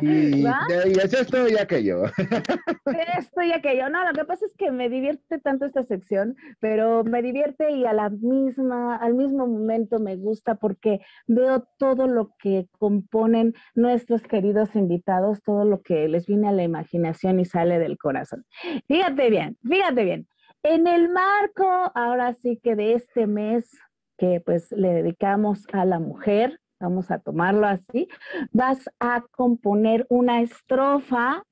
Y, 0.02 0.42
de- 0.42 0.88
y 0.88 0.92
es 0.92 1.12
esto 1.12 1.48
y 1.48 1.57
aquello. 1.57 2.04
Esto 3.18 3.42
y 3.42 3.52
aquello. 3.52 3.88
No, 3.88 4.04
lo 4.07 4.12
que 4.12 4.24
pasa 4.24 4.44
es 4.46 4.54
que 4.54 4.70
me 4.70 4.88
divierte 4.88 5.38
tanto 5.38 5.64
esta 5.64 5.83
sección, 5.85 6.37
pero 6.61 7.04
me 7.04 7.22
divierte 7.22 7.70
y 7.70 7.85
a 7.87 7.92
la 7.92 8.11
misma, 8.11 8.96
al 8.96 9.14
mismo 9.14 9.46
momento 9.46 9.98
me 9.98 10.16
gusta 10.16 10.57
porque 10.57 11.00
veo 11.26 11.66
todo 11.78 12.07
lo 12.07 12.35
que 12.38 12.68
componen 12.78 13.54
nuestros 13.74 14.22
queridos 14.22 14.74
invitados, 14.76 15.42
todo 15.42 15.64
lo 15.64 15.83
que 15.83 16.09
les 16.09 16.26
viene 16.26 16.48
a 16.48 16.52
la 16.52 16.62
imaginación 16.62 17.40
y 17.40 17.44
sale 17.44 17.78
del 17.78 17.98
corazón. 17.98 18.44
Fíjate 18.87 19.31
bien, 19.31 19.57
fíjate 19.66 20.04
bien. 20.04 20.28
En 20.62 20.87
el 20.87 21.09
marco, 21.09 21.66
ahora 21.94 22.33
sí 22.35 22.61
que 22.62 22.74
de 22.74 22.94
este 22.94 23.26
mes 23.26 23.70
que 24.18 24.42
pues 24.44 24.70
le 24.72 24.88
dedicamos 24.92 25.66
a 25.72 25.85
la 25.85 25.98
mujer, 25.98 26.61
vamos 26.81 27.11
a 27.11 27.20
tomarlo 27.20 27.66
así, 27.66 28.09
vas 28.52 28.90
a 29.00 29.24
componer 29.31 30.04
una 30.11 30.42
estrofa 30.42 31.42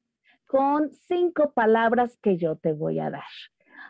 con 0.46 0.90
cinco 1.06 1.52
palabras 1.52 2.18
que 2.20 2.36
yo 2.36 2.56
te 2.56 2.72
voy 2.72 2.98
a 2.98 3.10
dar. 3.10 3.24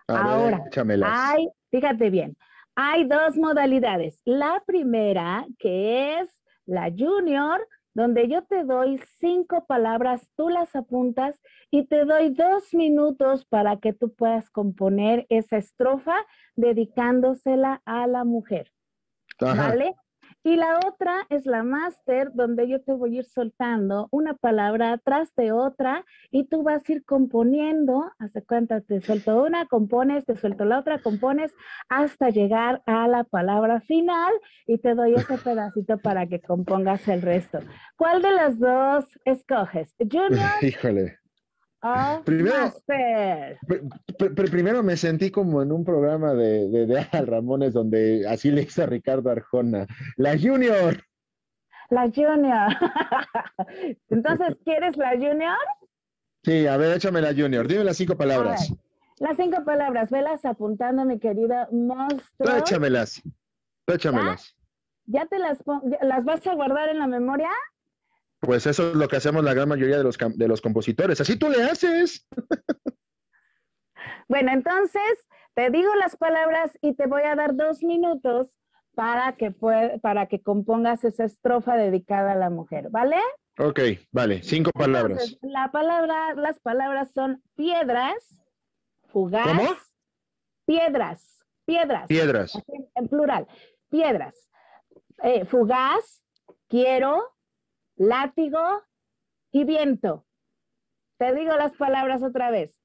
A 0.09 0.39
ver, 0.39 0.55
Ahora. 0.55 0.65
Hay, 1.05 1.49
fíjate 1.71 2.11
bien, 2.11 2.37
hay 2.75 3.05
dos 3.05 3.37
modalidades. 3.37 4.21
La 4.25 4.63
primera, 4.67 5.47
que 5.59 6.21
es 6.21 6.31
la 6.67 6.91
junior, 6.97 7.67
donde 7.97 8.29
yo 8.29 8.43
te 8.43 8.63
doy 8.65 9.01
cinco 9.19 9.65
palabras, 9.65 10.31
tú 10.37 10.51
las 10.51 10.77
apuntas 10.77 11.41
y 11.71 11.87
te 11.87 12.05
doy 12.05 12.29
dos 12.29 12.75
minutos 12.75 13.47
para 13.47 13.79
que 13.79 13.95
tú 13.95 14.13
puedas 14.13 14.51
componer 14.51 15.25
esa 15.31 15.57
estrofa 15.57 16.15
dedicándosela 16.57 17.81
a 17.87 18.07
la 18.07 18.25
mujer. 18.25 18.71
Ajá. 19.41 19.69
¿Vale? 19.69 19.95
Y 20.47 20.55
la 20.55 20.79
otra 20.87 21.27
es 21.29 21.45
la 21.45 21.65
máster, 21.65 22.31
donde 22.33 22.69
yo 22.69 22.81
te 22.81 22.93
voy 22.93 23.17
a 23.17 23.19
ir 23.19 23.25
soltando 23.25 24.07
una 24.13 24.35
palabra 24.35 24.97
tras 25.05 25.35
de 25.35 25.51
otra 25.51 26.05
y 26.31 26.45
tú 26.45 26.63
vas 26.63 26.89
a 26.89 26.93
ir 26.93 27.05
componiendo, 27.05 28.13
hace 28.21 28.45
cuenta, 28.45 28.81
te 28.81 29.01
suelto 29.01 29.43
una, 29.43 29.67
compones, 29.67 30.25
te 30.25 30.37
suelto 30.37 30.65
la 30.65 30.79
otra, 30.79 31.01
compones, 31.01 31.53
hasta 31.89 32.31
llegar 32.31 32.81
a 32.87 33.09
la 33.09 33.25
palabra 33.25 33.81
final 33.81 34.35
y 34.69 34.79
te 34.79 34.95
doy 34.95 35.15
ese 35.15 35.37
pedacito 35.37 35.99
para 35.99 36.29
que 36.29 36.41
compongas 36.41 37.09
el 37.09 37.23
resto. 37.23 37.59
¿Cuál 37.97 38.23
de 38.23 38.31
las 38.31 38.61
dos 38.61 39.05
escoges? 39.25 39.97
¿Junior 39.99 40.63
Híjole. 40.63 41.19
O 41.83 42.23
Primero-? 42.25 42.73
Pr- 42.87 43.59
pr- 43.67 44.35
pr- 44.35 44.51
primero 44.51 44.83
me 44.83 44.97
sentí 44.97 45.31
como 45.31 45.63
en 45.63 45.73
un 45.73 45.85
programa 45.85 46.35
de, 46.35 46.69
de, 46.69 46.87
de 46.87 47.01
Adal 47.01 47.27
Ramones 47.27 47.73
donde 47.75 48.27
así 48.29 48.51
le 48.51 48.63
hice 48.63 48.83
a 48.83 48.87
Ricardo 48.87 49.31
Arjona. 49.31 49.87
La 50.17 50.37
Junior. 50.39 50.97
La 51.91 52.11
junior. 52.13 52.73
Entonces, 54.11 54.59
¿quieres 54.65 54.97
la 54.97 55.11
junior? 55.13 55.57
Sí, 56.43 56.67
a 56.67 56.77
ver, 56.77 56.97
échame 56.97 57.21
la 57.21 57.33
Junior. 57.35 57.67
Dime 57.69 57.85
las 57.85 57.97
cinco 57.97 58.17
palabras. 58.17 58.73
Las 59.19 59.37
cinco 59.37 59.65
palabras, 59.65 60.11
velas 60.11 60.45
apuntando, 60.45 61.05
mi 61.05 61.19
querida 61.19 61.67
Tú 61.71 61.77
monstruo. 61.77 62.57
échamelas. 62.57 63.23
Tú 63.85 63.95
échamelas. 63.95 64.57
¿Ya 65.07 65.27
te 65.27 65.39
las, 65.39 65.59
ya- 65.85 66.05
las 66.05 66.25
vas 66.25 66.45
a 66.47 66.55
guardar 66.55 66.89
en 66.89 66.99
la 66.99 67.07
memoria? 67.07 67.51
Pues 68.41 68.67
eso 68.67 68.91
es 68.91 68.95
lo 68.95 69.09
que 69.09 69.17
hacemos 69.17 69.43
la 69.43 69.55
gran 69.55 69.69
mayoría 69.69 69.99
de 69.99 70.05
los, 70.05 70.19
de 70.19 70.49
los 70.49 70.61
compositores. 70.61 71.21
Así 71.21 71.37
tú 71.37 71.49
le 71.49 71.63
haces. 71.63 72.27
Bueno, 74.29 74.51
entonces 74.53 75.29
te 75.55 75.71
digo 75.71 75.95
las 75.95 76.17
palabras 76.17 76.77
y 76.83 76.95
te 76.95 77.07
voy 77.07 77.23
a 77.23 77.37
dar 77.37 77.55
dos 77.55 77.83
minutos 77.85 78.59
para 78.95 79.37
que, 79.37 79.53
para 80.03 80.27
que 80.27 80.43
compongas 80.43 81.05
esa 81.05 81.25
estrofa 81.25 81.77
dedicada 81.77 82.33
a 82.33 82.37
la 82.37 82.51
mujer, 82.51 82.89
¿vale? 82.91 83.19
Ok, 83.59 83.81
vale. 84.11 84.43
Cinco 84.43 84.71
palabras. 84.73 85.23
Entonces, 85.23 85.39
la 85.43 85.71
palabra, 85.71 86.35
las 86.35 86.59
palabras 86.59 87.13
son 87.13 87.43
piedras, 87.55 88.15
fugaz. 89.09 89.47
¿Cómo? 89.47 89.69
Piedras, 90.67 91.45
piedras. 91.65 92.07
Piedras. 92.09 92.53
En 92.95 93.09
plural, 93.09 93.47
piedras. 93.89 94.35
Eh, 95.23 95.45
fugaz, 95.45 96.23
quiero, 96.69 97.36
látigo 97.97 98.61
y 99.51 99.65
viento. 99.65 100.25
Te 101.19 101.35
digo 101.35 101.57
las 101.57 101.73
palabras 101.77 102.23
otra 102.23 102.51
vez. 102.51 102.79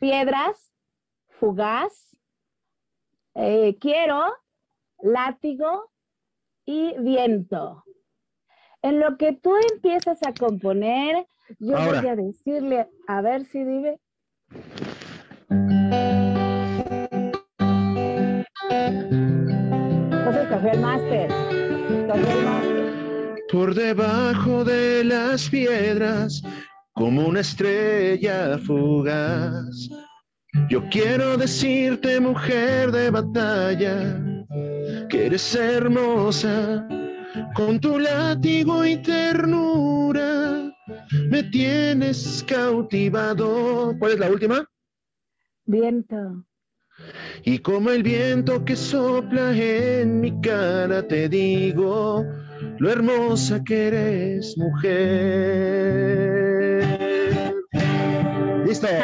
Piedras, 0.00 0.72
fugaz, 1.28 2.16
eh, 3.34 3.76
quiero, 3.80 4.24
látigo 4.98 5.90
y 6.64 6.94
viento. 6.98 7.84
En 8.82 8.98
lo 8.98 9.16
que 9.16 9.32
tú 9.32 9.54
empiezas 9.72 10.22
a 10.26 10.32
componer, 10.32 11.26
yo 11.58 11.76
Ahora. 11.76 12.00
voy 12.00 12.10
a 12.10 12.16
decirle, 12.16 12.88
a 13.06 13.20
ver 13.20 13.44
si 13.44 13.62
vive. 13.62 14.00
Entonces 20.10 20.48
cogió 20.48 20.70
el 20.72 20.80
máster. 20.80 21.28
Cogió 22.08 22.38
el 22.38 22.44
máster. 22.44 22.79
Por 23.50 23.74
debajo 23.74 24.64
de 24.64 25.02
las 25.02 25.48
piedras, 25.48 26.40
como 26.92 27.26
una 27.26 27.40
estrella 27.40 28.58
fugaz. 28.58 29.88
Yo 30.68 30.88
quiero 30.88 31.36
decirte, 31.36 32.20
mujer 32.20 32.92
de 32.92 33.10
batalla, 33.10 34.22
que 35.08 35.26
eres 35.26 35.52
hermosa, 35.56 36.86
con 37.54 37.80
tu 37.80 37.98
látigo 37.98 38.84
y 38.84 38.96
ternura, 39.02 40.72
me 41.28 41.42
tienes 41.42 42.44
cautivado. 42.46 43.96
¿Cuál 43.98 44.12
es 44.12 44.18
la 44.20 44.30
última? 44.30 44.64
Viento. 45.64 46.44
Y 47.44 47.58
como 47.58 47.90
el 47.90 48.04
viento 48.04 48.64
que 48.64 48.76
sopla 48.76 49.52
en 49.56 50.20
mi 50.20 50.40
cara, 50.40 51.06
te 51.06 51.28
digo 51.28 52.24
lo 52.80 52.90
hermosa 52.90 53.62
que 53.62 53.88
eres, 53.88 54.56
mujer. 54.56 54.80
Listo. 58.64 58.86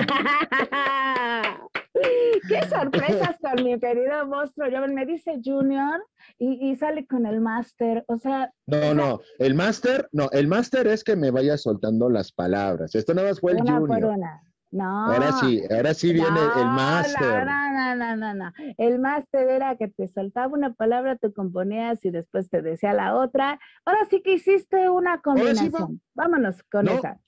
¡Qué 2.48 2.68
sorpresas 2.70 3.36
con 3.40 3.62
mi 3.64 3.78
querido 3.78 4.26
monstruo! 4.26 4.68
Yo, 4.70 4.86
me 4.88 5.04
dice 5.04 5.40
Junior 5.44 6.02
y, 6.38 6.70
y 6.70 6.76
sale 6.76 7.06
con 7.06 7.26
el 7.26 7.42
máster. 7.42 8.02
O 8.08 8.16
sea, 8.16 8.50
No, 8.66 8.94
no, 8.94 9.20
el 9.38 9.54
máster, 9.54 10.08
no, 10.10 10.30
el 10.32 10.48
máster 10.48 10.86
es 10.86 11.04
que 11.04 11.14
me 11.14 11.30
vaya 11.30 11.58
soltando 11.58 12.08
las 12.08 12.32
palabras. 12.32 12.94
Esto 12.94 13.12
nada 13.12 13.28
más 13.28 13.40
fue 13.40 13.52
el 13.52 13.60
una 13.60 13.78
por 13.78 13.88
junior. 13.88 14.12
una. 14.16 14.42
No. 14.70 15.06
Ahora 15.06 15.32
sí, 15.32 15.62
ahora 15.70 15.94
sí 15.94 16.12
viene 16.12 16.28
No, 16.30 16.60
el 16.60 16.66
máster. 16.66 17.46
No, 17.46 17.72
no, 17.72 17.94
no, 17.96 18.16
no, 18.16 18.34
no. 18.34 18.52
El 18.76 18.98
máster 18.98 19.48
era 19.48 19.76
que 19.76 19.88
te 19.88 20.08
soltaba 20.08 20.48
una 20.48 20.74
palabra, 20.74 21.16
tú 21.16 21.32
componías 21.32 22.04
y 22.04 22.10
después 22.10 22.50
te 22.50 22.62
decía 22.62 22.92
la 22.92 23.14
otra. 23.14 23.58
Ahora 23.84 24.00
sí 24.10 24.22
que 24.22 24.34
hiciste 24.34 24.90
una 24.90 25.16
sí, 25.16 25.20
combinación. 25.22 26.02
Vámonos 26.14 26.62
con 26.64 26.86
No. 26.86 26.92
esa. 26.92 27.18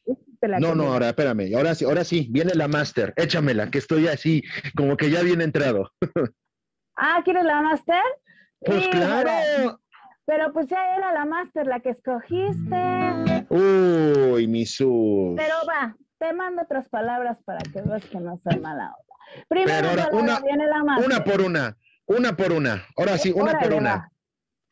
La 0.41 0.61
No, 0.61 0.75
no, 0.75 0.93
ahora 0.93 1.09
espérame, 1.09 1.53
ahora 1.57 1.75
sí, 1.75 1.85
ahora 1.85 2.05
sí, 2.05 2.29
viene 2.31 2.55
la 2.55 2.69
máster, 2.69 3.13
échamela, 3.17 3.71
que 3.71 3.79
estoy 3.79 4.07
así, 4.07 4.43
como 4.77 4.97
que 4.97 5.11
ya 5.11 5.23
bien 5.23 5.41
entrado. 5.41 5.91
Ah, 7.01 7.21
¿quieres 7.25 7.45
la 7.45 7.63
máster? 7.63 8.03
Pues 8.59 8.89
claro. 8.89 9.79
Pero 10.27 10.53
pues 10.53 10.67
ya 10.67 10.97
era 10.97 11.13
la 11.13 11.25
máster 11.25 11.65
la 11.69 11.79
que 11.79 11.91
escogiste. 11.91 12.77
Uy, 13.51 14.49
mi 14.49 14.67
sus. 14.67 15.37
Pero 15.37 15.55
va, 15.69 15.97
te 16.19 16.33
mando 16.33 16.63
otras 16.63 16.89
palabras 16.89 17.43
para 17.45 17.59
que 17.59 17.83
veas 17.83 18.05
que 18.07 18.19
no 18.21 18.39
soy 18.39 18.59
mala 18.61 18.95
onda. 18.95 19.05
Ahora, 19.91 20.07
palabra 20.07 20.09
una- 20.13 20.41
viene 20.41 20.67
la 20.67 20.85
máster. 20.85 21.07
Una 21.07 21.25
por 21.25 21.41
una, 21.41 21.77
una 22.07 22.37
por 22.37 22.53
una. 22.53 22.85
Ahora 22.97 23.19
sí, 23.19 23.33
una 23.33 23.51
Órale, 23.53 23.69
por 23.69 23.75
una. 23.79 23.95
va. 23.95 24.11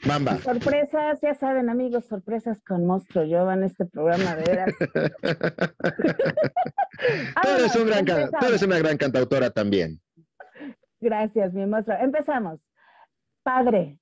Bamba. 0.04 0.36
Sorpresas, 0.38 1.20
ya 1.22 1.34
saben, 1.34 1.70
amigos, 1.70 2.04
sorpresas 2.04 2.62
con 2.62 2.84
Monstruo 2.86 3.24
en 3.50 3.62
este 3.64 3.86
programa 3.86 4.36
de 4.36 4.42
veras. 4.44 4.74
tú, 7.42 7.48
eres 7.48 7.74
un 7.76 7.86
gran, 7.86 8.04
tú 8.04 8.46
eres 8.46 8.62
una 8.62 8.78
gran 8.78 8.98
cantautora 8.98 9.50
también. 9.50 10.00
Gracias, 11.00 11.54
mi 11.54 11.64
monstruo. 11.66 11.96
Empezamos. 11.98 12.60
Padre. 13.42 13.98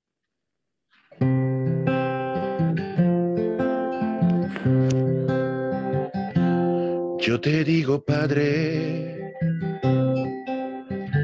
Yo 7.25 7.41
te 7.41 7.63
digo, 7.63 8.05
Padre, 8.05 9.33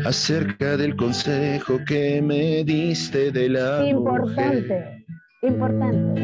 acerca 0.03 0.75
del 0.75 0.95
consejo 0.95 1.77
que 1.85 2.19
me 2.23 2.63
diste 2.63 3.31
de 3.31 3.49
la 3.49 3.87
Importante, 3.87 5.05
importante. 5.43 6.21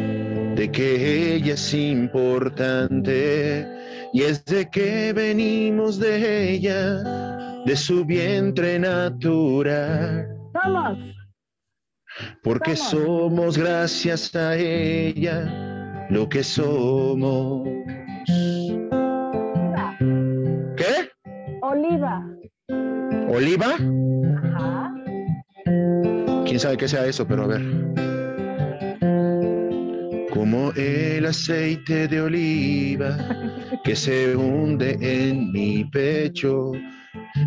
De 0.56 0.72
que 0.72 1.36
ella 1.36 1.54
es 1.54 1.76
importante 1.76 3.68
y 4.14 4.24
es 4.24 4.44
de 4.46 4.68
que 4.68 5.14
venimos 5.14 6.00
de 6.00 6.54
ella, 6.54 7.62
de 7.64 7.76
su 7.76 8.04
vientre 8.04 8.80
natural. 8.80 10.28
Somos. 10.64 10.98
Porque 12.42 12.76
somos 12.76 13.60
gracias 13.60 14.36
a 14.36 14.56
ella 14.56 16.08
lo 16.10 16.28
que 16.28 16.44
somos. 16.44 17.97
¿Oliva? 23.38 23.78
Ajá. 24.48 24.92
¿Quién 26.44 26.60
sabe 26.60 26.76
qué 26.76 26.88
sea 26.88 27.06
eso? 27.06 27.28
Pero 27.28 27.44
a 27.44 27.48
ver. 27.48 27.62
Como 30.32 30.72
el 30.76 31.24
aceite 31.24 32.08
de 32.08 32.20
oliva 32.20 33.16
que 33.84 33.96
se 33.96 34.36
hunde 34.36 34.98
en 35.00 35.52
mi 35.52 35.86
pecho, 35.86 36.72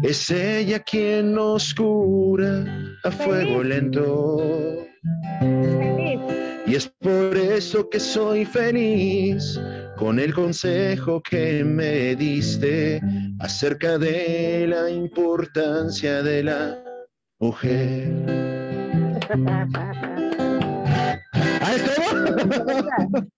es 0.04 0.30
ella 0.30 0.78
quien 0.78 1.32
nos 1.32 1.74
cura 1.74 2.64
a 3.02 3.10
fuego 3.10 3.64
lento. 3.64 4.86
Y 6.68 6.74
es 6.76 6.86
por 7.00 7.36
eso 7.36 7.88
que 7.90 7.98
soy 7.98 8.44
feliz 8.44 9.60
con 9.96 10.20
el 10.20 10.32
consejo 10.32 11.20
que 11.20 11.64
me 11.64 12.14
diste 12.14 13.00
acerca 13.40 13.98
de 13.98 14.66
la 14.68 14.90
importancia 14.90 16.22
de 16.22 16.42
la 16.44 16.84
mujer. 17.38 18.12
¿Ah, 21.42 21.76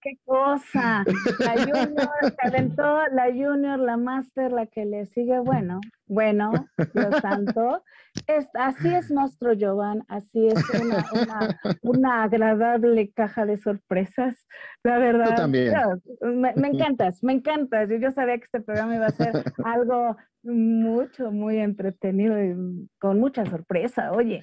¿Qué 0.01 0.19
cosa? 0.25 1.05
La 1.39 1.53
Junior 1.53 2.11
se 2.21 2.47
aventó, 2.47 2.99
la 3.13 3.27
Junior, 3.27 3.79
la 3.79 3.97
Master, 3.97 4.53
la 4.53 4.67
que 4.67 4.85
le 4.85 5.07
sigue, 5.07 5.39
bueno, 5.39 5.81
bueno, 6.07 6.53
Dios 6.95 7.21
santo. 7.21 7.83
Es, 8.27 8.49
así 8.55 8.95
es 8.95 9.11
nuestro 9.11 9.53
Jovan, 9.59 10.05
así 10.09 10.49
es 10.49 10.63
una, 10.81 11.59
una, 11.83 12.23
agradable 12.25 13.11
caja 13.13 13.47
de 13.47 13.57
sorpresas. 13.59 14.47
La 14.83 14.99
verdad, 14.99 15.35
también. 15.35 15.75
Me, 16.21 16.53
me, 16.55 16.69
encantas, 16.69 17.23
me 17.23 17.33
encantas. 17.33 17.89
Yo, 17.89 17.97
yo 17.97 18.11
sabía 18.11 18.37
que 18.39 18.45
este 18.45 18.61
programa 18.61 18.97
iba 18.97 19.07
a 19.07 19.11
ser 19.11 19.43
algo 19.65 20.17
mucho, 20.43 21.31
muy 21.31 21.59
entretenido 21.59 22.43
y 22.43 22.89
con 22.99 23.19
mucha 23.19 23.47
sorpresa, 23.47 24.13
oye. 24.13 24.43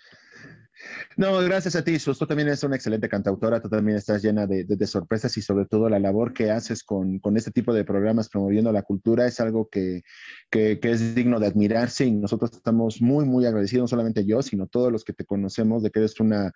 No, 1.18 1.38
gracias 1.40 1.76
a 1.76 1.84
ti, 1.84 2.00
Sus. 2.00 2.18
Tú 2.18 2.26
también 2.26 2.48
eres 2.48 2.64
una 2.64 2.76
excelente 2.76 3.10
cantautora, 3.10 3.62
tú 3.62 3.70
también 3.70 3.98
estás 3.98 4.24
llena 4.24 4.48
de, 4.48 4.88
sorpresas 4.88 5.36
y 5.38 5.42
sobre 5.42 5.66
todo 5.66 5.90
la 5.90 6.00
labor 6.00 6.34
que 6.34 6.52
haces 6.52 6.84
con, 6.84 7.20
este 7.36 7.52
tipo 7.52 7.74
de 7.74 7.84
programas 7.84 8.30
promoviendo 8.30 8.72
la 8.72 8.84
cultura 8.84 9.26
es 9.26 9.40
algo 9.40 9.70
que, 9.70 10.04
es 10.52 11.16
digno 11.16 11.40
de 11.40 11.48
admirarse 11.48 12.06
y 12.06 12.12
nosotros 12.12 12.52
estamos 12.54 13.02
muy, 13.02 13.26
muy 13.26 13.46
agradecidos, 13.46 13.84
no 13.84 13.88
solamente 13.88 14.26
yo, 14.26 14.42
sino 14.42 14.68
todos 14.68 14.92
los 14.92 15.04
que 15.04 15.14
te 15.14 15.26
conocemos 15.26 15.84
de 15.84 15.92
que 15.92 16.00
eres 16.00 16.20
una, 16.20 16.52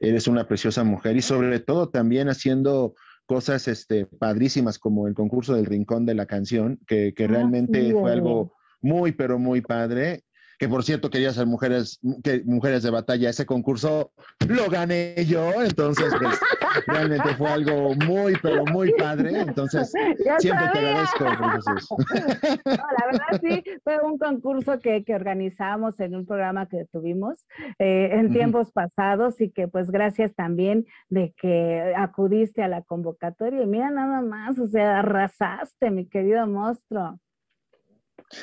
eres 0.00 0.26
una 0.26 0.48
preciosa 0.48 0.84
mujer 0.84 1.16
y 1.16 1.22
sobre 1.22 1.60
todo 1.60 1.88
también 1.88 2.28
haciendo 2.28 2.94
cosas 3.26 3.68
este, 3.68 4.06
padrísimas 4.06 4.78
como 4.78 5.08
el 5.08 5.14
concurso 5.14 5.54
del 5.54 5.66
Rincón 5.66 6.06
de 6.06 6.14
la 6.14 6.26
Canción, 6.26 6.78
que, 6.86 7.12
que 7.14 7.24
ah, 7.24 7.28
realmente 7.28 7.92
fue 7.92 8.12
algo 8.12 8.54
muy, 8.80 9.12
pero 9.12 9.38
muy 9.38 9.60
padre 9.60 10.22
que 10.58 10.68
por 10.68 10.82
cierto 10.84 11.10
quería 11.10 11.32
ser 11.32 11.46
mujeres, 11.46 12.00
que, 12.22 12.42
mujeres 12.44 12.82
de 12.82 12.90
batalla. 12.90 13.30
Ese 13.30 13.46
concurso 13.46 14.12
lo 14.48 14.68
gané 14.70 15.14
yo, 15.26 15.62
entonces 15.62 16.14
pues, 16.18 16.40
realmente 16.86 17.34
fue 17.36 17.48
algo 17.50 17.94
muy, 18.06 18.34
pero 18.42 18.64
muy 18.66 18.92
padre. 18.92 19.40
Entonces, 19.40 19.92
siempre 20.38 20.66
te 20.72 20.78
agradezco. 20.78 21.24
la 22.64 23.06
verdad 23.06 23.40
sí, 23.40 23.62
fue 23.84 23.98
un 24.02 24.18
concurso 24.18 24.78
que, 24.80 25.04
que 25.04 25.14
organizamos 25.14 25.98
en 26.00 26.14
un 26.14 26.26
programa 26.26 26.66
que 26.66 26.86
tuvimos 26.90 27.44
eh, 27.78 28.10
en 28.12 28.32
tiempos 28.32 28.72
pasados 28.72 29.40
y 29.40 29.50
que 29.50 29.68
pues 29.68 29.90
gracias 29.90 30.34
también 30.34 30.86
de 31.08 31.34
que 31.40 31.92
acudiste 31.96 32.62
a 32.62 32.68
la 32.68 32.82
convocatoria. 32.82 33.62
Y 33.62 33.66
mira 33.66 33.90
nada 33.90 34.22
más, 34.22 34.58
o 34.58 34.68
sea, 34.68 35.00
arrasaste, 35.00 35.90
mi 35.90 36.06
querido 36.06 36.46
monstruo. 36.46 37.18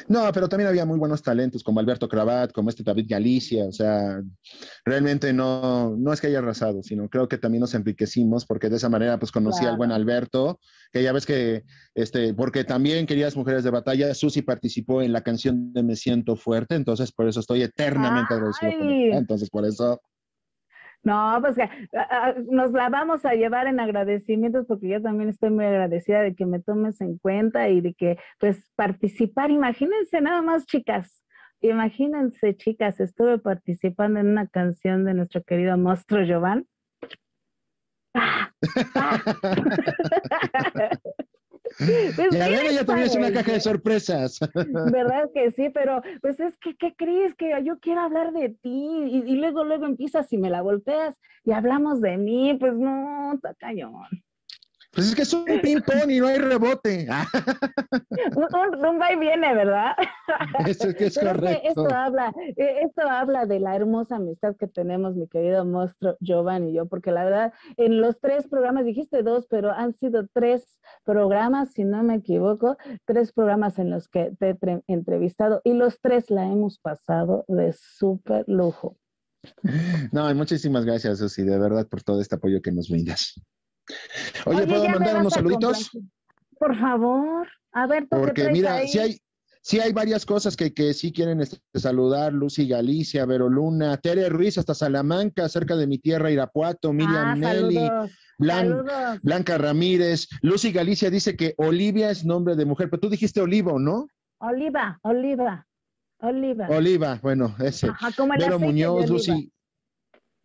No, 0.07 0.31
pero 0.31 0.47
también 0.47 0.69
había 0.69 0.85
muy 0.85 0.97
buenos 0.97 1.21
talentos 1.21 1.63
como 1.63 1.79
Alberto 1.79 2.07
Cravat, 2.07 2.51
como 2.51 2.69
este 2.69 2.83
David 2.83 3.05
Galicia, 3.09 3.65
o 3.65 3.71
sea, 3.71 4.21
realmente 4.85 5.33
no, 5.33 5.95
no 5.97 6.13
es 6.13 6.21
que 6.21 6.27
haya 6.27 6.39
arrasado, 6.39 6.81
sino 6.83 7.09
creo 7.09 7.27
que 7.27 7.37
también 7.37 7.61
nos 7.61 7.73
enriquecimos 7.73 8.45
porque 8.45 8.69
de 8.69 8.77
esa 8.77 8.89
manera 8.89 9.19
pues 9.19 9.31
conocí 9.31 9.65
al 9.65 9.77
buen 9.77 9.91
Alberto, 9.91 10.59
que 10.91 11.03
ya 11.03 11.11
ves 11.11 11.25
que, 11.25 11.63
este, 11.95 12.33
porque 12.33 12.63
también 12.63 13.05
querías 13.05 13.35
Mujeres 13.35 13.63
de 13.63 13.71
Batalla, 13.71 14.13
Susi 14.13 14.41
participó 14.41 15.01
en 15.01 15.11
la 15.11 15.21
canción 15.21 15.73
de 15.73 15.83
Me 15.83 15.95
Siento 15.95 16.35
Fuerte, 16.35 16.75
entonces 16.75 17.11
por 17.11 17.27
eso 17.27 17.41
estoy 17.41 17.63
eternamente 17.63 18.33
agradecido 18.33 18.71
entonces 19.13 19.49
por 19.49 19.65
eso... 19.65 20.01
No, 21.03 21.37
pues 21.41 21.57
nos 22.49 22.71
la 22.71 22.89
vamos 22.89 23.25
a 23.25 23.33
llevar 23.33 23.67
en 23.67 23.81
agradecimientos 23.81 24.65
porque 24.65 24.87
yo 24.87 25.01
también 25.01 25.29
estoy 25.29 25.49
muy 25.49 25.65
agradecida 25.65 26.21
de 26.21 26.33
que 26.33 26.45
me 26.45 26.61
tomes 26.61 27.01
en 27.01 27.17
cuenta 27.17 27.67
y 27.67 27.81
de 27.81 27.93
que 27.93 28.17
pues 28.39 28.65
participar, 28.75 29.51
imagínense 29.51 30.21
nada 30.21 30.41
más 30.41 30.65
chicas, 30.65 31.21
imagínense 31.59 32.55
chicas, 32.55 33.01
estuve 33.01 33.37
participando 33.37 34.21
en 34.21 34.27
una 34.27 34.47
canción 34.47 35.03
de 35.03 35.13
nuestro 35.13 35.43
querido 35.43 35.77
monstruo 35.77 36.23
Giovanni. 36.23 36.65
Pues 41.77 42.31
ya 42.31 42.47
ella 42.47 42.85
también 42.85 43.07
es 43.07 43.15
una 43.15 43.31
caja 43.31 43.53
de 43.53 43.59
sorpresas. 43.59 44.39
¿Verdad 44.53 45.29
que 45.33 45.51
sí? 45.51 45.69
Pero, 45.69 46.01
pues 46.21 46.39
es 46.39 46.57
que, 46.57 46.75
¿qué 46.75 46.93
crees? 46.95 47.33
Que 47.35 47.53
yo 47.63 47.79
quiero 47.79 48.01
hablar 48.01 48.31
de 48.33 48.49
ti 48.49 48.87
y, 49.07 49.23
y 49.25 49.35
luego, 49.35 49.63
luego 49.63 49.85
empiezas 49.85 50.31
y 50.33 50.37
me 50.37 50.49
la 50.49 50.61
volteas 50.61 51.15
y 51.45 51.51
hablamos 51.51 52.01
de 52.01 52.17
mí, 52.17 52.55
pues 52.59 52.73
no, 52.73 53.33
está 53.33 53.53
cañón. 53.55 54.07
Pues 54.93 55.07
es 55.07 55.15
que 55.15 55.23
es 55.23 55.33
un 55.33 55.45
ping-pong 55.45 56.09
y 56.09 56.19
no 56.19 56.27
hay 56.27 56.37
rebote. 56.37 57.07
un, 58.37 59.01
va 59.01 59.11
y 59.11 59.17
viene, 59.17 59.55
¿verdad? 59.55 59.95
Eso 60.67 60.89
es 60.89 60.95
que 60.95 61.05
es 61.07 61.17
correcto. 61.17 61.67
esto, 61.67 61.95
habla, 61.95 62.31
e, 62.37 62.81
esto 62.83 63.01
habla 63.09 63.47
de 63.47 63.59
la 63.59 63.75
hermosa 63.75 64.17
amistad 64.17 64.55
que 64.55 64.67
tenemos, 64.67 65.15
mi 65.15 65.27
querido 65.27 65.65
monstruo 65.65 66.15
Giovanni 66.19 66.69
y 66.69 66.73
yo, 66.73 66.85
porque 66.85 67.11
la 67.11 67.23
verdad, 67.23 67.53
en 67.77 68.01
los 68.01 68.19
tres 68.19 68.47
programas, 68.47 68.85
dijiste 68.85 69.23
dos, 69.23 69.47
pero 69.49 69.71
han 69.71 69.95
sido 69.95 70.27
tres 70.31 70.79
programas, 71.03 71.73
si 71.73 71.85
no 71.85 72.03
me 72.03 72.15
equivoco, 72.15 72.77
tres 73.05 73.31
programas 73.31 73.79
en 73.79 73.89
los 73.89 74.07
que 74.07 74.31
te 74.37 74.49
he 74.49 74.83
entrevistado 74.85 75.61
y 75.63 75.73
los 75.73 75.99
tres 76.01 76.29
la 76.29 76.45
hemos 76.45 76.77
pasado 76.77 77.45
de 77.47 77.73
súper 77.73 78.45
lujo. 78.47 78.95
No, 80.11 80.33
muchísimas 80.35 80.85
gracias, 80.85 81.17
Susi, 81.17 81.41
de 81.43 81.57
verdad, 81.57 81.87
por 81.87 82.03
todo 82.03 82.21
este 82.21 82.35
apoyo 82.35 82.61
que 82.61 82.71
nos 82.71 82.89
brindas. 82.89 83.41
Oye, 84.45 84.67
¿puedo 84.67 84.89
mandar 84.89 85.17
unos 85.17 85.33
saluditos? 85.33 85.91
Por 86.57 86.79
favor. 86.79 87.47
A 87.71 87.87
ver, 87.87 88.03
¿tú 88.03 88.17
Porque 88.17 88.49
mira, 88.49 88.85
si 88.87 88.99
hay, 88.99 89.17
sí 89.61 89.79
hay 89.79 89.91
varias 89.93 90.25
cosas 90.25 90.55
que, 90.55 90.73
que 90.73 90.93
sí 90.93 91.11
quieren 91.11 91.41
este, 91.41 91.57
saludar, 91.73 92.33
Lucy 92.33 92.67
Galicia, 92.67 93.25
Vero 93.25 93.49
Luna, 93.49 93.97
Tere 93.97 94.29
Ruiz 94.29 94.57
hasta 94.57 94.75
Salamanca, 94.75 95.49
cerca 95.49 95.75
de 95.75 95.87
mi 95.87 95.97
tierra, 95.97 96.31
Irapuato, 96.31 96.93
Miriam 96.93 97.29
ah, 97.29 97.35
Nelly, 97.35 97.89
Blanca 99.21 99.57
Ramírez. 99.57 100.27
Lucy 100.41 100.71
Galicia 100.71 101.09
dice 101.09 101.35
que 101.35 101.55
Olivia 101.57 102.11
es 102.11 102.25
nombre 102.25 102.55
de 102.55 102.65
mujer, 102.65 102.89
pero 102.89 103.01
tú 103.01 103.09
dijiste 103.09 103.41
Olivo, 103.41 103.79
¿no? 103.79 104.07
Oliva, 104.39 104.99
Oliva. 105.03 105.65
Oliva. 106.19 106.67
Oliva, 106.69 107.19
bueno, 107.21 107.53
ese. 107.59 107.87
Ajá, 107.87 108.09
Vero 108.39 108.57
Muñoz, 108.57 109.09
Lucy, 109.09 109.51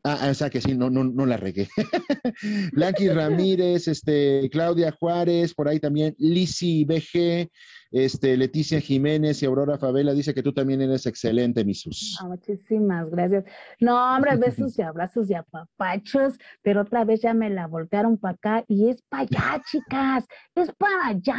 Ah, 0.05 0.29
o 0.31 0.35
sea 0.35 0.49
que 0.49 0.61
sí, 0.61 0.75
no, 0.75 0.91
no, 0.91 1.05
no 1.05 1.27
la 1.27 1.37
regué. 1.37 1.69
Blanqui 2.73 3.09
Ramírez, 3.09 3.89
este, 3.89 4.49
Claudia 4.51 4.93
Juárez, 4.93 5.55
por 5.55 5.69
ahí 5.69 5.81
también, 5.81 6.15
Lisi 6.19 6.85
BG, 6.85 7.51
Este, 7.91 8.37
Leticia 8.37 8.81
Jiménez 8.81 9.43
y 9.43 9.47
Aurora 9.47 9.79
Favela 9.79 10.13
dice 10.13 10.35
que 10.35 10.43
tú 10.43 10.53
también 10.53 10.83
eres 10.83 11.07
excelente, 11.07 11.65
Misus. 11.65 12.19
Ah, 12.21 12.27
muchísimas 12.27 13.09
gracias. 13.11 13.45
No, 13.81 14.15
hombre, 14.15 14.37
besos 14.37 14.79
y 14.79 14.83
abrazos 14.83 15.31
y 15.31 15.35
apapachos, 15.35 16.35
pero 16.63 16.83
otra 16.83 17.05
vez 17.05 17.23
ya 17.23 17.33
me 17.33 17.49
la 17.49 17.67
voltearon 17.67 18.19
para 18.19 18.35
acá 18.35 18.65
y 18.69 18.91
es 18.91 19.03
para 19.09 19.23
allá, 19.23 19.63
chicas, 19.71 20.27
es 20.55 20.71
para 20.73 21.09
allá. 21.09 21.39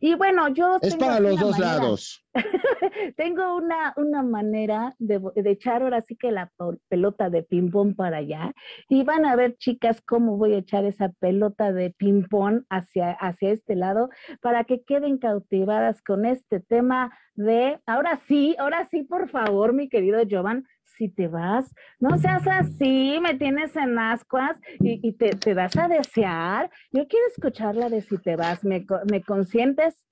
Y 0.00 0.14
bueno, 0.14 0.48
yo... 0.48 0.76
Es 0.82 0.96
para 0.96 1.20
los 1.20 1.40
dos 1.40 1.58
lados. 1.58 2.22
tengo 3.16 3.56
una, 3.56 3.94
una 3.96 4.22
manera 4.22 4.94
de, 4.98 5.20
de, 5.34 5.50
echar 5.50 5.82
ahora 5.82 6.02
sí 6.02 6.16
que 6.16 6.30
la 6.30 6.52
pelota 6.88 7.30
de 7.30 7.42
ping-pong 7.42 7.94
para 7.94 8.18
allá. 8.18 8.52
Y 8.88 9.04
van 9.04 9.24
a 9.24 9.36
ver, 9.36 9.56
chicas, 9.56 10.02
cómo 10.02 10.36
voy 10.36 10.54
a 10.54 10.58
echar 10.58 10.84
esa 10.84 11.08
pelota 11.18 11.72
de 11.72 11.90
ping-pong 11.90 12.64
hacia, 12.68 13.12
hacia 13.12 13.50
este 13.50 13.74
lado 13.76 14.10
para 14.42 14.64
que 14.64 14.82
queden 14.82 15.18
cautivadas 15.18 15.85
con 16.02 16.24
este 16.24 16.60
tema 16.60 17.16
de, 17.34 17.78
ahora 17.86 18.18
sí, 18.26 18.56
ahora 18.58 18.86
sí, 18.90 19.02
por 19.02 19.28
favor, 19.28 19.72
mi 19.72 19.88
querido 19.88 20.20
Jovan, 20.28 20.66
si 20.84 21.08
te 21.08 21.28
vas, 21.28 21.74
no 22.00 22.16
seas 22.18 22.46
así, 22.46 23.18
me 23.20 23.34
tienes 23.34 23.76
en 23.76 23.98
ascuas 23.98 24.58
y, 24.80 25.12
te, 25.12 25.30
te, 25.30 25.54
das 25.54 25.76
a 25.76 25.88
desear. 25.88 26.70
Yo 26.90 27.06
quiero 27.06 27.26
escucharla 27.28 27.90
de 27.90 28.00
si 28.00 28.16
te 28.18 28.36
vas, 28.36 28.64
¿me, 28.64 28.86
me 29.10 29.22
consientes? 29.22 30.06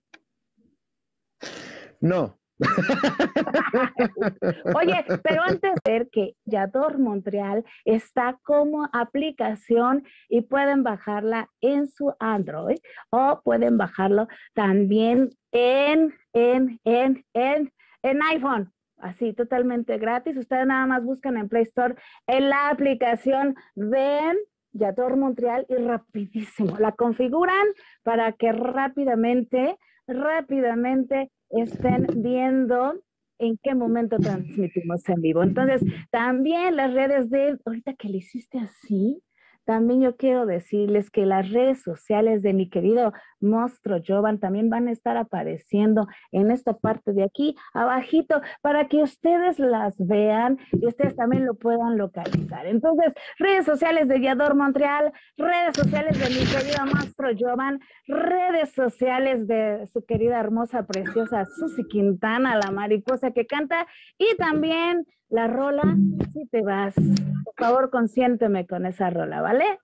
No. 2.01 2.39
Oye, 4.77 5.05
pero 5.23 5.43
antes 5.43 5.73
de 5.85 5.93
ver 5.93 6.09
que 6.11 6.37
Yador 6.45 6.99
Montreal 6.99 7.65
está 7.85 8.39
como 8.43 8.89
aplicación 8.93 10.05
y 10.29 10.43
pueden 10.43 10.85
bajarla 10.85 11.49
en 11.61 11.89
su 11.89 12.15
Android 12.21 12.79
o 13.11 13.41
pueden 13.43 13.77
bajarlo 13.77 14.29
también 14.55 15.31
en, 15.55 16.13
en, 16.35 16.81
en, 16.85 17.25
en, 17.33 17.73
en 18.03 18.23
iPhone. 18.23 18.71
Así, 18.99 19.33
totalmente 19.33 19.99
gratis. 19.99 20.37
Ustedes 20.37 20.67
nada 20.67 20.87
más 20.87 21.03
buscan 21.05 21.37
en 21.37 21.49
Play 21.49 21.63
Store 21.63 21.95
en 22.27 22.51
la 22.51 22.69
aplicación 22.69 23.55
de 23.75 24.37
Yador 24.73 25.17
Montreal 25.17 25.67
y 25.69 25.77
rapidísimo 25.77 26.77
la 26.79 26.93
configuran 26.93 27.67
para 28.03 28.33
que 28.33 28.53
rápidamente, 28.53 29.77
rápidamente 30.07 31.31
estén 31.51 32.07
viendo 32.17 33.01
en 33.39 33.59
qué 33.63 33.75
momento 33.75 34.17
transmitimos 34.17 35.09
en 35.09 35.21
vivo. 35.21 35.43
Entonces, 35.43 35.83
también 36.11 36.77
las 36.77 36.93
redes 36.93 37.31
de, 37.31 37.59
ahorita 37.65 37.95
que 37.95 38.09
le 38.09 38.19
hiciste 38.19 38.59
así, 38.59 39.23
también 39.65 40.03
yo 40.03 40.17
quiero 40.17 40.47
decirles 40.47 41.11
que 41.11 41.27
las 41.27 41.51
redes 41.51 41.83
sociales 41.83 42.43
de 42.43 42.53
mi 42.53 42.69
querido 42.69 43.13
monstruo 43.41 44.01
Jovan 44.07 44.41
también 44.41 44.71
van 44.71 44.89
a 44.89 44.93
estar 44.93 45.17
apareciendo 45.17 46.07
en 46.33 46.51
esta 46.51 46.75
parte 46.77 47.13
de 47.13 47.25
aquí, 47.25 47.57
abajito, 47.73 48.41
para 48.63 48.89
que 48.89 49.03
ustedes 49.03 49.59
las 49.59 49.95
vean 49.99 50.59
y 50.73 50.87
ustedes 50.87 51.17
también 51.17 51.47
lo 51.47 51.55
puedan 51.55 51.97
localizar. 51.97 52.67
Entonces, 52.67 53.13
redes 53.39 53.65
sociales 53.65 54.09
de 54.09 54.21
Yador 54.21 54.55
Montreal, 54.55 55.13
redes 55.37 55.77
sociales 55.77 56.19
de 56.19 56.29
mi 56.31 56.47
querido 56.47 56.87
monstruo 56.87 57.31
Jovan, 57.39 57.81
redes 58.07 58.73
sociales 58.73 59.47
de 59.47 59.87
su 59.87 60.05
querida 60.05 60.41
hermosa, 60.41 60.87
preciosa 60.87 61.45
Susi 61.45 61.85
Quintana, 61.85 62.57
la 62.57 62.71
mariposa 62.71 63.31
que 63.31 63.47
canta, 63.47 63.87
y 64.19 64.37
también 64.37 65.07
la 65.29 65.47
rola, 65.47 65.97
si 66.33 66.47
te 66.47 66.63
vas. 66.63 66.95
Por 66.95 67.55
favor, 67.57 67.91
consiénteme 67.91 68.67
con 68.67 68.87
esa 68.87 69.11
rola, 69.11 69.41
¿vale? 69.41 69.79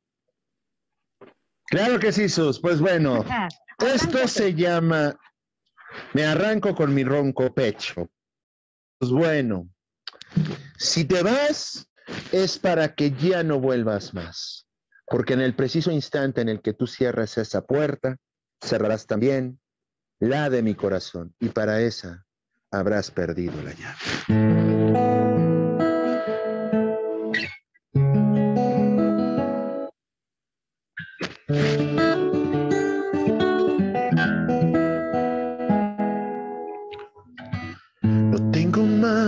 Claro 1.66 1.99
que 1.99 2.12
sí, 2.12 2.28
Sus. 2.28 2.61
Pues 2.61 2.80
bueno, 2.80 3.24
esto 3.78 4.26
se 4.26 4.55
llama 4.55 5.14
Me 6.14 6.24
arranco 6.24 6.74
con 6.74 6.93
mi 6.93 7.05
ronco 7.05 7.53
pecho. 7.55 8.11
Pues 8.99 9.12
bueno, 9.12 9.68
si 10.76 11.05
te 11.05 11.22
vas 11.22 11.88
es 12.32 12.59
para 12.59 12.95
que 12.95 13.12
ya 13.12 13.43
no 13.43 13.61
vuelvas 13.61 14.14
más, 14.14 14.66
porque 15.07 15.34
en 15.34 15.41
el 15.41 15.55
preciso 15.55 15.91
instante 15.91 16.41
en 16.41 16.49
el 16.49 16.61
que 16.61 16.74
tú 16.74 16.86
cierras 16.86 17.38
esa 17.38 17.64
puerta, 17.64 18.16
cerrarás 18.61 19.07
también 19.07 19.61
la 20.18 20.51
de 20.51 20.62
mi 20.62 20.74
corazón 20.74 21.34
y 21.41 21.49
para 21.49 21.80
esa 21.80 22.26
habrás 22.70 23.11
perdido 23.11 23.55
la 23.62 23.72
llave. 23.72 25.30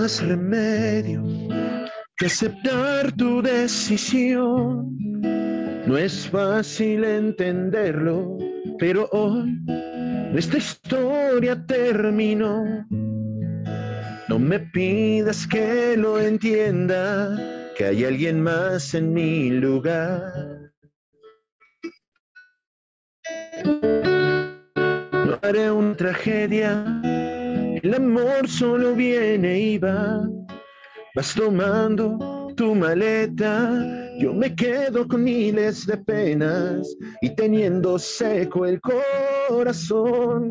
Más 0.02 0.20
remedio 0.20 1.22
que 2.16 2.26
aceptar 2.26 3.12
tu 3.12 3.40
decisión. 3.40 4.96
No 5.86 5.96
es 5.96 6.28
fácil 6.28 7.04
entenderlo, 7.04 8.36
pero 8.80 9.08
hoy 9.12 9.56
nuestra 10.32 10.58
historia 10.58 11.54
terminó. 11.66 12.84
No 14.28 14.40
me 14.40 14.58
pidas 14.58 15.46
que 15.46 15.96
lo 15.96 16.18
entienda, 16.18 17.38
que 17.76 17.84
hay 17.84 18.04
alguien 18.04 18.42
más 18.42 18.94
en 18.94 19.12
mi 19.12 19.50
lugar. 19.50 20.32
No 25.26 25.38
haré 25.42 25.70
una 25.70 25.96
tragedia, 25.96 26.84
el 27.82 27.94
amor 27.94 28.48
solo 28.48 28.94
viene 28.94 29.58
y 29.58 29.78
va. 29.78 30.28
Vas 31.14 31.34
tomando 31.34 32.52
tu 32.56 32.74
maleta, 32.74 33.70
yo 34.18 34.32
me 34.32 34.54
quedo 34.54 35.06
con 35.06 35.24
miles 35.24 35.86
de 35.86 35.96
penas 35.98 36.96
y 37.20 37.30
teniendo 37.34 37.98
seco 37.98 38.64
el 38.66 38.80
corazón. 38.80 40.50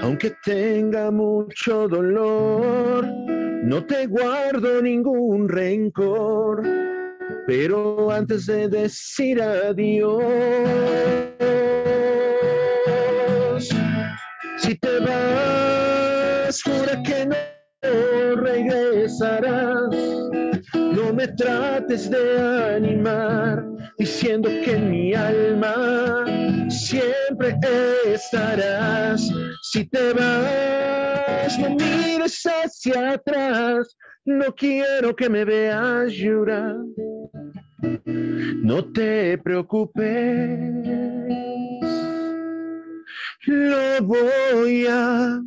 Aunque 0.00 0.32
tenga 0.44 1.10
mucho 1.10 1.88
dolor, 1.88 3.06
no 3.64 3.84
te 3.84 4.06
guardo 4.06 4.82
ningún 4.82 5.48
rencor 5.48 6.62
pero 7.46 8.10
antes 8.10 8.46
de 8.46 8.68
decir 8.68 9.42
adiós, 9.42 10.22
jura 16.60 17.02
que 17.02 17.26
no 17.26 17.36
regresarás. 18.36 19.88
No 20.74 21.12
me 21.14 21.28
trates 21.28 22.10
de 22.10 22.74
animar, 22.76 23.64
diciendo 23.98 24.50
que 24.64 24.76
mi 24.76 25.14
alma 25.14 26.24
siempre 26.68 27.56
estarás. 28.06 29.30
Si 29.62 29.84
te 29.86 30.12
vas, 30.12 31.58
no 31.58 31.70
mires 31.70 32.42
hacia 32.44 33.12
atrás, 33.12 33.96
no 34.24 34.54
quiero 34.54 35.14
que 35.16 35.28
me 35.28 35.44
veas 35.44 36.12
llorar. 36.12 36.76
No 38.62 38.84
te 38.92 39.38
preocupes, 39.38 40.58
lo 43.46 44.02
voy 44.02 44.86
a 44.88 45.42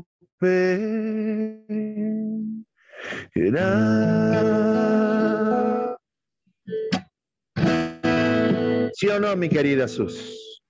¿Sí 8.93 9.07
o 9.07 9.19
no, 9.19 9.35
mi 9.35 9.49
querida 9.49 9.87
Sus? 9.87 10.61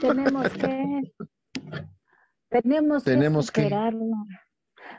Tenemos 0.00 0.48
que 0.52 1.02
tenemos, 2.48 3.04
que 3.50 3.62
superarlo. 3.62 4.06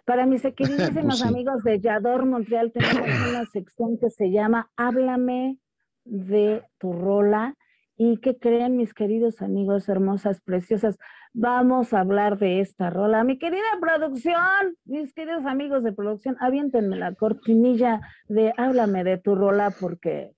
Para 0.05 0.25
mis 0.25 0.41
queridísimos 0.41 1.21
pues 1.21 1.23
amigos 1.23 1.63
de 1.63 1.79
Yador 1.79 2.25
Montreal, 2.25 2.71
tenemos 2.71 3.07
una 3.29 3.45
sección 3.45 3.97
que 3.99 4.09
se 4.09 4.31
llama 4.31 4.71
Háblame 4.75 5.59
de 6.05 6.63
tu 6.77 6.93
rola. 6.93 7.55
¿Y 7.99 8.17
qué 8.17 8.37
creen 8.37 8.77
mis 8.77 8.93
queridos 8.93 9.41
amigos, 9.41 9.89
hermosas, 9.89 10.39
preciosas? 10.41 10.97
Vamos 11.33 11.93
a 11.93 12.01
hablar 12.01 12.37
de 12.37 12.61
esta 12.61 12.91
rola. 12.91 13.23
Mi 13.23 13.39
querida 13.39 13.63
producción, 13.81 14.77
mis 14.85 15.13
queridos 15.13 15.45
amigos 15.45 15.83
de 15.83 15.93
producción, 15.93 16.37
aviéntenme 16.39 16.95
la 16.95 17.15
cortinilla 17.15 18.01
de 18.27 18.53
Háblame 18.55 19.03
de 19.03 19.17
tu 19.17 19.33
rola 19.33 19.71
porque 19.79 20.35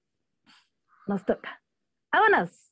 nos 1.08 1.26
toca. 1.26 1.62
¡Vámonos! 2.12 2.72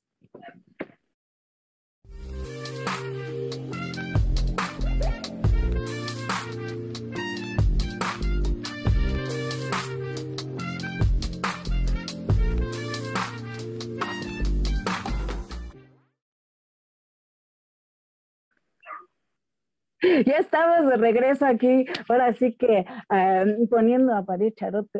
Ya 20.01 20.37
estamos 20.37 20.89
de 20.89 20.97
regreso 20.97 21.45
aquí, 21.45 21.85
ahora 22.07 22.31
sí 22.33 22.53
que 22.53 22.85
em, 23.09 23.67
poniendo 23.67 24.15
a 24.15 24.23
parir 24.23 24.53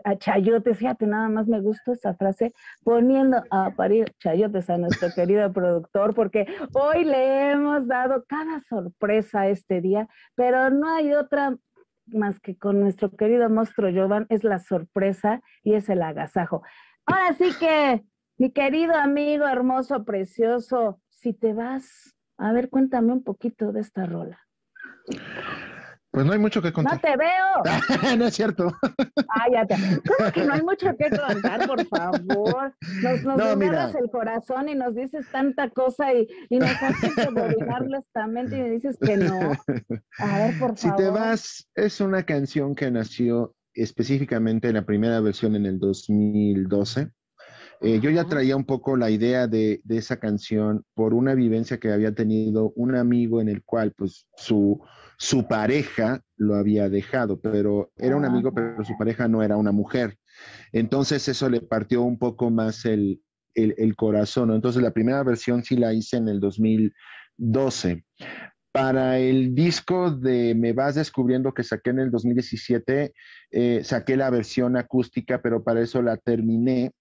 a 0.03 0.15
chayotes, 0.17 0.77
fíjate, 0.77 1.05
nada 1.05 1.29
más 1.29 1.47
me 1.47 1.59
gustó 1.61 1.91
esa 1.91 2.15
frase, 2.15 2.53
poniendo 2.83 3.43
a 3.51 3.71
parir 3.71 4.11
chayotes 4.19 4.69
a 4.71 4.77
nuestro 4.77 5.09
querido 5.13 5.53
productor, 5.53 6.15
porque 6.15 6.47
hoy 6.73 7.03
le 7.03 7.51
hemos 7.51 7.87
dado 7.87 8.25
cada 8.27 8.61
sorpresa 8.61 9.47
este 9.47 9.81
día, 9.81 10.07
pero 10.35 10.71
no 10.71 10.89
hay 10.95 11.13
otra 11.13 11.55
más 12.07 12.39
que 12.39 12.57
con 12.57 12.79
nuestro 12.79 13.11
querido 13.11 13.49
monstruo 13.49 13.91
Jovan, 13.93 14.25
es 14.29 14.43
la 14.43 14.59
sorpresa 14.59 15.41
y 15.63 15.73
es 15.73 15.89
el 15.89 16.01
agasajo. 16.01 16.63
Ahora 17.05 17.33
sí 17.33 17.51
que, 17.59 18.03
mi 18.37 18.51
querido 18.51 18.95
amigo 18.95 19.47
hermoso, 19.47 20.05
precioso, 20.05 21.01
si 21.09 21.33
te 21.33 21.53
vas, 21.53 22.15
a 22.37 22.51
ver, 22.53 22.69
cuéntame 22.69 23.11
un 23.13 23.23
poquito 23.23 23.71
de 23.71 23.81
esta 23.81 24.05
rola. 24.05 24.46
Pues 26.17 26.25
no 26.25 26.33
hay 26.33 26.39
mucho 26.39 26.61
que 26.61 26.73
contar. 26.73 26.95
No 26.95 26.99
te 26.99 27.15
veo. 27.15 27.63
no 28.17 28.25
es 28.25 28.33
cierto. 28.33 28.75
Ay, 29.29 29.51
ya 29.53 29.65
te... 29.67 29.75
¿Cómo 29.75 30.31
que 30.31 30.45
no 30.45 30.53
hay 30.53 30.61
mucho 30.63 30.87
que 30.97 31.09
contar, 31.09 31.67
por 31.67 31.85
favor? 31.85 32.73
Nos, 33.03 33.23
nos 33.23 33.37
no, 33.37 33.51
el 33.51 34.09
corazón 34.11 34.69
y 34.69 34.73
nos 34.73 34.95
dices 34.95 35.25
tanta 35.31 35.69
cosa 35.69 36.13
y, 36.13 36.27
y 36.49 36.57
nos 36.57 36.71
haces 36.81 37.15
dominar 37.15 37.85
nuestra 37.87 38.25
mente 38.25 38.57
y 38.57 38.61
me 38.61 38.69
dices 38.71 38.97
que 38.99 39.17
no. 39.17 39.51
A 40.17 40.37
ver, 40.39 40.59
por 40.59 40.75
favor. 40.75 40.77
Si 40.77 40.91
te 40.95 41.09
vas, 41.09 41.69
es 41.75 42.01
una 42.01 42.23
canción 42.23 42.73
que 42.73 42.89
nació 42.89 43.53
específicamente 43.75 44.69
en 44.69 44.73
la 44.73 44.85
primera 44.85 45.19
versión 45.19 45.55
en 45.55 45.67
el 45.67 45.77
2012. 45.77 47.11
Eh, 47.81 47.99
yo 48.01 48.09
ya 48.09 48.23
traía 48.23 48.55
un 48.55 48.65
poco 48.65 48.97
la 48.97 49.09
idea 49.09 49.47
de, 49.47 49.81
de, 49.83 49.97
esa 49.97 50.17
canción 50.17 50.83
por 50.95 51.13
una 51.13 51.35
vivencia 51.35 51.79
que 51.79 51.91
había 51.91 52.13
tenido 52.13 52.73
un 52.75 52.95
amigo 52.95 53.39
en 53.39 53.49
el 53.49 53.63
cual 53.63 53.93
pues 53.95 54.27
su, 54.35 54.81
su 55.17 55.47
pareja 55.47 56.21
lo 56.37 56.55
había 56.55 56.89
dejado, 56.89 57.39
pero 57.39 57.91
era 57.97 58.15
un 58.15 58.25
amigo, 58.25 58.53
pero 58.53 58.83
su 58.83 58.97
pareja 58.97 59.27
no 59.27 59.43
era 59.43 59.57
una 59.57 59.71
mujer. 59.71 60.17
Entonces 60.71 61.27
eso 61.27 61.49
le 61.49 61.61
partió 61.61 62.03
un 62.03 62.17
poco 62.17 62.49
más 62.49 62.85
el, 62.85 63.21
el, 63.55 63.95
corazón. 63.95 64.53
Entonces 64.53 64.81
la 64.81 64.91
primera 64.91 65.23
versión 65.23 65.63
sí 65.63 65.75
la 65.75 65.93
hice 65.93 66.17
en 66.17 66.27
el 66.27 66.39
2012. 66.39 68.05
Para 68.71 69.17
el 69.17 69.55
disco 69.55 70.11
de 70.11 70.53
Me 70.53 70.73
vas 70.73 70.93
descubriendo 70.93 71.51
que 71.53 71.63
saqué 71.63 71.89
en 71.89 71.99
el 71.99 72.11
2017, 72.11 73.13
eh, 73.49 73.81
saqué 73.83 74.17
la 74.17 74.29
versión 74.29 74.77
acústica, 74.77 75.41
pero 75.41 75.63
para 75.63 75.81
eso 75.81 76.01
la 76.03 76.17
terminé 76.17 76.91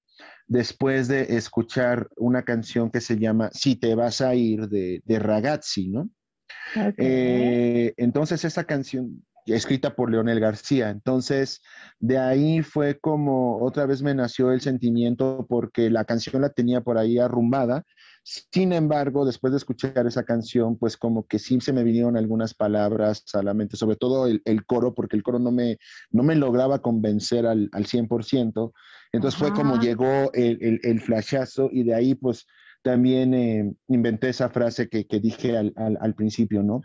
después 0.47 1.09
de 1.09 1.37
escuchar 1.37 2.09
una 2.17 2.43
canción 2.43 2.91
que 2.91 3.01
se 3.01 3.19
llama 3.19 3.51
Si 3.53 3.77
te 3.77 3.95
vas 3.95 4.21
a 4.21 4.35
ir 4.35 4.69
de, 4.69 5.03
de 5.05 5.19
Ragazzi, 5.19 5.89
¿no? 5.89 6.11
Eh, 6.97 7.95
entonces 7.97 8.45
esa 8.45 8.65
canción 8.65 9.25
escrita 9.55 9.95
por 9.95 10.11
Leonel 10.11 10.41
García. 10.41 10.91
Entonces, 10.91 11.63
de 12.01 12.19
ahí 12.19 12.63
fue 12.63 12.99
como 12.99 13.63
otra 13.63 13.87
vez 13.87 14.03
me 14.03 14.15
nació 14.15 14.51
el 14.53 14.61
sentimiento 14.61 15.47
porque 15.49 15.91
la 15.91 16.05
canción 16.05 16.43
la 16.43 16.51
tenía 16.51 16.81
por 16.81 16.99
ahí 16.99 17.19
arrumbada. 17.19 17.85
Sin 18.25 18.73
embargo, 18.73 19.25
después 19.25 19.53
de 19.53 19.59
escuchar 19.59 20.05
esa 20.05 20.25
canción, 20.25 20.77
pues 20.77 20.97
como 20.97 21.29
que 21.29 21.39
sí 21.39 21.61
se 21.61 21.73
me 21.73 21.85
vinieron 21.85 22.17
algunas 22.17 22.55
palabras 22.55 23.23
a 23.35 23.43
la 23.43 23.55
mente, 23.55 23.77
sobre 23.77 23.95
todo 23.95 24.27
el, 24.27 24.67
coro, 24.67 24.95
porque 24.95 25.15
el 25.15 25.23
coro 25.23 25.39
no 25.39 25.53
me, 25.53 25.79
no 26.11 26.25
me 26.25 26.35
lograba 26.35 26.81
convencer 26.81 27.47
al, 27.47 27.69
al 27.71 27.87
100%. 27.87 28.73
Entonces 29.13 29.39
fue 29.39 29.53
como 29.53 29.79
llegó 29.79 30.33
el, 30.33 30.59
el, 30.61 30.81
el 30.83 31.01
flashazo 31.01 31.69
y 31.73 31.85
de 31.85 31.95
ahí 31.95 32.15
pues 32.15 32.47
también 32.87 33.35
eh, 33.35 33.75
inventé 33.89 34.29
esa 34.29 34.49
frase 34.49 34.89
que, 34.89 35.05
dije 35.19 35.57
al, 35.57 36.15
principio, 36.15 36.63
¿no? 36.63 36.83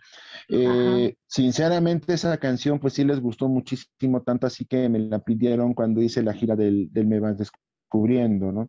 Eh, 0.50 1.16
sinceramente 1.28 2.16
esa 2.16 2.36
canción 2.38 2.80
pues 2.80 2.94
sí 2.96 3.04
les 3.04 3.20
gustó 3.20 3.48
muchísimo, 3.48 4.24
tanto 4.24 4.48
así 4.48 4.66
que 4.66 4.90
me 4.90 4.98
la 4.98 5.20
pidieron 5.20 5.76
cuando 5.76 6.02
hice 6.02 6.24
la 6.24 6.34
gira 6.34 6.56
del, 6.56 6.90
Me 7.06 7.20
Vas 7.20 7.38
Descubriendo, 7.38 8.52
¿no? 8.52 8.68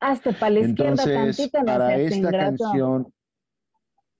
Hasta 0.00 0.32
para 0.32 0.52
la 0.52 0.60
izquierda 0.60 1.02
Entonces, 1.02 1.50
para 1.52 1.96
esta 1.96 2.30
canción... 2.30 3.12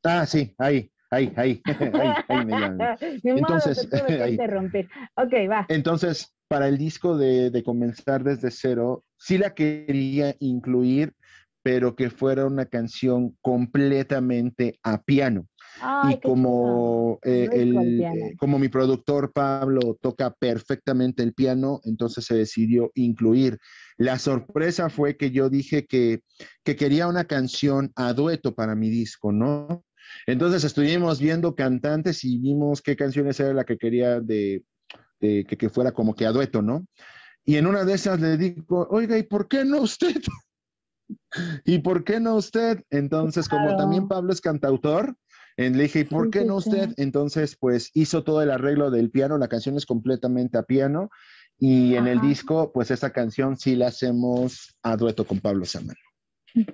Ah, 0.04 0.26
sí, 0.26 0.54
ahí, 0.58 0.92
ahí, 1.10 1.32
ahí, 1.36 1.62
ahí, 2.28 2.44
me 2.44 2.98
Entonces, 3.38 3.88
ahí. 4.20 4.32
interrumpir. 4.32 4.90
Ok, 5.14 5.32
va. 5.50 5.64
Entonces, 5.70 6.34
para 6.50 6.66
el 6.66 6.78
disco 6.78 7.16
de, 7.16 7.50
de 7.50 7.62
comenzar 7.62 8.24
desde 8.24 8.50
cero, 8.50 9.04
sí 9.16 9.38
la 9.38 9.54
quería 9.54 10.34
incluir 10.40 11.14
pero 11.62 11.94
que 11.94 12.10
fuera 12.10 12.46
una 12.46 12.66
canción 12.66 13.36
completamente 13.40 14.78
a 14.82 15.02
piano. 15.02 15.46
y 16.10 16.18
como, 16.20 17.18
eh, 17.22 17.48
eh, 17.52 18.34
como 18.38 18.58
mi 18.58 18.68
productor 18.68 19.32
Pablo 19.32 19.96
toca 20.00 20.32
perfectamente 20.32 21.22
el 21.22 21.32
piano, 21.32 21.80
entonces 21.84 22.24
se 22.24 22.34
decidió 22.34 22.90
incluir. 22.94 23.58
La 23.96 24.18
sorpresa 24.18 24.90
fue 24.90 25.16
que 25.16 25.30
yo 25.30 25.48
dije 25.48 25.86
que, 25.86 26.22
que 26.64 26.76
quería 26.76 27.06
una 27.06 27.24
canción 27.24 27.92
a 27.94 28.12
dueto 28.14 28.54
para 28.54 28.74
mi 28.74 28.90
disco, 28.90 29.32
¿no? 29.32 29.84
Entonces 30.26 30.64
estuvimos 30.64 31.20
viendo 31.20 31.54
cantantes 31.54 32.24
y 32.24 32.38
vimos 32.38 32.82
qué 32.82 32.96
canciones 32.96 33.38
era 33.38 33.54
la 33.54 33.64
que 33.64 33.78
quería 33.78 34.20
de, 34.20 34.64
que, 35.20 35.44
que, 35.44 35.68
fuera 35.68 35.92
como 35.92 36.14
que 36.14 36.26
a 36.26 36.32
dueto, 36.32 36.62
¿no? 36.62 36.86
Y 37.44 37.56
en 37.56 37.66
una 37.66 37.84
de 37.84 37.94
esas 37.94 38.20
le 38.20 38.36
digo, 38.36 38.86
oiga, 38.90 39.18
¿y 39.18 39.22
por 39.22 39.48
qué 39.48 39.64
no 39.64 39.80
usted? 39.82 40.20
¿Y 41.64 41.78
por 41.78 42.04
qué 42.04 42.20
no 42.20 42.36
usted? 42.36 42.82
Entonces, 42.90 43.48
como 43.48 43.76
también 43.76 44.08
Pablo 44.08 44.32
es 44.32 44.40
cantautor, 44.40 45.16
le 45.56 45.70
dije, 45.70 46.00
¿y 46.00 46.04
por 46.04 46.30
qué 46.30 46.44
no 46.44 46.56
usted? 46.56 46.94
Entonces, 46.96 47.56
pues 47.58 47.90
hizo 47.92 48.24
todo 48.24 48.42
el 48.42 48.50
arreglo 48.50 48.90
del 48.90 49.10
piano, 49.10 49.36
la 49.36 49.48
canción 49.48 49.76
es 49.76 49.84
completamente 49.84 50.56
a 50.56 50.62
piano 50.62 51.10
y 51.58 51.96
en 51.96 52.06
el 52.06 52.20
disco, 52.20 52.72
pues 52.72 52.90
esa 52.90 53.10
canción 53.10 53.58
sí 53.58 53.76
la 53.76 53.88
hacemos 53.88 54.74
a 54.82 54.96
dueto 54.96 55.26
con 55.26 55.40
Pablo 55.40 55.66
Samuel. 55.66 55.98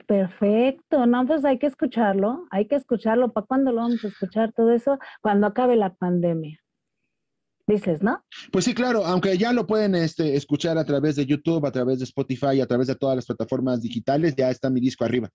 Perfecto, 0.07 1.05
no, 1.07 1.27
pues 1.27 1.45
hay 1.45 1.59
que 1.59 1.67
escucharlo, 1.67 2.47
hay 2.51 2.67
que 2.67 2.77
escucharlo. 2.77 3.33
¿Para 3.33 3.47
cuándo 3.47 3.73
lo 3.73 3.83
vamos 3.83 4.05
a 4.05 4.09
escuchar 4.09 4.53
todo 4.53 4.73
eso? 4.73 4.99
Cuando 5.21 5.49
acabe 5.49 5.77
la 5.77 5.95
pandemia 5.95 6.61
dices, 7.67 8.03
¿no? 8.03 8.25
Pues 8.53 8.65
sí, 8.65 8.75
claro, 8.75 9.05
aunque 9.05 9.37
ya 9.37 9.53
lo 9.53 9.67
pueden 9.67 9.95
este, 9.95 10.37
escuchar 10.37 10.79
a 10.79 10.85
través 10.85 11.17
de 11.17 11.27
YouTube, 11.27 11.67
a 11.67 11.73
través 11.73 11.99
de 11.99 12.05
Spotify, 12.05 12.61
a 12.61 12.67
través 12.67 12.87
de 12.87 12.95
todas 12.95 13.17
las 13.17 13.27
plataformas 13.27 13.83
digitales, 13.83 14.35
ya 14.37 14.51
está 14.51 14.71
mi 14.71 14.81
disco 14.81 15.05
arriba. 15.05 15.31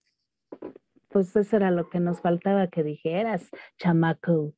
Pues 1.09 1.35
eso 1.35 1.57
era 1.57 1.71
lo 1.71 1.89
que 1.89 1.99
nos 1.99 2.21
faltaba 2.21 2.67
que 2.67 2.83
dijeras, 2.83 3.49
chamaco. 3.77 4.53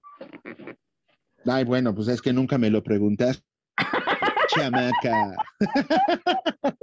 Ay, 1.45 1.63
bueno, 1.65 1.93
pues 1.95 2.07
es 2.07 2.21
que 2.21 2.31
nunca 2.31 2.57
me 2.57 2.69
lo 2.69 2.83
preguntas. 2.83 3.43
chamaca. 4.47 5.35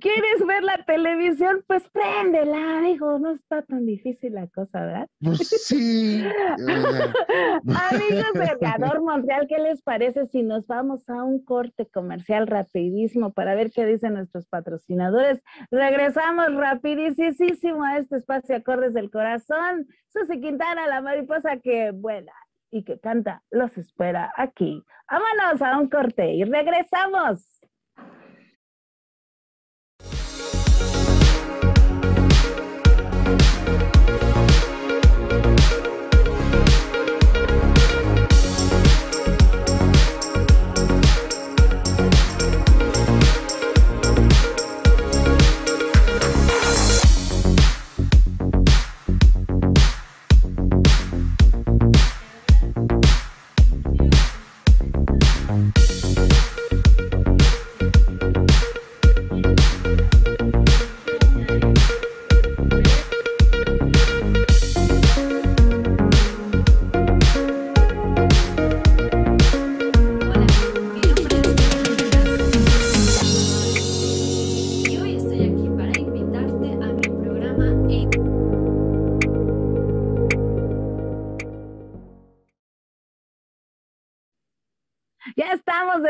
¿Quieres 0.00 0.46
ver 0.46 0.62
la 0.62 0.84
televisión? 0.84 1.64
Pues 1.66 1.82
préndela, 1.88 2.80
dijo, 2.82 3.18
no 3.18 3.32
está 3.32 3.62
tan 3.62 3.86
difícil 3.86 4.34
la 4.34 4.46
cosa, 4.48 4.80
¿verdad? 4.84 5.08
Pues 5.20 5.48
sí. 5.48 6.22
Amigos 6.58 8.32
de 8.34 8.56
Gador 8.60 9.02
Montreal, 9.02 9.46
¿qué 9.48 9.58
les 9.58 9.82
parece 9.82 10.26
si 10.26 10.42
nos 10.42 10.66
vamos 10.66 11.08
a 11.08 11.22
un 11.24 11.44
corte 11.44 11.86
comercial 11.86 12.46
rapidísimo 12.46 13.32
para 13.32 13.54
ver 13.54 13.70
qué 13.70 13.86
dicen 13.86 14.14
nuestros 14.14 14.46
patrocinadores? 14.46 15.42
Regresamos 15.70 16.54
rapidísimo 16.54 17.84
a 17.84 17.98
este 17.98 18.16
espacio 18.16 18.56
Acordes 18.56 18.94
del 18.94 19.10
Corazón. 19.10 19.86
Susy 20.08 20.40
Quintana, 20.40 20.86
la 20.86 21.00
mariposa 21.00 21.56
que 21.56 21.90
vuela 21.90 22.32
y 22.72 22.82
que 22.82 22.98
canta 22.98 23.42
los 23.50 23.78
espera 23.78 24.32
aquí. 24.36 24.84
Vámonos 25.08 25.62
a 25.62 25.78
un 25.78 25.88
corte 25.88 26.32
y 26.32 26.42
regresamos. 26.42 27.61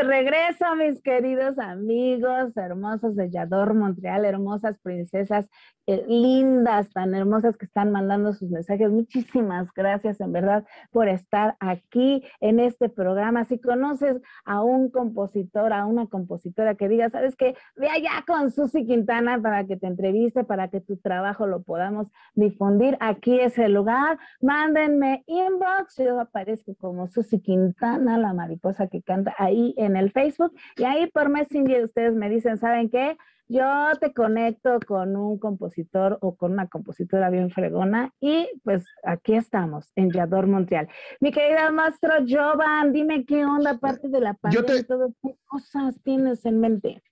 Regreso, 0.03 0.75
mis 0.75 1.01
queridos 1.01 1.57
amigos, 1.59 2.55
hermosos 2.57 3.15
de 3.15 3.29
Yador 3.29 3.73
Montreal, 3.73 4.25
hermosas 4.25 4.77
princesas, 4.79 5.49
eh, 5.85 6.05
lindas, 6.07 6.89
tan 6.91 7.13
hermosas 7.13 7.57
que 7.57 7.65
están 7.65 7.91
mandando 7.91 8.33
sus 8.33 8.49
mensajes. 8.49 8.89
Muchísimas 8.89 9.67
gracias, 9.73 10.21
en 10.21 10.31
verdad, 10.31 10.65
por 10.91 11.09
estar 11.09 11.57
aquí 11.59 12.23
en 12.39 12.59
este 12.59 12.87
programa. 12.89 13.43
Si 13.43 13.59
conoces 13.59 14.21
a 14.45 14.63
un 14.63 14.89
compositor, 14.89 15.73
a 15.73 15.85
una 15.85 16.07
compositora 16.07 16.75
que 16.75 16.87
diga, 16.87 17.09
¿sabes 17.09 17.35
qué? 17.35 17.55
Ve 17.75 17.89
allá 17.89 18.23
con 18.25 18.51
Susy 18.51 18.85
Quintana 18.85 19.41
para 19.41 19.65
que 19.65 19.75
te 19.77 19.87
entreviste, 19.87 20.43
para 20.43 20.69
que 20.69 20.79
tu 20.79 20.97
trabajo 20.97 21.47
lo 21.47 21.63
podamos 21.63 22.07
difundir. 22.33 22.97
Aquí 22.99 23.39
es 23.39 23.57
el 23.57 23.73
lugar. 23.73 24.17
Mándenme 24.41 25.23
inbox. 25.27 25.97
Yo 25.97 26.19
aparezco 26.19 26.75
como 26.75 27.07
Susy 27.07 27.41
Quintana, 27.41 28.17
la 28.17 28.33
mariposa 28.33 28.87
que 28.87 29.01
canta 29.01 29.33
ahí 29.37 29.73
en 29.77 29.97
el 29.97 30.02
Facebook. 30.11 30.53
Y 30.77 30.83
ahí 30.83 31.07
por 31.07 31.29
Messenger 31.29 31.83
ustedes 31.83 32.13
me 32.13 32.29
dicen, 32.29 32.57
¿saben 32.57 32.89
qué? 32.89 33.17
Yo 33.49 33.91
te 33.99 34.13
conecto 34.13 34.79
con 34.87 35.15
un 35.15 35.37
compositor 35.37 36.17
o 36.21 36.35
con 36.35 36.53
una 36.53 36.67
compositora 36.67 37.29
bien 37.29 37.51
fregona 37.51 38.11
y 38.19 38.49
pues 38.63 38.85
aquí 39.03 39.35
estamos 39.35 39.91
en 39.95 40.11
Yador 40.11 40.47
Montreal. 40.47 40.87
Mi 41.19 41.31
querida 41.31 41.69
maestro 41.71 42.13
Jovan, 42.27 42.93
dime 42.93 43.25
qué 43.25 43.45
onda 43.45 43.71
aparte 43.71 44.07
de 44.07 44.21
la 44.21 44.33
pandemia 44.33 44.79
y 44.79 44.83
todo, 44.83 45.13
qué 45.21 45.35
cosas 45.45 46.01
tienes 46.03 46.45
en 46.45 46.61
mente. 46.61 47.03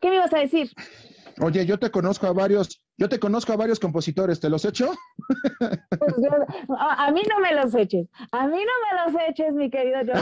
¿Qué 0.00 0.08
me 0.08 0.16
ibas 0.16 0.32
a 0.32 0.38
decir? 0.38 0.70
Oye, 1.40 1.66
yo 1.66 1.78
te 1.78 1.90
conozco 1.90 2.26
a 2.26 2.32
varios, 2.32 2.82
yo 2.98 3.08
te 3.08 3.18
conozco 3.18 3.52
a 3.52 3.56
varios 3.56 3.78
compositores, 3.78 4.40
¿te 4.40 4.48
los 4.48 4.64
he 4.64 4.68
hecho? 4.68 4.92
Pues 5.98 6.14
a, 6.78 7.10
mí 7.12 7.22
no 7.28 7.40
me 7.40 7.54
los 7.54 7.74
eches, 7.74 8.08
a 8.32 8.46
mí 8.46 8.56
no 8.56 9.12
me 9.12 9.12
los 9.12 9.22
eches, 9.28 9.52
mi 9.52 9.70
querido 9.70 10.02
yo, 10.02 10.14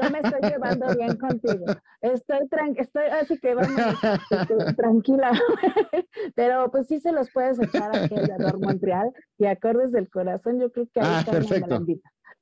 yo 0.00 0.10
me 0.10 0.18
estoy 0.18 0.50
llevando 0.50 0.86
bien 0.96 1.16
contigo. 1.16 1.64
Estoy 2.00 2.48
tranquila, 2.48 2.82
estoy 2.82 3.04
así 3.06 3.38
que 3.38 3.54
vamos, 3.54 3.70
tranquila. 4.76 5.32
Pero 6.34 6.70
pues 6.70 6.86
sí 6.86 7.00
se 7.00 7.12
los 7.12 7.30
puedes 7.30 7.58
echar 7.60 7.96
aquí 7.96 8.14
en 8.14 8.26
Yador 8.26 8.58
Montreal 8.58 9.10
y 9.38 9.46
acordes 9.46 9.92
del 9.92 10.08
corazón, 10.10 10.60
yo 10.60 10.70
creo 10.70 10.86
que 10.92 11.00
ahí 11.00 11.06
ah, 11.08 11.30
perfecto. 11.30 11.84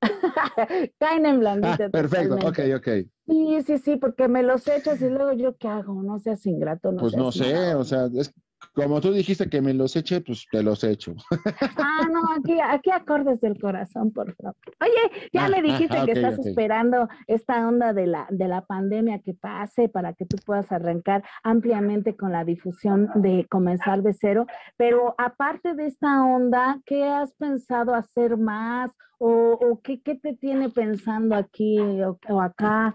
Caen 0.99 1.27
en 1.27 1.41
blandita. 1.41 1.87
Ah, 1.87 1.91
perfecto, 1.91 2.35
ok, 2.37 2.59
ok. 2.77 2.89
Sí, 3.27 3.63
sí, 3.67 3.79
sí, 3.79 3.97
porque 3.97 4.29
me 4.29 4.43
los 4.43 4.67
echas 4.69 5.01
y 5.01 5.09
luego 5.09 5.33
yo 5.33 5.57
qué 5.57 5.69
hago, 5.69 6.03
no 6.03 6.19
seas 6.19 6.45
ingrato. 6.47 6.93
No 6.93 7.01
pues 7.01 7.17
no 7.17 7.33
sé, 7.33 7.75
o 7.75 7.85
sea, 7.85 8.09
es, 8.15 8.33
como 8.75 9.01
tú 9.01 9.13
dijiste 9.13 9.49
que 9.49 9.61
me 9.61 9.73
los 9.73 9.97
eche, 9.97 10.21
pues 10.21 10.47
te 10.51 10.63
los 10.63 10.85
echo. 10.85 11.15
Ah, 11.79 12.07
no, 12.11 12.21
aquí, 12.37 12.59
aquí 12.61 12.91
acordes 12.91 13.41
del 13.41 13.59
corazón, 13.59 14.13
por 14.13 14.35
favor. 14.35 14.57
Oye, 14.81 15.29
ya 15.33 15.49
me 15.49 15.63
dijiste 15.63 15.97
que 16.05 16.13
estás 16.13 16.39
esperando 16.39 17.09
esta 17.27 17.67
onda 17.67 17.93
de 17.93 18.07
la, 18.07 18.27
de 18.31 18.49
la 18.49 18.65
pandemia 18.67 19.21
que 19.21 19.35
pase 19.35 19.89
para 19.89 20.13
que 20.13 20.27
tú 20.27 20.37
puedas 20.45 20.71
arrancar 20.73 21.25
ampliamente 21.43 22.17
con 22.17 22.33
la 22.33 22.45
difusión 22.45 23.11
de 23.15 23.47
comenzar 23.51 24.03
de 24.03 24.13
cero. 24.13 24.47
Pero 24.77 25.15
aparte 25.19 25.75
de 25.75 25.87
esta 25.87 26.25
onda, 26.25 26.81
¿qué 26.85 27.05
has 27.05 27.35
pensado 27.35 27.95
hacer 27.95 28.37
más? 28.37 28.93
¿O, 29.19 29.81
qué, 29.83 29.99
te 29.99 30.35
tiene 30.35 30.69
pensando 30.69 31.35
aquí 31.35 31.79
o 32.29 32.41
acá? 32.41 32.95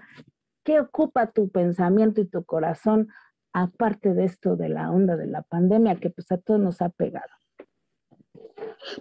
¿Qué 0.64 0.80
ocupa 0.80 1.32
tu 1.32 1.49
pensamiento 1.49 2.22
y 2.22 2.26
tu 2.26 2.43
corazón 2.45 3.07
aparte 3.54 4.14
de 4.14 4.26
esto 4.26 4.56
de 4.56 4.70
la 4.70 4.91
onda 4.91 5.16
de 5.18 5.28
la 5.28 5.41
pandemia 5.41 5.99
que 5.99 6.10
pues 6.10 6.32
a 6.32 6.38
todos 6.38 6.60
nos 6.60 6.82
ha 6.82 6.89
pegado? 6.89 7.30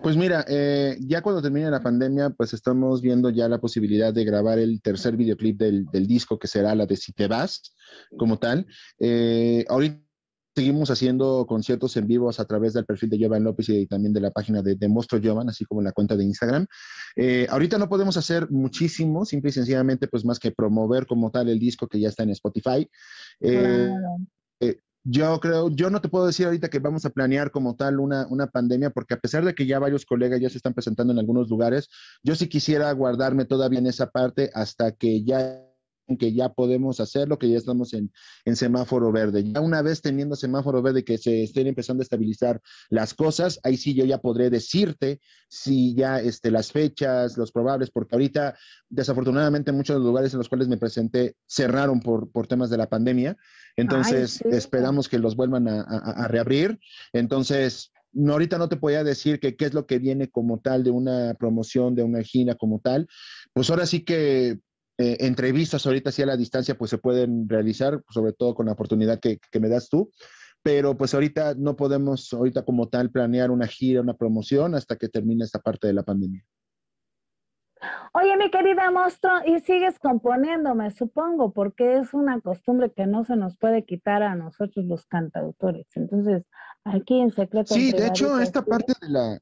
Pues 0.03 0.17
mira, 0.17 0.45
eh, 0.49 0.97
ya 1.01 1.23
cuando 1.23 1.43
termine 1.43 1.71
la 1.71 1.83
pandemia, 1.83 2.31
pues 2.31 2.53
estamos 2.53 3.01
viendo 3.01 3.31
ya 3.31 3.49
la 3.49 3.61
posibilidad 3.61 4.13
de 4.13 4.25
grabar 4.25 4.59
el 4.59 4.81
tercer 4.83 5.17
videoclip 5.17 5.59
del, 5.59 6.07
disco, 6.07 6.39
que 6.39 6.49
será 6.49 6.75
la 6.75 6.87
de 6.87 6.97
Si 6.97 7.13
te 7.13 7.27
vas, 7.27 7.75
como 8.17 8.39
tal. 8.39 8.67
Eh, 8.99 9.65
ahorita 9.69 10.01
seguimos 10.55 10.91
haciendo 10.91 11.47
conciertos 11.47 11.97
en 11.97 12.07
vivos 12.07 12.41
a 12.41 12.45
través 12.45 12.75
del 12.75 12.85
perfil 12.85 13.11
de 13.11 13.25
Jovan 13.25 13.45
López 13.45 13.69
y 13.69 13.87
también 13.87 14.13
de 14.13 14.21
la 14.21 14.31
página 14.31 14.63
de, 14.63 14.75
de 14.75 14.89
Monstruo 14.89 15.21
Jovan, 15.23 15.49
así 15.49 15.65
como 15.65 15.81
la 15.81 15.93
cuenta 15.93 16.17
de 16.17 16.25
Instagram. 16.25 16.67
Eh, 17.17 17.47
ahorita 17.49 17.79
no 17.79 17.89
podemos 17.89 18.17
hacer 18.17 18.51
muchísimo, 18.51 19.25
simple 19.25 19.51
y 19.51 19.53
sencillamente, 19.53 20.09
pues 20.09 20.25
más 20.25 20.39
que 20.39 20.51
promover 20.51 21.07
como 21.07 21.31
tal 21.31 21.49
el 21.49 21.59
disco 21.59 21.87
que 21.87 22.01
ya 22.01 22.09
está 22.09 22.25
en 22.25 22.31
Spotify. 22.31 22.89
Yo 25.03 25.41
creo, 25.41 25.71
yo 25.71 25.89
no 25.89 26.01
te 26.01 26.11
puedo 26.11 26.27
decir 26.27 26.47
ahorita 26.47 26.69
que 26.69 26.79
vamos 26.79 27.07
a 27.07 27.11
planear 27.11 27.51
como 27.51 27.75
tal 27.75 28.01
una, 28.01 28.27
una 28.29 28.49
pandemia, 28.49 28.91
porque 28.91 29.15
a 29.15 29.19
pesar 29.19 29.45
de 29.45 29.55
que 29.55 29.67
ya 29.67 29.79
varios 29.79 30.05
colegas 30.05 30.41
ya 30.41 30.51
se 30.51 30.59
están 30.59 30.75
presentando 30.75 31.13
en 31.13 31.19
algunos 31.19 31.49
lugares, 31.49 31.89
yo 32.23 32.35
sí 32.37 32.49
quisiera 32.49 32.93
guardarme 32.93 33.47
todavía 33.47 33.79
en 33.79 33.87
esa 33.87 34.11
parte 34.11 34.51
hasta 34.53 34.93
que 34.93 35.25
ya 35.25 35.70
que 36.17 36.33
ya 36.33 36.51
podemos 36.51 37.01
hacerlo, 37.01 37.39
que 37.39 37.49
ya 37.49 37.59
estamos 37.59 37.95
en, 37.95 38.13
en, 38.45 38.57
semáforo 38.57 39.13
verde. 39.13 39.45
Ya 39.45 39.61
una 39.61 39.83
vez 39.83 40.01
teniendo 40.01 40.37
semáforo 40.37 40.83
verde 40.83 41.05
que 41.05 41.19
se 41.19 41.43
estén 41.43 41.67
empezando 41.67 42.03
a 42.03 42.05
estabilizar 42.05 42.61
las 42.89 43.15
cosas, 43.15 43.61
ahí 43.63 43.77
sí 43.77 43.95
yo 43.95 44.05
ya 44.05 44.19
podré 44.19 44.51
decirte 44.51 45.21
si 45.49 45.95
ya 45.95 46.21
este, 46.21 46.51
las 46.51 46.73
fechas, 46.73 47.37
los 47.37 47.53
probables, 47.53 47.91
porque 47.91 48.15
ahorita 48.15 48.57
desafortunadamente 48.89 49.73
muchos 49.73 50.01
lugares 50.01 50.33
en 50.33 50.39
los 50.39 50.49
cuales 50.49 50.69
me 50.69 50.77
presenté 50.77 51.37
cerraron 51.47 52.01
por, 52.01 52.31
por 52.31 52.47
temas 52.47 52.71
de 52.71 52.77
la 52.77 52.89
pandemia. 52.89 53.37
Entonces, 53.77 54.41
esperamos 54.43 55.09
que 55.09 55.19
los 55.19 55.37
vuelvan 55.37 55.69
a, 55.69 56.29
reabrir. 56.29 56.79
Entonces, 57.13 57.93
no, 58.13 58.33
ahorita 58.33 58.59
no 58.59 58.69
te 58.69 58.77
podía 58.77 59.05
decir 59.05 59.41
que 59.41 59.57
qué 59.57 59.67
es 59.67 59.75
lo 59.75 59.87
que 59.87 59.99
viene 59.99 60.29
como 60.29 60.61
tal 60.61 60.85
de 60.85 60.91
una 60.91 61.35
promoción, 61.35 61.95
de 61.95 62.03
una 62.03 62.23
gira 62.23 62.55
como 62.55 62.81
tal. 62.81 63.09
Pues 63.53 63.71
ahora 63.71 63.87
sí 63.87 64.05
que 64.05 64.59
eh, 65.01 65.17
entrevistas 65.21 65.87
ahorita 65.87 66.13
sí 66.13 66.23
a 66.23 66.27
la 66.27 66.37
distancia 66.37 66.77
pues 66.77 66.91
se 66.91 66.99
pueden 66.99 67.49
realizar, 67.49 68.03
sobre 68.11 68.33
todo 68.33 68.55
con 68.55 68.67
la 68.67 68.73
oportunidad 68.73 69.19
que, 69.19 69.39
que 69.51 69.61
me 69.61 69.69
das 69.69 69.89
tú 69.89 70.11
pero 70.63 70.97
pues 70.97 71.15
ahorita 71.15 71.55
no 71.57 71.77
podemos 71.77 72.33
ahorita 72.33 72.65
como 72.65 72.89
tal 72.89 73.11
planear 73.11 73.51
una 73.51 73.67
gira, 73.67 74.01
una 74.01 74.15
promoción 74.15 74.75
hasta 74.75 74.97
que 74.97 75.09
termine 75.09 75.45
esta 75.45 75.59
parte 75.59 75.87
de 75.87 75.95
la 75.95 76.03
pandemia. 76.03 76.45
Oye, 78.13 78.37
mi 78.37 78.51
querida 78.51 78.91
monstruo, 78.91 79.33
y 79.47 79.59
sigues 79.61 79.99
componiéndome, 79.99 80.91
supongo, 80.91 81.53
porque 81.53 81.97
es 81.97 82.13
una 82.13 82.39
costumbre 82.43 82.93
que 82.95 83.07
no 83.07 83.25
se 83.25 83.37
nos 83.37 83.57
puede 83.57 83.87
quitar 83.87 84.23
a 84.23 84.35
nosotros 84.35 84.85
los 84.85 85.07
cantautores. 85.07 85.87
Entonces, 85.95 86.45
aquí 86.85 87.21
en 87.21 87.31
secreto. 87.31 87.73
Sí, 87.73 87.93
de 87.93 88.09
hecho, 88.09 88.39
esta 88.39 88.61
parte 88.61 88.93
de 89.01 89.09
la, 89.09 89.41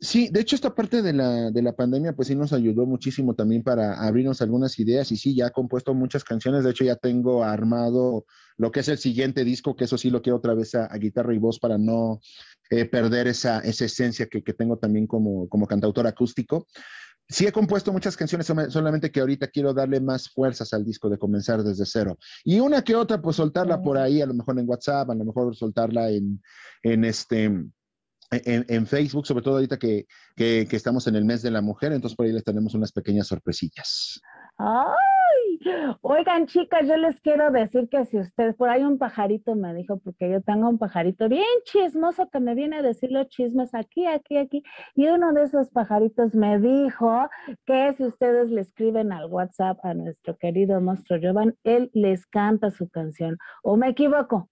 Sí, 0.00 0.28
de 0.30 0.40
hecho 0.40 0.56
esta 0.56 0.74
parte 0.74 1.00
de 1.00 1.14
la, 1.14 1.50
de 1.50 1.62
la 1.62 1.74
pandemia 1.74 2.12
pues 2.12 2.28
sí 2.28 2.34
nos 2.34 2.52
ayudó 2.52 2.84
muchísimo 2.84 3.34
también 3.34 3.62
para 3.62 3.94
abrirnos 4.06 4.42
algunas 4.42 4.78
ideas 4.78 5.10
y 5.10 5.16
sí, 5.16 5.34
ya 5.34 5.46
he 5.46 5.50
compuesto 5.52 5.94
muchas 5.94 6.22
canciones, 6.22 6.64
de 6.64 6.70
hecho 6.70 6.84
ya 6.84 6.96
tengo 6.96 7.42
armado 7.42 8.26
lo 8.58 8.70
que 8.70 8.80
es 8.80 8.88
el 8.88 8.98
siguiente 8.98 9.44
disco, 9.44 9.74
que 9.74 9.84
eso 9.84 9.96
sí 9.96 10.10
lo 10.10 10.20
quiero 10.20 10.36
otra 10.36 10.54
vez 10.54 10.74
a, 10.74 10.88
guitarra 10.98 11.34
y 11.34 11.38
voz 11.38 11.58
para 11.58 11.78
no 11.78 12.20
eh, 12.70 12.84
perder 12.84 13.26
esa, 13.28 13.60
esa 13.60 13.86
esencia 13.86 14.26
que, 14.26 14.42
que, 14.42 14.52
tengo 14.52 14.78
también 14.78 15.06
como, 15.06 15.48
como 15.48 15.66
cantautor 15.66 16.06
acústico. 16.06 16.66
Sí 17.28 17.46
he 17.46 17.52
compuesto 17.52 17.92
muchas 17.92 18.16
canciones, 18.16 18.46
solamente 18.46 19.10
que 19.10 19.20
ahorita 19.20 19.48
quiero 19.48 19.74
darle 19.74 20.00
más 20.00 20.28
fuerzas 20.28 20.72
al 20.72 20.84
disco 20.84 21.08
de 21.08 21.18
comenzar 21.18 21.64
desde 21.64 21.84
cero. 21.84 22.18
Y 22.44 22.60
una 22.60 22.82
que 22.82 22.94
otra, 22.94 23.20
pues 23.20 23.36
soltarla 23.36 23.82
por 23.82 23.98
ahí, 23.98 24.22
a 24.22 24.26
lo 24.26 24.34
mejor 24.34 24.58
en 24.58 24.68
WhatsApp, 24.68 25.10
a 25.10 25.14
lo 25.14 25.24
mejor 25.24 25.56
soltarla 25.56 26.10
en, 26.10 26.40
en 26.84 27.04
este, 27.04 27.50
en, 28.30 28.86
Facebook, 28.86 29.26
sobre 29.26 29.42
todo 29.42 29.54
ahorita 29.54 29.78
que, 29.78 30.06
que, 30.34 30.66
que, 30.68 30.76
estamos 30.76 31.06
en 31.06 31.16
el 31.16 31.24
mes 31.24 31.42
de 31.42 31.50
la 31.50 31.62
mujer, 31.62 31.92
entonces 31.92 32.16
por 32.16 32.26
ahí 32.26 32.32
les 32.32 32.44
tenemos 32.44 32.74
unas 32.74 32.92
pequeñas 32.92 33.28
sorpresillas. 33.28 34.20
¡Ay! 34.58 34.96
Oigan, 36.02 36.46
chicas, 36.46 36.86
yo 36.86 36.96
les 36.96 37.20
quiero 37.20 37.50
decir 37.50 37.88
que 37.88 38.04
si 38.04 38.18
ustedes, 38.18 38.54
por 38.56 38.68
ahí 38.68 38.82
un 38.84 38.98
pajarito 38.98 39.54
me 39.54 39.74
dijo, 39.74 39.98
porque 39.98 40.30
yo 40.30 40.40
tengo 40.42 40.68
un 40.68 40.78
pajarito 40.78 41.28
bien 41.28 41.44
chismoso 41.64 42.28
que 42.30 42.40
me 42.40 42.54
viene 42.54 42.76
a 42.76 42.82
decir 42.82 43.10
los 43.10 43.28
chismes 43.28 43.74
aquí, 43.74 44.06
aquí, 44.06 44.36
aquí, 44.36 44.62
y 44.94 45.08
uno 45.08 45.32
de 45.32 45.44
esos 45.44 45.70
pajaritos 45.70 46.34
me 46.34 46.58
dijo 46.58 47.28
que 47.64 47.94
si 47.96 48.04
ustedes 48.04 48.50
le 48.50 48.60
escriben 48.62 49.12
al 49.12 49.26
WhatsApp 49.26 49.78
a 49.82 49.94
nuestro 49.94 50.36
querido 50.36 50.80
monstruo 50.80 51.18
Jovan, 51.22 51.56
él 51.64 51.90
les 51.94 52.26
canta 52.26 52.70
su 52.70 52.88
canción. 52.88 53.36
¿O 53.62 53.76
me 53.76 53.88
equivoco? 53.88 54.48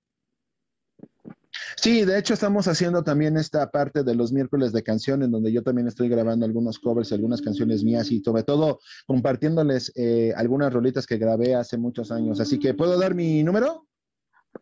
Sí, 1.77 2.05
de 2.05 2.19
hecho 2.19 2.35
estamos 2.35 2.69
haciendo 2.69 3.03
también 3.03 3.37
esta 3.37 3.71
parte 3.71 4.05
de 4.05 4.15
los 4.15 4.33
miércoles 4.33 4.73
de 4.73 4.83
canción, 4.83 5.23
en 5.23 5.31
donde 5.31 5.53
yo 5.53 5.63
también 5.63 5.89
estoy 5.89 6.09
grabando 6.09 6.47
algunos 6.47 6.79
covers, 6.79 7.13
algunas 7.13 7.43
canciones 7.43 7.83
mías 7.83 8.11
y 8.11 8.21
sobre 8.21 8.43
todo 8.43 8.81
compartiéndoles 9.07 9.93
eh, 9.97 10.33
algunas 10.37 10.73
rolitas 10.73 11.07
que 11.07 11.19
grabé 11.19 11.55
hace 11.55 11.77
muchos 11.77 12.11
años. 12.11 12.41
Así 12.41 12.59
que, 12.59 12.75
¿puedo 12.75 12.99
dar 12.99 13.15
mi 13.15 13.43
número? 13.43 13.87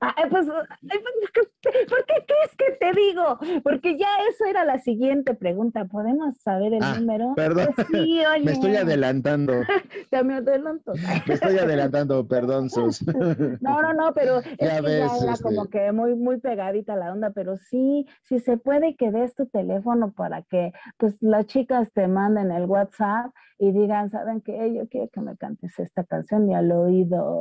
Ah, 0.01 0.15
eh, 0.19 0.27
pues, 0.31 0.47
¿por 0.47 2.05
qué 2.07 2.25
crees 2.27 2.57
que 2.57 2.73
te 2.81 2.93
digo? 2.93 3.39
Porque 3.63 3.97
ya 3.99 4.09
eso 4.31 4.45
era 4.47 4.65
la 4.65 4.79
siguiente 4.79 5.35
pregunta. 5.35 5.85
¿Podemos 5.85 6.37
saber 6.39 6.73
el 6.75 6.83
Ah, 6.83 6.97
número? 6.99 7.35
perdón. 7.37 7.69
Pues 7.75 7.87
sí, 7.89 8.21
oye. 8.35 8.45
Me 8.45 8.53
estoy 8.53 8.77
adelantando. 8.77 9.53
Ya 10.13 10.23
me 10.23 10.35
adelanto. 10.35 10.93
Me 11.27 11.35
estoy 11.35 11.57
adelantando, 11.59 12.27
perdón, 12.27 12.69
Sus. 12.69 13.03
No, 13.63 13.81
no, 13.81 13.93
no, 13.95 14.13
pero 14.13 14.39
es 14.41 14.59
Ya 14.59 14.77
que 14.77 14.83
ves, 14.83 15.11
ya 15.13 15.25
era 15.25 15.33
este- 15.33 15.43
como 15.45 15.69
que 15.71 15.93
muy, 15.93 16.15
muy 16.15 16.39
pegadita 16.39 16.97
la 16.97 17.13
onda, 17.13 17.31
pero 17.31 17.57
sí, 17.57 18.07
sí 18.25 18.39
se 18.41 18.57
puede 18.59 18.95
que 18.97 19.11
des 19.11 19.35
tu 19.35 19.47
teléfono 19.47 20.13
para 20.13 20.43
que 20.43 20.73
pues 20.99 21.17
las 21.21 21.47
chicas 21.47 21.93
te 21.93 22.09
manden 22.09 22.51
el 22.51 22.65
WhatsApp 22.67 23.33
y 23.59 23.73
digan, 23.73 24.11
¿saben 24.11 24.41
qué? 24.43 24.75
Yo 24.75 24.87
quiero 24.89 25.09
que 25.09 25.21
me 25.21 25.37
cantes 25.37 25.79
esta 25.79 26.05
canción 26.05 26.51
y 26.51 26.55
al 26.55 26.71
oído. 26.73 27.41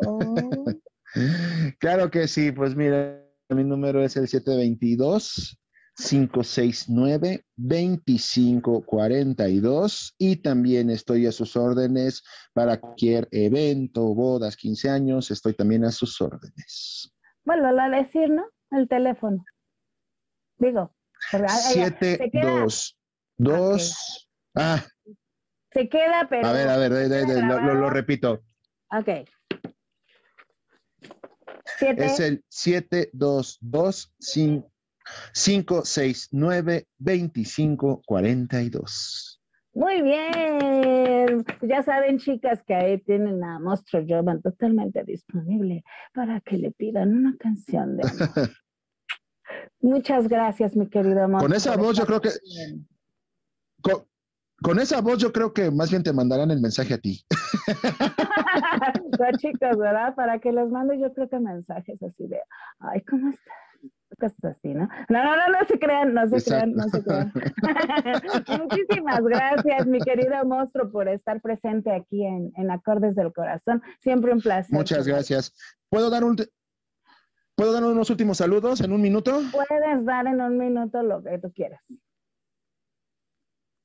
Claro 1.79 2.11
que 2.11 2.27
sí, 2.27 2.51
pues 2.51 2.75
mira, 2.75 3.23
mi 3.49 3.63
número 3.63 4.03
es 4.03 4.15
el 4.17 4.27
722 4.27 5.57
569 5.97 7.45
2542 7.57 10.15
y 10.17 10.37
también 10.37 10.89
estoy 10.89 11.27
a 11.27 11.31
sus 11.31 11.55
órdenes 11.57 12.23
para 12.53 12.79
cualquier 12.79 13.27
evento, 13.31 14.13
bodas, 14.15 14.55
15 14.55 14.89
años, 14.89 15.29
estoy 15.31 15.53
también 15.53 15.83
a 15.85 15.91
sus 15.91 16.19
órdenes. 16.21 17.11
Bueno, 17.43 17.67
a 17.79 17.89
decir, 17.89 18.29
¿no? 18.29 18.45
El 18.71 18.87
teléfono. 18.87 19.43
Digo, 20.57 20.95
porque, 21.31 21.45
ay, 21.49 21.59
ay, 21.65 21.79
ay, 21.81 21.89
se 22.17 22.31
queda, 22.31 22.65
722 23.37 24.27
Ah, 24.55 24.85
se 25.71 25.89
queda, 25.89 26.27
pero. 26.29 26.47
a 26.47 26.53
ver, 26.53 26.69
a 26.69 26.77
ver, 26.77 26.93
de- 26.93 27.09
de- 27.09 27.25
de- 27.25 27.43
lo, 27.43 27.59
lo- 27.59 27.89
repito. 27.89 28.41
Ok. 28.91 29.09
Siete. 31.77 32.05
Es 32.05 32.19
el 32.19 32.43
722 32.49 34.11
569 35.33 36.87
2542. 36.97 39.41
Muy 39.73 40.01
bien. 40.01 41.45
Ya 41.61 41.83
saben, 41.83 42.19
chicas, 42.19 42.61
que 42.63 42.75
ahí 42.75 42.97
tienen 42.99 43.41
a 43.43 43.59
Monstruo 43.59 44.03
Jovan 44.07 44.41
totalmente 44.41 45.03
disponible 45.05 45.83
para 46.13 46.39
que 46.41 46.57
le 46.57 46.71
pidan 46.71 47.15
una 47.15 47.35
canción 47.37 47.97
de 47.97 48.07
amor. 48.07 48.29
Muchas 49.79 50.27
gracias, 50.27 50.75
mi 50.75 50.89
querido 50.89 51.27
Monstruo. 51.27 51.47
Con 51.47 51.53
esa 51.53 51.77
voz 51.77 51.97
yo 51.97 52.05
creo 52.05 52.21
que-. 52.21 52.31
Con, 53.81 54.05
con 54.61 54.79
esa 54.79 55.01
voz 55.01 55.17
yo 55.17 55.31
creo 55.31 55.53
que 55.53 55.71
más 55.71 55.89
bien 55.89 56.03
te 56.03 56.13
mandarán 56.13 56.51
el 56.51 56.61
mensaje 56.61 56.93
a 56.93 56.97
ti. 56.97 57.25
Las 59.19 59.37
chicas, 59.37 59.77
¿verdad? 59.77 60.15
Para 60.15 60.39
que 60.39 60.51
les 60.51 60.69
mande 60.69 60.99
yo 60.99 61.13
creo 61.13 61.29
que 61.29 61.39
mensajes 61.39 62.01
así 62.01 62.27
de, 62.27 62.39
ay, 62.79 63.01
¿cómo 63.01 63.29
estás? 63.29 63.55
Cosas 64.19 64.57
así, 64.57 64.73
¿no? 64.73 64.87
No, 65.09 65.23
no, 65.23 65.35
no, 65.35 65.47
no 65.47 65.67
se 65.67 65.79
crean, 65.79 66.13
no 66.13 66.27
se 66.27 66.43
crean, 66.43 66.73
no 66.73 66.83
se 66.83 67.03
crean. 67.03 67.31
Muchísimas 68.59 69.21
gracias, 69.23 69.87
mi 69.87 69.99
querido 69.99 70.43
monstruo, 70.45 70.91
por 70.91 71.07
estar 71.07 71.41
presente 71.41 71.91
aquí 71.91 72.25
en, 72.25 72.51
en 72.57 72.71
Acordes 72.71 73.15
del 73.15 73.31
Corazón. 73.33 73.81
Siempre 74.01 74.33
un 74.33 74.41
placer. 74.41 74.75
Muchas 74.75 75.07
gracias. 75.07 75.53
¿Puedo 75.89 76.09
dar 76.09 76.23
un 76.23 76.35
¿Puedo 77.55 77.73
dar 77.73 77.83
unos 77.83 78.09
últimos 78.09 78.37
saludos 78.37 78.81
en 78.81 78.91
un 78.91 79.01
minuto? 79.01 79.39
Puedes 79.51 80.05
dar 80.05 80.25
en 80.27 80.41
un 80.41 80.57
minuto 80.57 81.03
lo 81.03 81.23
que 81.23 81.37
tú 81.37 81.51
quieras. 81.53 81.81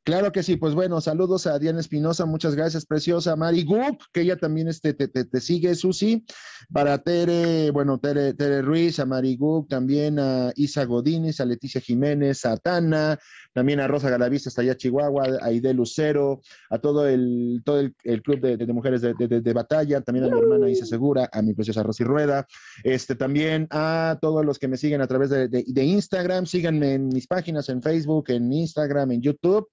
Claro 0.07 0.31
que 0.31 0.45
sí, 0.45 0.55
pues 0.55 0.73
bueno, 0.73 1.01
saludos 1.01 1.49
a 1.49 1.59
Diana 1.59 1.81
Espinosa, 1.81 2.27
muchas 2.27 2.55
gracias, 2.55 2.87
preciosa, 2.87 3.35
Mari 3.35 3.65
Guk, 3.65 4.05
que 4.13 4.21
ella 4.21 4.37
también 4.37 4.69
este, 4.69 4.95
te, 4.95 5.09
te, 5.09 5.25
te 5.25 5.41
sigue, 5.41 5.75
Susi, 5.75 6.25
para 6.73 6.99
Tere, 6.99 7.73
bueno, 7.73 7.99
Tere, 7.99 8.33
Tere 8.35 8.63
Ruiz, 8.63 9.01
a 9.01 9.05
Mari 9.05 9.37
también 9.69 10.21
a 10.21 10.53
Isa 10.55 10.85
Godínez, 10.85 11.41
a 11.41 11.45
Leticia 11.45 11.81
Jiménez, 11.81 12.47
a 12.47 12.57
Tana, 12.57 13.19
también 13.57 13.81
a 13.81 13.89
Rosa 13.89 14.11
Galavista, 14.11 14.51
hasta 14.51 14.61
allá 14.61 14.77
Chihuahua, 14.77 15.39
a 15.41 15.47
Aide 15.47 15.73
Lucero, 15.73 16.43
a 16.69 16.79
todo 16.79 17.09
el, 17.09 17.63
todo 17.65 17.81
el, 17.81 17.95
el 18.05 18.21
club 18.21 18.39
de, 18.39 18.59
de 18.59 18.73
mujeres 18.75 19.01
de, 19.01 19.15
de, 19.15 19.53
batalla, 19.55 20.03
también 20.03 20.27
a 20.27 20.29
mi 20.29 20.39
hermana 20.39 20.69
Isa 20.69 20.85
Segura, 20.85 21.31
a 21.33 21.41
mi 21.41 21.55
preciosa 21.55 21.83
Rosy 21.83 22.05
Rueda, 22.05 22.47
este, 22.85 23.15
también 23.15 23.67
a 23.71 24.19
todos 24.21 24.45
los 24.45 24.59
que 24.59 24.69
me 24.69 24.77
siguen 24.77 25.01
a 25.01 25.07
través 25.07 25.31
de, 25.31 25.65
Instagram, 25.75 26.45
síganme 26.45 26.93
en 26.93 27.09
mis 27.09 27.27
páginas, 27.27 27.71
en 27.71 27.81
Facebook, 27.81 28.27
en 28.29 28.53
Instagram, 28.53 29.13
en 29.13 29.23
YouTube. 29.23 29.67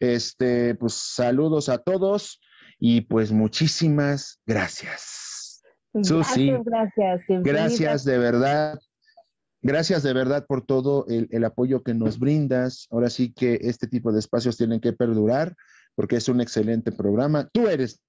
Este, 0.00 0.74
pues 0.74 0.94
saludos 0.94 1.68
a 1.68 1.78
todos 1.78 2.40
y 2.80 3.02
pues 3.02 3.30
muchísimas 3.30 4.40
gracias. 4.46 5.62
Susi, 6.02 6.50
Gracias, 6.64 7.20
Gracias 7.28 8.04
de 8.04 8.18
verdad. 8.18 8.80
Gracias 9.68 10.02
de 10.02 10.14
verdad 10.14 10.46
por 10.46 10.64
todo 10.64 11.04
el, 11.08 11.28
el 11.30 11.44
apoyo 11.44 11.82
que 11.82 11.92
nos 11.92 12.18
brindas. 12.18 12.86
Ahora 12.90 13.10
sí 13.10 13.34
que 13.34 13.58
este 13.60 13.86
tipo 13.86 14.12
de 14.12 14.18
espacios 14.18 14.56
tienen 14.56 14.80
que 14.80 14.94
perdurar 14.94 15.54
porque 15.94 16.16
es 16.16 16.26
un 16.30 16.40
excelente 16.40 16.90
programa. 16.90 17.50
Tú 17.52 17.68
eres 17.68 18.00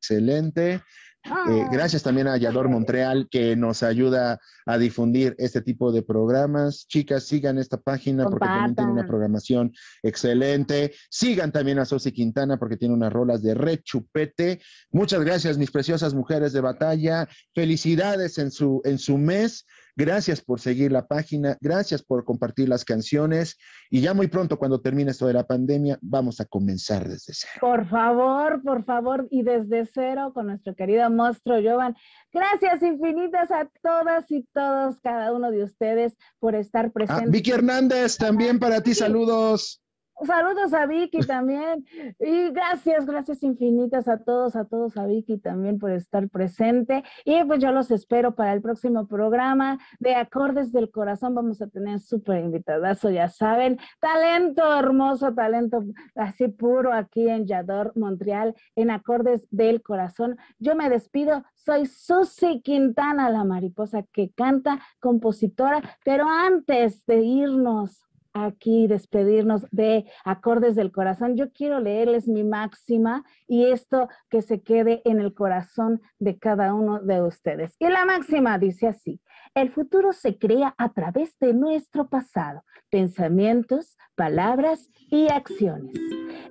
excelente. 0.00 0.74
Eh, 0.74 0.80
Ah, 1.28 1.68
gracias 1.70 2.02
también 2.02 2.28
a 2.28 2.36
Yador 2.38 2.70
Montreal 2.70 3.28
que 3.30 3.56
nos 3.56 3.82
ayuda 3.82 4.40
a 4.64 4.78
difundir 4.78 5.34
este 5.38 5.60
tipo 5.60 5.92
de 5.92 6.02
programas. 6.02 6.86
Chicas, 6.88 7.24
sigan 7.24 7.58
esta 7.58 7.76
página 7.76 8.24
porque 8.24 8.46
también 8.46 8.74
tiene 8.74 8.92
una 8.92 9.06
programación 9.06 9.72
excelente. 10.02 10.94
Sigan 11.10 11.52
también 11.52 11.78
a 11.78 11.84
Sosi 11.84 12.12
Quintana 12.12 12.58
porque 12.58 12.78
tiene 12.78 12.94
unas 12.94 13.12
rolas 13.12 13.42
de 13.42 13.52
rechupete. 13.52 14.62
Muchas 14.92 15.22
gracias, 15.22 15.58
mis 15.58 15.70
preciosas 15.70 16.14
mujeres 16.14 16.54
de 16.54 16.62
batalla. 16.62 17.28
Felicidades 17.54 18.38
en 18.38 18.50
su, 18.50 18.80
en 18.84 18.98
su 18.98 19.18
mes. 19.18 19.66
Gracias 19.96 20.42
por 20.42 20.60
seguir 20.60 20.92
la 20.92 21.06
página. 21.06 21.56
Gracias 21.60 22.02
por 22.02 22.24
compartir 22.26 22.68
las 22.68 22.84
canciones. 22.84 23.56
Y 23.90 24.02
ya 24.02 24.12
muy 24.12 24.26
pronto, 24.26 24.58
cuando 24.58 24.80
termine 24.80 25.10
esto 25.10 25.26
de 25.26 25.32
la 25.32 25.46
pandemia, 25.46 25.98
vamos 26.02 26.38
a 26.40 26.44
comenzar 26.44 27.08
desde 27.08 27.32
cero. 27.32 27.54
Por 27.60 27.88
favor, 27.88 28.62
por 28.62 28.84
favor, 28.84 29.26
y 29.30 29.42
desde 29.42 29.86
cero 29.86 30.32
con 30.34 30.48
nuestro 30.48 30.74
querido 30.74 31.08
monstruo 31.10 31.56
Jovan. 31.62 31.94
Gracias 32.32 32.82
infinitas 32.82 33.50
a 33.50 33.70
todas 33.82 34.30
y 34.30 34.46
todos, 34.52 35.00
cada 35.00 35.32
uno 35.32 35.50
de 35.50 35.64
ustedes, 35.64 36.14
por 36.38 36.54
estar 36.54 36.86
Ah, 36.86 36.90
presentes. 36.92 37.30
Vicky 37.30 37.52
Hernández, 37.52 38.18
también 38.18 38.58
para 38.58 38.82
ti, 38.82 38.94
saludos. 38.94 39.82
Saludos 40.24 40.72
a 40.72 40.86
Vicky 40.86 41.18
también. 41.26 41.84
Y 42.18 42.50
gracias, 42.50 43.04
gracias 43.04 43.42
infinitas 43.42 44.08
a 44.08 44.18
todos, 44.18 44.56
a 44.56 44.64
todos, 44.64 44.96
a 44.96 45.06
Vicky 45.06 45.36
también 45.38 45.78
por 45.78 45.90
estar 45.90 46.28
presente. 46.30 47.04
Y 47.24 47.44
pues 47.44 47.60
yo 47.60 47.70
los 47.70 47.90
espero 47.90 48.34
para 48.34 48.54
el 48.54 48.62
próximo 48.62 49.06
programa 49.06 49.78
de 49.98 50.14
Acordes 50.14 50.72
del 50.72 50.90
Corazón. 50.90 51.34
Vamos 51.34 51.60
a 51.60 51.66
tener 51.66 52.00
súper 52.00 52.44
invitadazo, 52.44 53.10
ya 53.10 53.28
saben. 53.28 53.78
Talento 54.00 54.78
hermoso, 54.78 55.34
talento 55.34 55.84
así 56.14 56.48
puro 56.48 56.92
aquí 56.94 57.28
en 57.28 57.46
Yador, 57.46 57.92
Montreal, 57.94 58.54
en 58.74 58.90
Acordes 58.90 59.46
del 59.50 59.82
Corazón. 59.82 60.38
Yo 60.58 60.74
me 60.74 60.88
despido. 60.88 61.44
Soy 61.54 61.86
Susi 61.86 62.62
Quintana, 62.62 63.28
la 63.28 63.44
mariposa 63.44 64.04
que 64.12 64.30
canta, 64.30 64.80
compositora. 65.00 65.82
Pero 66.04 66.26
antes 66.28 67.04
de 67.06 67.22
irnos, 67.22 68.05
aquí 68.44 68.86
despedirnos 68.86 69.66
de 69.70 70.06
acordes 70.24 70.74
del 70.76 70.92
corazón. 70.92 71.36
Yo 71.36 71.52
quiero 71.52 71.80
leerles 71.80 72.28
mi 72.28 72.44
máxima 72.44 73.24
y 73.46 73.66
esto 73.66 74.08
que 74.28 74.42
se 74.42 74.62
quede 74.62 75.02
en 75.04 75.20
el 75.20 75.34
corazón 75.34 76.00
de 76.18 76.38
cada 76.38 76.74
uno 76.74 77.00
de 77.00 77.22
ustedes. 77.22 77.76
Y 77.78 77.88
la 77.88 78.04
máxima 78.04 78.58
dice 78.58 78.88
así, 78.88 79.20
el 79.54 79.70
futuro 79.70 80.12
se 80.12 80.38
crea 80.38 80.74
a 80.78 80.92
través 80.92 81.38
de 81.38 81.54
nuestro 81.54 82.08
pasado, 82.08 82.62
pensamientos, 82.90 83.96
palabras 84.14 84.90
y 85.10 85.28
acciones. 85.28 85.94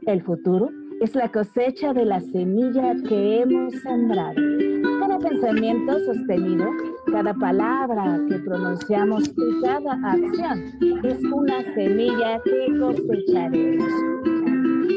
El 0.06 0.24
futuro 0.24 0.70
es 1.02 1.16
la 1.16 1.32
cosecha 1.32 1.94
de 1.94 2.06
la 2.06 2.22
semilla 2.22 2.96
que 3.08 3.42
hemos 3.42 3.74
sembrado. 3.82 4.36
Cada 5.00 5.20
pensamiento 5.20 6.00
sostenido, 6.06 6.70
cada 7.12 7.34
palabra 7.34 8.20
que 8.30 8.40
pronunciamos 8.40 9.28
y 9.30 9.62
cada 9.62 9.94
acción 9.94 10.64
es 11.04 11.24
una 11.24 11.62
semilla 11.74 12.40
que 12.44 12.78
cosecharemos. 12.80 13.92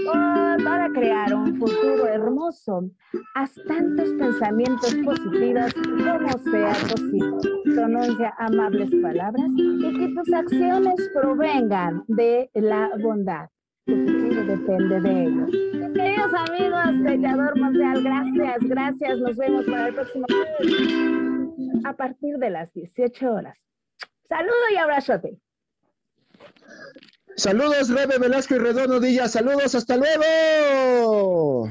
Oh, 0.08 0.56
para 0.64 0.88
crear 0.90 1.34
un 1.34 1.56
futuro 1.58 2.06
hermoso, 2.06 2.90
haz 3.34 3.54
tantos 3.66 4.08
pensamientos 4.18 4.94
positivos 5.04 5.74
como 5.74 6.28
sea 6.50 6.72
posible. 6.90 7.36
Pronuncia 7.74 8.34
amables 8.38 8.90
palabras 9.02 9.50
y 9.56 9.98
que 9.98 10.14
tus 10.14 10.32
acciones 10.32 11.10
provengan 11.12 12.04
de 12.08 12.50
la 12.54 12.90
bondad. 13.02 13.48
Futuro 13.88 14.44
depende 14.44 15.00
de 15.00 15.22
ello. 15.22 15.46
Mis 15.46 15.92
queridos 15.94 16.32
amigos 16.46 17.02
de 17.04 17.20
Yador 17.20 17.58
Montreal, 17.58 18.02
gracias, 18.02 18.68
gracias. 18.68 19.18
Nos 19.18 19.36
vemos 19.36 19.64
para 19.64 19.88
el 19.88 19.94
próximo 19.94 20.26
a 21.84 21.96
partir 21.96 22.36
de 22.36 22.50
las 22.50 22.70
18 22.74 23.32
horas. 23.32 23.56
Saludo 24.28 24.52
y 24.74 24.76
abrazote. 24.76 25.38
Saludos, 27.36 27.88
Rebe 27.88 28.18
Velasco 28.18 28.56
y 28.56 28.58
Redondo 28.58 29.00
Díaz. 29.00 29.32
Saludos, 29.32 29.74
hasta 29.74 29.96
luego. 29.96 31.70